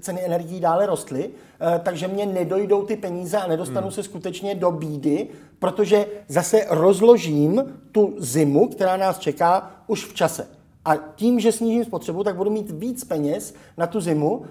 ceny 0.00 0.24
energií 0.24 0.60
dále 0.60 0.86
rostly, 0.86 1.28
uh, 1.28 1.78
takže 1.78 2.08
mě 2.08 2.26
nedojdou 2.26 2.82
ty 2.82 2.96
peníze 2.96 3.38
a 3.38 3.46
nedostanu 3.46 3.86
hmm. 3.86 3.92
se 3.92 4.02
skutečně 4.02 4.54
do 4.54 4.70
bídy, 4.70 5.28
protože 5.58 6.06
zase 6.28 6.66
rozložím 6.70 7.78
tu 7.92 8.14
zimu, 8.18 8.68
která 8.68 8.96
nás 8.96 9.18
čeká, 9.18 9.70
už 9.86 10.04
v 10.04 10.14
čase. 10.14 10.55
A 10.86 10.96
tím, 10.96 11.40
že 11.40 11.52
snížím 11.52 11.84
spotřebu, 11.84 12.24
tak 12.24 12.36
budu 12.36 12.50
mít 12.50 12.70
víc 12.70 13.04
peněz 13.04 13.54
na 13.76 13.86
tu 13.86 14.00
zimu 14.00 14.36
uh, 14.36 14.46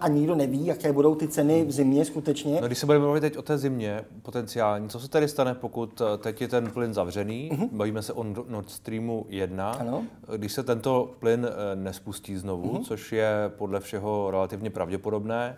a 0.00 0.08
nikdo 0.08 0.34
neví, 0.34 0.66
jaké 0.66 0.92
budou 0.92 1.14
ty 1.14 1.28
ceny 1.28 1.64
v 1.64 1.72
zimě 1.72 2.04
skutečně. 2.04 2.60
No, 2.60 2.66
když 2.66 2.78
se 2.78 2.86
budeme 2.86 3.04
mluvit 3.04 3.20
teď 3.20 3.36
o 3.36 3.42
té 3.42 3.58
zimě 3.58 4.04
potenciální, 4.22 4.88
co 4.88 5.00
se 5.00 5.08
tedy 5.08 5.28
stane, 5.28 5.54
pokud 5.54 6.00
eh, 6.00 6.18
teď 6.18 6.40
je 6.40 6.48
ten 6.48 6.70
plyn 6.70 6.94
zavřený, 6.94 7.50
uh-huh. 7.52 7.68
bavíme 7.72 8.02
se 8.02 8.12
o 8.12 8.24
Nord 8.48 8.70
Streamu 8.70 9.26
1, 9.28 9.72
ano. 9.72 10.02
když 10.36 10.52
se 10.52 10.62
tento 10.62 11.14
plyn 11.18 11.48
eh, 11.50 11.76
nespustí 11.76 12.36
znovu, 12.36 12.72
uh-huh. 12.72 12.82
což 12.82 13.12
je 13.12 13.52
podle 13.58 13.80
všeho 13.80 14.30
relativně 14.30 14.70
pravděpodobné, 14.70 15.56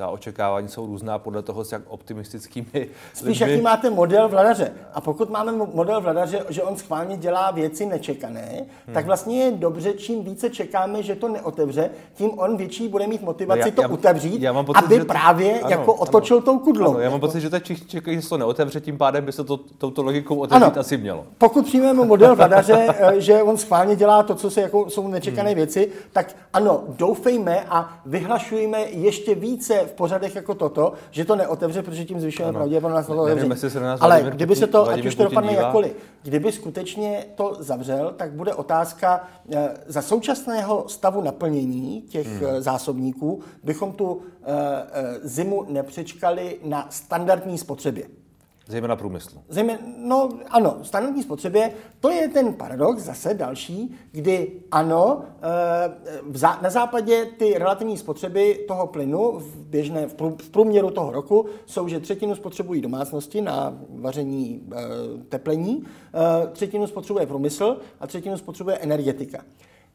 ta 0.00 0.08
očekávání 0.08 0.68
jsou 0.68 0.86
různá 0.86 1.18
podle 1.18 1.42
toho, 1.42 1.64
s 1.64 1.72
jak 1.72 1.82
optimistickými 1.88 2.88
Spíš 3.14 3.40
lidmi. 3.40 3.52
jaký 3.52 3.62
máte 3.62 3.90
model 3.90 4.28
vladaře. 4.28 4.72
A 4.94 5.00
pokud 5.00 5.30
máme 5.30 5.52
model 5.52 6.00
vladaře, 6.00 6.44
že 6.48 6.62
on 6.62 6.76
schválně 6.76 7.16
dělá 7.16 7.50
věci 7.50 7.86
nečekané, 7.86 8.48
hmm. 8.86 8.94
tak 8.94 9.06
vlastně 9.06 9.44
je 9.44 9.52
dobře, 9.52 9.92
čím 9.92 10.24
více 10.24 10.50
čekáme, 10.50 11.02
že 11.02 11.14
to 11.14 11.28
neotevře, 11.28 11.90
tím 12.14 12.30
on 12.38 12.56
větší 12.56 12.88
bude 12.88 13.06
mít 13.06 13.22
motivaci 13.22 13.60
já, 13.60 13.70
to 13.70 13.82
já, 13.82 13.88
otevřít, 13.88 14.42
já 14.42 14.52
mám 14.52 14.64
pocit, 14.64 14.84
aby 14.84 14.94
že 14.94 15.04
právě 15.04 15.60
ano, 15.60 15.70
jako 15.70 15.94
otočil 15.94 16.36
ano, 16.36 16.44
tou 16.44 16.58
kudlou. 16.58 16.90
Ano, 16.90 17.00
já 17.00 17.10
mám 17.10 17.20
pocit, 17.20 17.40
že 17.40 17.50
teď 17.50 17.86
čekají, 17.86 18.16
že 18.16 18.22
se 18.22 18.28
to 18.28 18.38
neotevře, 18.38 18.80
tím 18.80 18.98
pádem 18.98 19.24
by 19.24 19.32
se 19.32 19.44
to 19.44 19.56
touto 19.56 20.02
logikou 20.02 20.36
otevřít 20.36 20.64
ano, 20.64 20.80
asi 20.80 20.96
mělo. 20.96 21.24
Pokud 21.38 21.64
přijmeme 21.66 22.04
model 22.04 22.36
vladaře, 22.36 22.86
eh, 22.98 23.20
že 23.20 23.42
on 23.42 23.56
schválně 23.58 23.96
dělá 23.96 24.22
to, 24.22 24.34
co 24.34 24.50
se 24.50 24.60
jako 24.60 24.90
jsou 24.90 25.08
nečekané 25.08 25.50
hmm. 25.50 25.56
věci, 25.56 25.90
tak 26.12 26.36
ano, 26.52 26.84
doufejme 26.88 27.64
a 27.68 28.00
vyhlašujeme 28.06 28.80
ještě 28.80 29.34
více 29.34 29.89
v 29.90 29.92
pořadech 29.92 30.36
jako 30.36 30.54
toto, 30.54 30.92
že 31.10 31.24
to 31.24 31.36
neotevře, 31.36 31.82
protože 31.82 32.04
tím 32.04 32.20
zvyšujeme 32.20 32.52
pravděpodobnost 32.52 33.08
na 33.08 33.14
to 33.14 33.26
Nevím, 33.26 33.56
se 33.56 33.96
Ale 34.00 34.22
kdyby 34.22 34.56
se 34.56 34.66
to, 34.66 34.88
ať 34.88 35.06
už 35.06 35.14
to 35.14 35.24
dopadne 35.24 35.52
jakkoliv, 35.52 35.92
kdyby 36.22 36.52
skutečně 36.52 37.26
to 37.34 37.56
zavřel, 37.58 38.14
tak 38.16 38.32
bude 38.32 38.54
otázka, 38.54 39.28
eh, 39.52 39.70
za 39.86 40.02
současného 40.02 40.84
stavu 40.88 41.22
naplnění 41.22 42.02
těch 42.02 42.26
hmm. 42.26 42.40
Eh, 42.46 42.62
zásobníků 42.62 43.40
bychom 43.64 43.92
tu 43.92 44.22
eh, 44.42 45.18
zimu 45.22 45.66
nepřečkali 45.68 46.58
na 46.64 46.86
standardní 46.90 47.58
spotřebě. 47.58 48.19
Zejména 48.70 48.96
průmyslu. 48.96 49.40
Zejména, 49.48 49.78
no 49.96 50.28
ano, 50.48 50.78
standardní 50.82 51.22
spotřebě, 51.22 51.72
to 52.00 52.10
je 52.10 52.28
ten 52.28 52.54
paradox 52.54 53.02
zase 53.02 53.34
další, 53.34 53.94
kdy 54.12 54.52
ano, 54.70 55.22
eh, 56.42 56.62
na 56.62 56.70
západě 56.70 57.24
ty 57.24 57.58
relativní 57.58 57.96
spotřeby 57.96 58.64
toho 58.68 58.86
plynu 58.86 59.38
v 59.38 59.56
běžné, 59.56 60.06
v 60.06 60.50
průměru 60.50 60.90
toho 60.90 61.12
roku 61.12 61.46
jsou, 61.66 61.88
že 61.88 62.00
třetinu 62.00 62.34
spotřebují 62.34 62.80
domácnosti 62.80 63.40
na 63.40 63.78
vaření 63.90 64.62
eh, 64.72 64.78
teplení, 65.28 65.84
eh, 65.84 66.46
třetinu 66.46 66.86
spotřebuje 66.86 67.26
průmysl 67.26 67.76
a 68.00 68.06
třetinu 68.06 68.38
spotřebuje 68.38 68.78
energetika. 68.78 69.44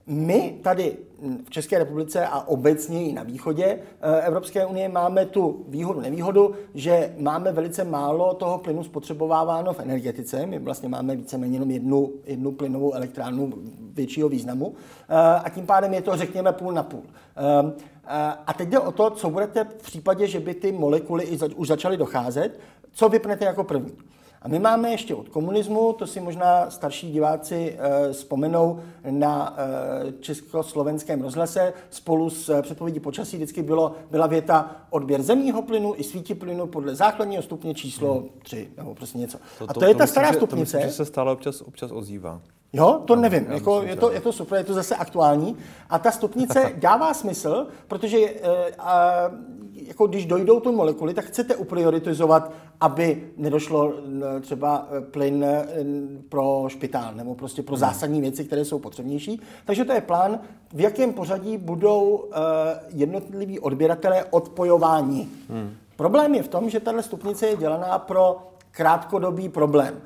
My 0.07 0.59
tady 0.63 0.97
v 1.45 1.49
České 1.49 1.77
republice 1.77 2.27
a 2.27 2.47
obecně 2.47 3.03
i 3.03 3.13
na 3.13 3.23
východě 3.23 3.65
eh, 4.01 4.21
Evropské 4.21 4.65
unie 4.65 4.89
máme 4.89 5.25
tu 5.25 5.65
výhodu, 5.67 6.01
nevýhodu, 6.01 6.55
že 6.73 7.15
máme 7.17 7.51
velice 7.51 7.83
málo 7.83 8.33
toho 8.33 8.57
plynu 8.57 8.83
spotřebováváno 8.83 9.73
v 9.73 9.79
energetice. 9.79 10.45
My 10.45 10.59
vlastně 10.59 10.89
máme 10.89 11.15
víceméně 11.15 11.55
jenom 11.55 11.71
jednu, 11.71 12.11
jednu 12.25 12.51
plynovou 12.51 12.93
elektrárnu 12.93 13.53
většího 13.93 14.29
významu 14.29 14.73
eh, 15.09 15.15
a 15.43 15.49
tím 15.49 15.65
pádem 15.65 15.93
je 15.93 16.01
to, 16.01 16.17
řekněme, 16.17 16.53
půl 16.53 16.71
na 16.71 16.83
půl. 16.83 17.03
Eh, 17.37 17.73
a 18.47 18.53
teď 18.53 18.69
jde 18.69 18.79
o 18.79 18.91
to, 18.91 19.09
co 19.09 19.29
budete 19.29 19.63
v 19.63 19.83
případě, 19.83 20.27
že 20.27 20.39
by 20.39 20.53
ty 20.53 20.71
molekuly 20.71 21.37
už 21.55 21.67
začaly 21.67 21.97
docházet, 21.97 22.59
co 22.91 23.09
vypnete 23.09 23.45
jako 23.45 23.63
první. 23.63 23.91
A 24.45 24.47
my 24.47 24.59
máme 24.59 24.91
ještě 24.91 25.15
od 25.15 25.29
komunismu, 25.29 25.93
to 25.93 26.07
si 26.07 26.19
možná 26.19 26.69
starší 26.69 27.11
diváci 27.11 27.77
e, 27.79 28.13
vzpomenou 28.13 28.79
na 29.09 29.55
e, 29.57 30.11
československém 30.19 31.21
rozhlase, 31.21 31.73
spolu 31.89 32.29
s 32.29 32.61
předpovědí 32.61 32.99
počasí 32.99 33.37
vždycky 33.37 33.63
bylo, 33.63 33.95
byla 34.11 34.27
věta 34.27 34.75
odběr 34.89 35.21
zemního 35.21 35.61
plynu 35.61 35.93
i 35.97 36.03
svítí 36.03 36.33
plynu 36.33 36.67
podle 36.67 36.95
základního 36.95 37.43
stupně 37.43 37.73
číslo 37.73 38.23
3, 38.43 38.69
nebo 38.77 38.95
prostě 38.95 39.17
něco. 39.17 39.37
To, 39.37 39.65
to, 39.65 39.71
a 39.71 39.73
to, 39.73 39.79
to 39.79 39.85
je 39.85 39.95
ta 39.95 40.07
stará 40.07 40.31
že, 40.31 40.37
stupnice. 40.37 40.71
To 40.71 40.77
myslím, 40.77 40.81
že 40.81 40.95
se 40.95 41.05
stále 41.05 41.31
občas, 41.31 41.61
občas 41.61 41.91
ozývá. 41.91 42.41
Jo, 42.73 43.01
to 43.05 43.15
nevím. 43.15 43.45
Jako, 43.49 43.81
je, 43.81 43.95
to, 43.95 44.11
je 44.11 44.21
to 44.21 44.31
super, 44.31 44.57
je 44.57 44.63
to 44.63 44.73
zase 44.73 44.95
aktuální. 44.95 45.57
A 45.89 45.99
ta 45.99 46.11
stupnice 46.11 46.73
dává 46.77 47.13
smysl, 47.13 47.67
protože 47.87 48.17
e, 48.17 48.71
a, 48.79 49.31
jako 49.73 50.07
když 50.07 50.25
dojdou 50.25 50.59
ty 50.59 50.71
molekuly, 50.71 51.13
tak 51.13 51.25
chcete 51.25 51.55
uprioritizovat, 51.55 52.51
aby 52.81 53.29
nedošlo 53.37 53.93
třeba 54.41 54.87
e, 54.97 55.01
plyn 55.01 55.43
e, 55.43 55.67
pro 56.29 56.65
špitál 56.67 57.13
nebo 57.15 57.35
prostě 57.35 57.63
pro 57.63 57.75
hmm. 57.75 57.79
zásadní 57.79 58.21
věci, 58.21 58.45
které 58.45 58.65
jsou 58.65 58.79
potřebnější. 58.79 59.41
Takže 59.65 59.85
to 59.85 59.93
je 59.93 60.01
plán, 60.01 60.39
v 60.73 60.79
jakém 60.79 61.13
pořadí 61.13 61.57
budou 61.57 62.29
jednotliví 62.89 63.59
odběratelé 63.59 64.23
odpojování. 64.23 65.29
Hmm. 65.49 65.73
Problém 65.95 66.35
je 66.35 66.43
v 66.43 66.47
tom, 66.47 66.69
že 66.69 66.79
tahle 66.79 67.03
stupnice 67.03 67.47
je 67.47 67.55
dělaná 67.55 67.99
pro 67.99 68.54
krátkodobý 68.75 69.49
problém. 69.49 70.01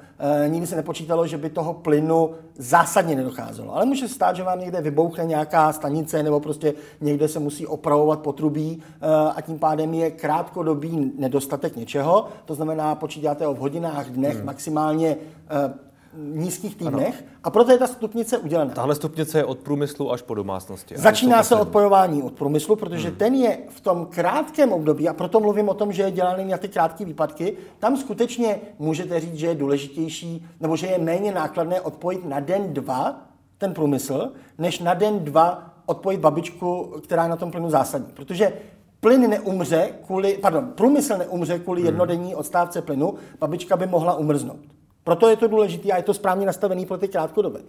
E, 0.45 0.49
nikdy 0.49 0.67
se 0.67 0.75
nepočítalo, 0.75 1.27
že 1.27 1.37
by 1.37 1.49
toho 1.49 1.73
plynu 1.73 2.31
zásadně 2.57 3.15
nedocházelo. 3.15 3.75
Ale 3.75 3.85
může 3.85 4.07
stát, 4.07 4.35
že 4.35 4.43
vám 4.43 4.59
někde 4.59 4.81
vybouchne 4.81 5.25
nějaká 5.25 5.73
stanice 5.73 6.23
nebo 6.23 6.39
prostě 6.39 6.73
někde 7.01 7.27
se 7.27 7.39
musí 7.39 7.67
opravovat 7.67 8.19
potrubí 8.19 8.83
e, 9.01 9.31
a 9.35 9.41
tím 9.41 9.59
pádem 9.59 9.93
je 9.93 10.11
krátkodobý 10.11 11.11
nedostatek 11.17 11.75
něčeho. 11.75 12.27
To 12.45 12.55
znamená, 12.55 12.95
počítáte 12.95 13.47
o 13.47 13.53
v 13.53 13.57
hodinách, 13.57 14.09
dnech, 14.09 14.35
hmm. 14.37 14.45
maximálně 14.45 15.09
e, 15.09 15.88
nízkých 16.17 16.75
týdnech 16.75 17.15
ano. 17.21 17.27
a 17.43 17.49
proto 17.49 17.71
je 17.71 17.77
ta 17.77 17.87
stupnice 17.87 18.37
udělená. 18.37 18.73
Tahle 18.73 18.95
stupnice 18.95 19.37
je 19.37 19.45
od 19.45 19.59
průmyslu 19.59 20.11
až 20.11 20.21
po 20.21 20.35
domácnosti. 20.35 20.97
Začíná 20.97 21.43
se 21.43 21.55
odpojování 21.55 22.23
od 22.23 22.33
průmyslu, 22.33 22.75
protože 22.75 23.07
hmm. 23.07 23.17
ten 23.17 23.33
je 23.33 23.57
v 23.69 23.81
tom 23.81 24.05
krátkém 24.05 24.71
období, 24.71 25.09
a 25.09 25.13
proto 25.13 25.39
mluvím 25.39 25.69
o 25.69 25.73
tom, 25.73 25.91
že 25.91 26.03
je 26.03 26.11
dělaný 26.11 26.45
na 26.45 26.57
ty 26.57 26.67
krátké 26.67 27.05
výpadky, 27.05 27.57
tam 27.79 27.97
skutečně 27.97 28.59
můžete 28.79 29.19
říct, 29.19 29.35
že 29.35 29.47
je 29.47 29.55
důležitější, 29.55 30.45
nebo 30.59 30.75
že 30.75 30.87
je 30.87 30.99
méně 30.99 31.31
nákladné 31.31 31.81
odpojit 31.81 32.25
na 32.25 32.39
den 32.39 32.73
dva 32.73 33.21
ten 33.57 33.73
průmysl, 33.73 34.31
než 34.57 34.79
na 34.79 34.93
den 34.93 35.19
dva 35.19 35.73
odpojit 35.85 36.19
babičku, 36.19 36.93
která 37.03 37.23
je 37.23 37.29
na 37.29 37.35
tom 37.35 37.51
plynu 37.51 37.69
zásadní. 37.69 38.07
Protože 38.13 38.53
plyn 38.99 39.29
neumře 39.29 39.89
kvůli, 40.05 40.37
pardon, 40.41 40.71
průmysl 40.75 41.17
neumře 41.17 41.59
kvůli 41.59 41.81
hmm. 41.81 41.85
jednodenní 41.85 42.35
odstávce 42.35 42.81
plynu, 42.81 43.13
babička 43.39 43.77
by 43.77 43.87
mohla 43.87 44.13
umrznout. 44.13 44.78
Proto 45.09 45.29
je 45.29 45.35
to 45.35 45.47
důležité 45.47 45.91
a 45.91 45.97
je 45.97 46.03
to 46.03 46.13
správně 46.13 46.45
nastavený 46.45 46.85
pro 46.85 46.97
ty 46.97 47.07
krátkodobé. 47.07 47.59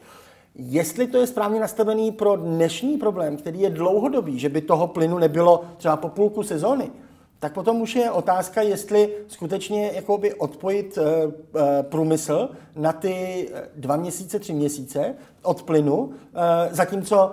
Jestli 0.54 1.06
to 1.06 1.18
je 1.18 1.26
správně 1.26 1.60
nastavený 1.60 2.12
pro 2.12 2.36
dnešní 2.36 2.96
problém, 2.96 3.36
který 3.36 3.60
je 3.60 3.70
dlouhodobý, 3.70 4.38
že 4.38 4.48
by 4.48 4.60
toho 4.60 4.86
plynu 4.86 5.18
nebylo 5.18 5.64
třeba 5.76 5.96
po 5.96 6.08
půlku 6.08 6.42
sezóny, 6.42 6.90
tak 7.38 7.52
potom 7.52 7.80
už 7.80 7.96
je 7.96 8.10
otázka, 8.10 8.62
jestli 8.62 9.14
skutečně 9.28 9.90
jakoby 9.94 10.34
odpojit 10.34 10.98
e, 10.98 11.02
e, 11.02 11.82
průmysl 11.82 12.48
na 12.76 12.92
ty 12.92 13.48
dva 13.76 13.96
měsíce, 13.96 14.38
tři 14.38 14.52
měsíce 14.52 15.14
od 15.42 15.62
plynu, 15.62 16.12
zatímco 16.70 17.32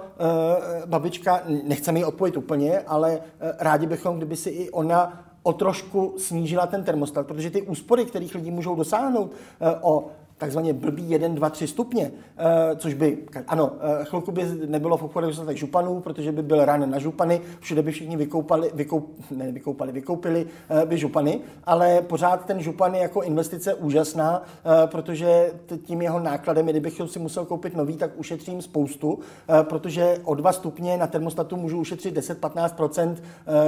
babička, 0.86 1.44
nechceme 1.64 2.00
ji 2.00 2.06
odpojit 2.06 2.38
úplně, 2.38 2.80
ale 2.80 3.22
rádi 3.60 3.88
bychom, 3.88 4.18
kdyby 4.18 4.36
si 4.36 4.50
i 4.50 4.70
ona 4.70 5.27
o 5.48 5.54
trošku 5.54 6.14
snížila 6.18 6.68
ten 6.68 6.84
termostat, 6.84 7.28
protože 7.28 7.50
ty 7.50 7.62
úspory, 7.62 8.06
kterých 8.06 8.36
lidi 8.36 8.52
můžou 8.52 8.76
dosáhnout 8.76 9.32
eh, 9.32 9.76
o 9.82 10.08
takzvaně 10.38 10.74
blbý 10.74 11.10
1, 11.10 11.28
2, 11.28 11.50
3 11.50 11.68
stupně, 11.68 12.12
eh, 12.38 12.76
což 12.76 12.94
by, 12.94 13.18
ano, 13.48 13.72
eh, 13.80 14.06
chvilku 14.06 14.32
by 14.32 14.46
nebylo 14.66 14.98
v 14.98 15.04
obchodech 15.04 15.28
dostatek 15.28 15.58
županů, 15.58 16.00
protože 16.00 16.32
by 16.32 16.42
byl 16.42 16.66
ran 16.66 16.90
na 16.90 17.00
župany, 17.00 17.42
všude 17.60 17.82
by 17.82 17.92
všichni 17.92 18.18
vykoupali, 18.18 18.72
vykoup, 18.74 19.16
ne, 19.32 19.52
vykoupali, 19.52 19.92
vykoupili 19.92 20.48
by 20.86 20.98
župany, 20.98 21.40
ale 21.64 22.02
pořád 22.02 22.46
ten 22.46 22.62
župan 22.62 22.96
je 22.96 23.02
jako 23.02 23.22
investice 23.22 23.74
úžasná, 23.74 24.44
protože 24.86 25.52
tím 25.84 26.02
jeho 26.02 26.20
nákladem, 26.20 26.66
kdybych 26.66 27.02
si 27.06 27.20
musel 27.20 27.46
koupit 27.46 27.76
nový, 27.76 27.98
tak 27.98 28.12
ušetřím 28.16 28.62
spoustu, 28.62 29.20
protože 29.64 30.18
o 30.24 30.36
2 30.36 30.52
stupně 30.52 30.98
na 30.98 31.08
termostatu 31.08 31.56
můžu 31.56 31.80
ušetřit 31.80 32.18
10-15% 32.18 33.16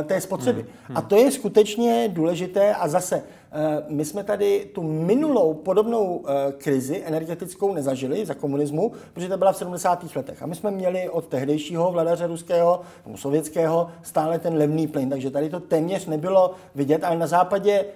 té 0.04 0.22
spotřeby. 0.22 0.62
Hmm, 0.62 0.70
hmm. 0.88 0.98
A 0.98 1.02
to 1.02 1.16
je 1.16 1.32
skutečně 1.32 2.10
důležité 2.14 2.76
a 2.76 2.88
zase 2.88 3.20
Eh, 3.20 3.39
my 3.88 4.06
jsme 4.06 4.24
tady 4.24 4.70
tu 4.74 4.84
minulou 4.84 5.54
podobnou 5.54 6.26
eh, 6.28 6.52
krizi 6.52 7.04
energetickou 7.06 7.74
nezažili 7.74 8.26
za 8.26 8.34
komunismu, 8.34 8.92
protože 9.14 9.30
to 9.30 9.38
byla 9.38 9.52
v 9.52 9.58
70. 9.58 10.16
letech. 10.16 10.44
A 10.44 10.46
my 10.46 10.56
jsme 10.56 10.72
měli 10.72 11.10
od 11.10 11.28
tehdejšího 11.28 11.92
vladaře 11.92 12.28
ruského 12.28 12.82
nebo 13.06 13.18
sovětského 13.18 13.88
stále 14.02 14.40
ten 14.40 14.54
levný 14.54 14.88
plyn, 14.88 15.10
takže 15.10 15.32
tady 15.32 15.50
to 15.50 15.60
téměř 15.60 16.06
nebylo 16.06 16.54
vidět, 16.76 17.04
ale 17.04 17.18
na 17.18 17.28
západě 17.28 17.86
uh, 17.86 17.88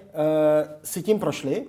si 0.82 1.02
tím 1.02 1.18
prošli. 1.18 1.66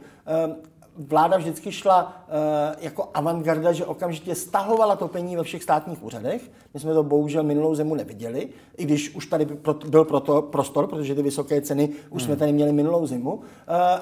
Vláda 0.97 1.37
vždycky 1.37 1.71
šla 1.71 2.03
uh, 2.03 2.83
jako 2.83 3.09
avantgarda, 3.13 3.71
že 3.71 3.85
okamžitě 3.85 4.35
stahovala 4.35 4.95
topení 4.95 5.35
ve 5.35 5.43
všech 5.43 5.63
státních 5.63 6.03
úřadech. 6.03 6.51
My 6.73 6.79
jsme 6.79 6.93
to 6.93 7.03
bohužel 7.03 7.43
minulou 7.43 7.75
zimu 7.75 7.95
neviděli, 7.95 8.49
i 8.77 8.83
když 8.85 9.15
už 9.15 9.25
tady 9.25 9.45
byl 9.89 10.05
proto 10.05 10.41
prostor, 10.41 10.87
protože 10.87 11.15
ty 11.15 11.21
vysoké 11.21 11.61
ceny 11.61 11.89
už 12.09 12.21
hmm. 12.21 12.27
jsme 12.27 12.35
tady 12.35 12.51
měli 12.51 12.71
minulou 12.71 13.07
zimu. 13.07 13.33
Uh, 13.33 13.41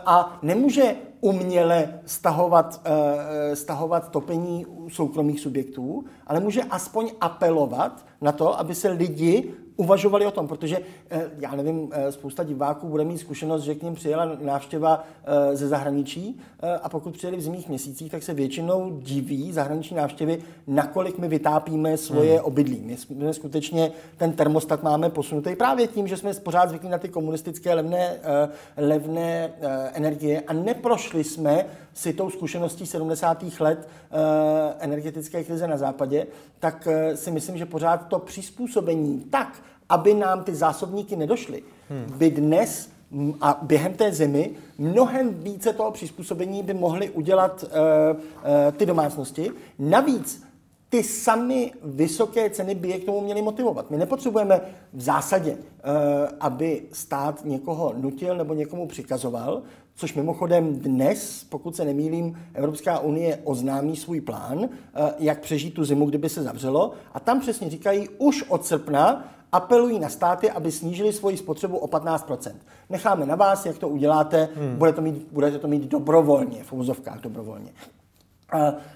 a 0.05 0.39
nemůže 0.41 0.95
uměle 1.21 1.99
stahovat, 2.05 2.81
uh, 2.87 3.53
stahovat 3.53 4.11
topení 4.11 4.65
soukromých 4.87 5.39
subjektů, 5.39 6.03
ale 6.27 6.39
může 6.39 6.63
aspoň 6.63 7.11
apelovat 7.21 8.05
na 8.21 8.31
to, 8.31 8.59
aby 8.59 8.75
se 8.75 8.89
lidi 8.89 9.53
uvažovali 9.75 10.25
o 10.25 10.31
tom, 10.31 10.47
protože 10.47 10.79
eh, 11.09 11.29
já 11.39 11.55
nevím, 11.55 11.89
eh, 11.91 12.11
spousta 12.11 12.43
diváků 12.43 12.87
bude 12.87 13.03
mít 13.03 13.17
zkušenost, 13.17 13.63
že 13.63 13.75
k 13.75 13.83
ním 13.83 13.95
přijela 13.95 14.31
návštěva 14.41 15.03
eh, 15.25 15.55
ze 15.55 15.67
zahraničí 15.67 16.39
a 16.81 16.89
pokud 16.89 17.13
přijeli 17.13 17.37
v 17.37 17.41
zimních 17.41 17.69
měsících, 17.69 18.11
tak 18.11 18.23
se 18.23 18.33
většinou 18.33 18.99
diví 18.99 19.51
zahraniční 19.51 19.97
návštěvy, 19.97 20.43
nakolik 20.67 21.17
my 21.17 21.27
vytápíme 21.27 21.97
svoje 21.97 22.33
hmm. 22.33 22.45
obydlí. 22.45 22.81
My 22.85 22.97
jsme 22.97 23.33
skutečně 23.33 23.91
ten 24.17 24.31
termostat 24.31 24.83
máme 24.83 25.09
posunutý 25.09 25.55
právě 25.55 25.87
tím, 25.87 26.07
že 26.07 26.17
jsme 26.17 26.33
pořád 26.33 26.69
zvyklí 26.69 26.89
na 26.89 26.97
ty 26.97 27.09
komunistické 27.09 27.73
levné, 27.73 28.17
levné 28.77 29.53
energie 29.93 30.41
a 30.47 30.53
neprošli 30.53 31.23
jsme 31.23 31.65
si 31.93 32.13
tou 32.13 32.29
zkušeností 32.29 32.85
70. 32.85 33.43
let 33.59 33.89
energetické 34.79 35.43
krize 35.43 35.67
na 35.67 35.77
západě, 35.77 36.27
tak 36.59 36.87
si 37.15 37.31
myslím, 37.31 37.57
že 37.57 37.65
pořád 37.65 38.07
to 38.07 38.19
přizpůsobení 38.19 39.25
tak, 39.29 39.63
aby 39.89 40.13
nám 40.13 40.43
ty 40.43 40.55
zásobníky 40.55 41.15
nedošly, 41.15 41.63
hmm. 41.89 42.17
by 42.17 42.31
dnes 42.31 42.89
a 43.41 43.59
během 43.61 43.93
té 43.93 44.11
zimy 44.11 44.51
mnohem 44.77 45.33
více 45.33 45.73
toho 45.73 45.91
přizpůsobení 45.91 46.63
by 46.63 46.73
mohly 46.73 47.09
udělat 47.09 47.63
uh, 47.63 47.69
uh, 47.69 48.21
ty 48.77 48.85
domácnosti. 48.85 49.51
Navíc 49.79 50.43
ty 50.89 51.03
samy 51.03 51.71
vysoké 51.83 52.49
ceny 52.49 52.75
by 52.75 52.89
je 52.89 52.99
k 52.99 53.05
tomu 53.05 53.21
měly 53.21 53.41
motivovat. 53.41 53.91
My 53.91 53.97
nepotřebujeme 53.97 54.61
v 54.93 55.01
zásadě, 55.01 55.51
uh, 55.51 55.57
aby 56.39 56.81
stát 56.91 57.45
někoho 57.45 57.93
nutil 57.97 58.37
nebo 58.37 58.53
někomu 58.53 58.87
přikazoval, 58.87 59.61
což 59.95 60.13
mimochodem 60.13 60.75
dnes, 60.75 61.43
pokud 61.49 61.75
se 61.75 61.85
nemýlím, 61.85 62.37
Evropská 62.53 62.99
unie 62.99 63.39
oznámí 63.43 63.95
svůj 63.95 64.21
plán, 64.21 64.69
jak 65.19 65.39
přežít 65.39 65.73
tu 65.73 65.85
zimu, 65.85 66.05
kdyby 66.05 66.29
se 66.29 66.43
zavřelo. 66.43 66.91
A 67.13 67.19
tam 67.19 67.39
přesně 67.39 67.69
říkají, 67.69 68.09
už 68.17 68.43
od 68.49 68.65
srpna 68.65 69.33
apelují 69.51 69.99
na 69.99 70.09
státy, 70.09 70.51
aby 70.51 70.71
snížili 70.71 71.13
svoji 71.13 71.37
spotřebu 71.37 71.77
o 71.77 71.87
15%. 71.87 72.51
Necháme 72.89 73.25
na 73.25 73.35
vás, 73.35 73.65
jak 73.65 73.77
to 73.77 73.89
uděláte, 73.89 74.49
hmm. 74.55 74.75
budete, 74.75 74.95
to 74.95 75.01
mít, 75.01 75.27
budete 75.31 75.59
to 75.59 75.67
mít 75.67 75.83
dobrovolně, 75.83 76.63
v 76.63 76.73
úzovkách 76.73 77.21
dobrovolně. 77.21 77.71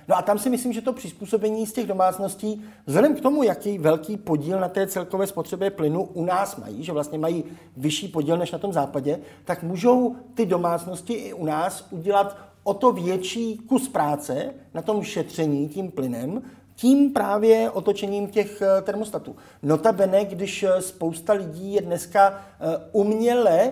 No 0.07 0.17
a 0.17 0.21
tam 0.21 0.39
si 0.39 0.49
myslím, 0.49 0.73
že 0.73 0.81
to 0.81 0.93
přizpůsobení 0.93 1.67
z 1.67 1.73
těch 1.73 1.87
domácností, 1.87 2.65
vzhledem 2.85 3.15
k 3.15 3.21
tomu, 3.21 3.43
jaký 3.43 3.77
velký 3.77 4.17
podíl 4.17 4.59
na 4.59 4.69
té 4.69 4.87
celkové 4.87 5.27
spotřebě 5.27 5.69
plynu 5.69 6.03
u 6.03 6.25
nás 6.25 6.55
mají, 6.55 6.83
že 6.83 6.91
vlastně 6.91 7.17
mají 7.17 7.43
vyšší 7.77 8.07
podíl 8.07 8.37
než 8.37 8.51
na 8.51 8.59
tom 8.59 8.73
západě, 8.73 9.19
tak 9.45 9.63
můžou 9.63 10.15
ty 10.33 10.45
domácnosti 10.45 11.13
i 11.13 11.33
u 11.33 11.45
nás 11.45 11.87
udělat 11.91 12.37
o 12.63 12.73
to 12.73 12.91
větší 12.91 13.57
kus 13.57 13.87
práce 13.87 14.53
na 14.73 14.81
tom 14.81 15.03
šetření 15.03 15.69
tím 15.69 15.91
plynem, 15.91 16.41
tím 16.75 17.13
právě 17.13 17.71
otočením 17.71 18.27
těch 18.27 18.61
eh, 18.61 18.81
termostatů. 18.81 19.35
Notabene, 19.63 20.25
když 20.25 20.63
eh, 20.63 20.81
spousta 20.81 21.33
lidí 21.33 21.73
je 21.73 21.81
dneska 21.81 22.33
eh, 22.33 22.77
uměle 22.91 23.71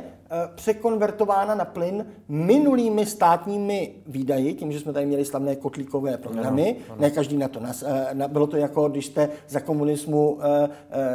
překonvertována 0.56 1.56
na 1.56 1.66
plyn 1.66 2.06
minulými 2.28 3.06
státními 3.06 3.94
výdaji, 4.08 4.54
tím, 4.54 4.72
že 4.72 4.80
jsme 4.80 4.94
tady 4.94 5.06
měli 5.06 5.26
slavné 5.26 5.56
kotlíkové 5.56 6.18
programy. 6.18 6.76
Ano, 6.76 6.86
ano. 6.90 7.02
Ne 7.02 7.12
každý 7.12 7.38
na 7.38 7.48
to. 7.48 7.60
Nas, 7.60 7.84
eh, 7.88 8.28
bylo 8.28 8.48
to 8.48 8.58
jako, 8.58 8.90
když 8.90 9.06
jste 9.06 9.30
za 9.48 9.60
komunismu 9.60 10.40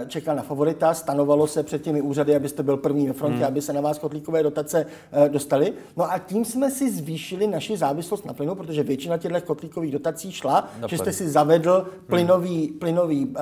čekal 0.07 0.37
na 0.37 0.43
favorita, 0.43 0.95
stanovalo 0.95 1.47
se 1.47 1.63
před 1.63 1.83
těmi 1.83 2.01
úřady, 2.01 2.37
abyste 2.37 2.63
byl 2.63 2.77
první 2.77 3.07
ve 3.07 3.13
frontě, 3.13 3.37
hmm. 3.37 3.47
aby 3.47 3.63
se 3.63 3.73
na 3.73 3.81
vás 3.81 3.99
kotlíkové 3.99 4.43
dotace 4.43 4.87
dostaly. 5.29 5.73
No 5.97 6.13
a 6.13 6.19
tím 6.19 6.45
jsme 6.45 6.71
si 6.71 6.91
zvýšili 6.91 7.47
naši 7.47 7.77
závislost 7.77 8.27
na 8.27 8.33
plynu, 8.33 8.55
protože 8.55 8.83
většina 8.83 9.19
těchto 9.19 9.41
kotlíkových 9.41 9.93
dotací 9.93 10.33
šla, 10.33 10.69
na 10.81 10.89
že 10.89 10.99
jste 10.99 11.13
si 11.13 11.29
zavedl 11.29 11.87
plynový, 12.07 12.67
hmm. 12.67 12.79
plynový 12.79 13.27
uh, 13.27 13.35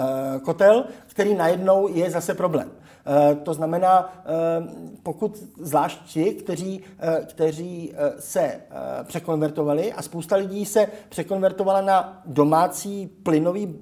kotel, 0.43 0.85
který 1.07 1.35
najednou 1.35 1.89
je 1.89 2.11
zase 2.11 2.35
problém. 2.35 2.71
Uh, 3.09 3.39
to 3.39 3.55
znamená, 3.55 4.01
uh, 4.01 4.67
pokud 5.03 5.37
zvlášť 5.61 6.01
ti, 6.07 6.25
kteří, 6.25 6.81
uh, 6.81 7.25
kteří 7.27 7.93
se 8.19 8.61
překonvertovali 9.03 9.93
a 9.93 10.03
spousta 10.03 10.37
lidí 10.37 10.67
se 10.67 10.89
překonvertovala 11.09 11.81
na 11.81 12.23
domácí 12.27 13.07
plynový 13.23 13.79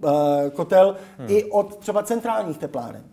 kotel 0.52 0.96
hmm. 1.18 1.30
i 1.30 1.44
od 1.44 1.76
třeba 1.76 2.02
centrálních 2.02 2.58
tepláren. 2.58 3.04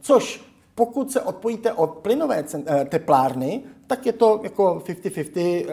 Což 0.00 0.44
pokud 0.74 1.12
se 1.12 1.20
odpojíte 1.20 1.72
od 1.72 1.90
plynové 1.90 2.44
teplárny, 2.88 3.62
tak 3.90 4.06
je 4.06 4.12
to 4.12 4.40
jako 4.42 4.82
50-50. 4.86 5.36
Eh, 5.36 5.66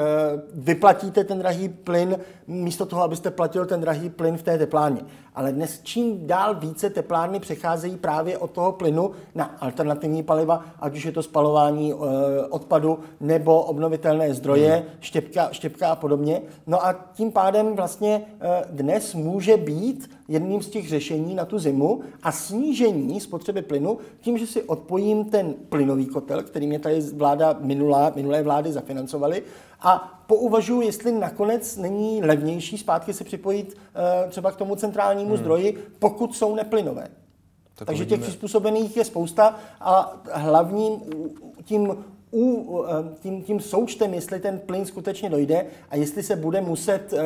vyplatíte 0.54 1.24
ten 1.24 1.40
drahý 1.40 1.70
plyn 1.70 2.18
místo 2.48 2.86
toho, 2.86 3.04
abyste 3.04 3.32
platil 3.32 3.66
ten 3.66 3.82
drahý 3.82 4.10
plyn 4.10 4.38
v 4.38 4.44
té 4.44 4.58
teplárně. 4.58 5.02
Ale 5.38 5.52
dnes 5.52 5.80
čím 5.84 6.28
dál 6.28 6.56
více 6.56 6.90
teplárny 6.90 7.40
přecházejí 7.40 7.98
právě 7.98 8.38
od 8.38 8.52
toho 8.52 8.72
plynu 8.72 9.12
na 9.36 9.46
alternativní 9.46 10.24
paliva, 10.24 10.66
ať 10.80 10.96
už 10.96 11.06
je 11.06 11.12
to 11.12 11.24
spalování 11.24 11.94
eh, 11.94 11.98
odpadu 12.50 13.00
nebo 13.20 13.62
obnovitelné 13.62 14.34
zdroje, 14.34 14.76
hmm. 14.76 14.86
štěpka, 15.00 15.50
štěpka 15.52 15.90
a 15.90 15.96
podobně. 15.96 16.42
No 16.68 16.86
a 16.86 16.94
tím 17.14 17.32
pádem 17.32 17.76
vlastně 17.76 18.22
eh, 18.42 18.66
dnes 18.70 19.14
může 19.14 19.58
být 19.58 20.10
jedním 20.28 20.62
z 20.62 20.70
těch 20.70 20.90
řešení 20.90 21.36
na 21.36 21.46
tu 21.46 21.60
zimu 21.60 22.02
a 22.24 22.32
snížení 22.32 23.20
spotřeby 23.20 23.62
plynu 23.62 23.98
tím, 24.22 24.38
že 24.38 24.48
si 24.48 24.64
odpojím 24.64 25.26
ten 25.26 25.54
plynový 25.70 26.06
kotel, 26.06 26.44
který 26.44 26.68
mě 26.68 26.80
tady 26.80 27.02
vláda 27.02 27.56
minulá, 27.60 28.12
minulé 28.16 28.44
vlády 28.44 28.72
zafinancovaly 28.72 29.44
a 29.82 30.24
pouvažuji, 30.28 30.82
jestli 30.82 31.12
nakonec 31.12 31.78
není 31.78 32.24
levnější 32.24 32.78
zpátky 32.78 33.14
se 33.14 33.24
připojit 33.24 33.74
uh, 33.74 34.30
třeba 34.30 34.52
k 34.52 34.56
tomu 34.56 34.76
centrálnímu 34.76 35.30
hmm. 35.30 35.38
zdroji, 35.38 35.88
pokud 36.00 36.36
jsou 36.36 36.56
neplynové. 36.56 37.08
Tak 37.76 37.86
Takže 37.86 38.06
těch 38.06 38.22
přizpůsobených 38.22 38.98
je 38.98 39.06
spousta 39.06 39.56
a 39.82 40.22
hlavním 40.34 41.00
tím 41.64 42.06
u, 42.34 42.84
eh, 42.84 43.16
tím, 43.20 43.44
tím 43.44 43.60
součtem, 43.60 44.14
jestli 44.14 44.40
ten 44.40 44.60
plyn 44.60 44.86
skutečně 44.86 45.30
dojde 45.30 45.66
a 45.90 45.96
jestli 45.96 46.24
se 46.24 46.36
bude 46.36 46.62
muset 46.62 47.14
uh, 47.14 47.20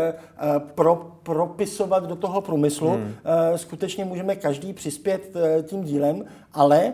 pro, 0.60 1.12
propisovat 1.24 2.06
do 2.06 2.16
toho 2.16 2.42
průmyslu, 2.42 2.90
hmm. 2.90 3.14
skutečně 3.56 4.06
můžeme 4.06 4.36
každý 4.36 4.74
přispět 4.74 5.34
tím 5.64 5.84
dílem, 5.84 6.26
ale 6.54 6.94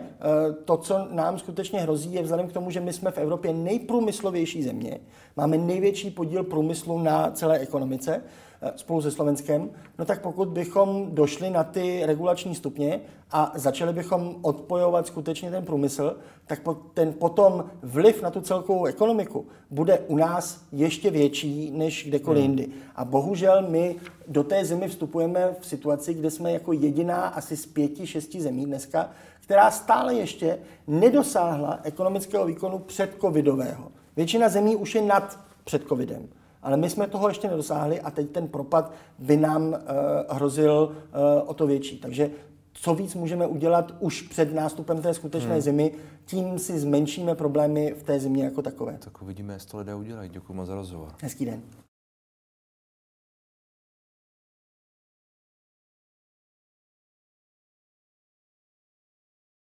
to, 0.66 0.78
co 0.78 1.08
nám 1.12 1.40
skutečně 1.40 1.80
hrozí, 1.80 2.14
je 2.14 2.24
vzhledem 2.24 2.48
k 2.48 2.54
tomu, 2.54 2.72
že 2.72 2.80
my 2.80 2.94
jsme 2.94 3.12
v 3.12 3.18
Evropě 3.18 3.54
nejprůmyslovější 3.54 4.64
země, 4.64 5.00
máme 5.36 5.58
největší 5.58 6.12
podíl 6.12 6.44
průmyslu 6.44 7.00
na 7.00 7.32
celé 7.32 7.60
ekonomice, 7.60 8.22
Eh, 8.22 8.47
spolu 8.76 9.02
se 9.02 9.12
Slovenskem, 9.12 9.70
no 10.00 10.06
tak 10.06 10.22
pokud 10.22 10.48
bychom 10.48 11.08
došli 11.12 11.50
na 11.50 11.64
ty 11.64 12.02
regulační 12.06 12.56
stupně 12.56 13.02
a 13.32 13.52
začali 13.56 13.94
bychom 13.94 14.36
odpojovat 14.42 15.08
skutečně 15.08 15.52
ten 15.52 15.66
průmysl, 15.66 16.18
tak 16.48 16.60
ten 16.94 17.14
potom 17.14 17.66
vliv 17.82 18.22
na 18.22 18.32
tu 18.32 18.42
celkovou 18.42 18.86
ekonomiku 18.86 19.46
bude 19.70 20.00
u 20.00 20.16
nás 20.16 20.62
ještě 20.72 21.12
větší 21.12 21.72
než 21.72 22.06
kdekoliv 22.08 22.44
hmm. 22.44 22.50
jindy. 22.50 22.74
A 22.96 23.06
bohužel 23.06 23.66
my 23.70 23.96
do 24.28 24.44
té 24.44 24.66
zimy 24.66 24.88
vstupujeme 24.88 25.56
v 25.60 25.66
situaci, 25.66 26.14
kde 26.14 26.32
jsme 26.32 26.52
jako 26.52 26.74
jediná 26.74 27.28
asi 27.28 27.58
z 27.58 27.66
pěti, 27.66 28.08
šesti 28.08 28.42
zemí 28.42 28.66
dneska, 28.66 29.10
která 29.42 29.72
stále 29.72 30.16
ještě 30.16 30.60
nedosáhla 30.88 31.80
ekonomického 31.84 32.46
výkonu 32.46 32.80
předcovidového. 32.80 33.92
Většina 34.16 34.50
zemí 34.50 34.76
už 34.76 34.96
je 34.96 35.02
nad 35.02 35.40
před 35.64 35.88
covidem. 35.88 36.28
Ale 36.68 36.78
my 36.78 36.90
jsme 36.90 37.08
toho 37.08 37.28
ještě 37.28 37.48
nedosáhli 37.48 38.02
a 38.02 38.12
teď 38.12 38.30
ten 38.30 38.48
propad 38.48 38.92
by 39.20 39.38
nám 39.38 39.68
uh, 39.68 39.76
hrozil 40.30 40.92
uh, 40.92 41.50
o 41.50 41.54
to 41.54 41.68
větší. 41.68 42.00
Takže 42.00 42.30
co 42.74 42.96
víc 42.96 43.16
můžeme 43.16 43.48
udělat 43.48 43.94
už 44.00 44.22
před 44.22 44.54
nástupem 44.54 45.02
té 45.02 45.14
skutečné 45.14 45.52
hmm. 45.52 45.62
zimy, 45.62 45.92
tím 46.26 46.60
si 46.60 46.80
zmenšíme 46.80 47.36
problémy 47.36 47.96
v 48.00 48.04
té 48.04 48.20
zimě 48.20 48.44
jako 48.44 48.62
takové. 48.62 48.98
Tak 49.00 49.22
uvidíme, 49.22 49.54
jestli 49.54 49.70
to 49.70 49.78
lidé 49.78 49.96
udělají. 49.96 50.30
Děkuji 50.30 50.54
moc 50.54 50.68
za 50.68 50.76
rozhovor. 50.76 51.10
Hezký 51.22 51.46
den. 51.46 51.62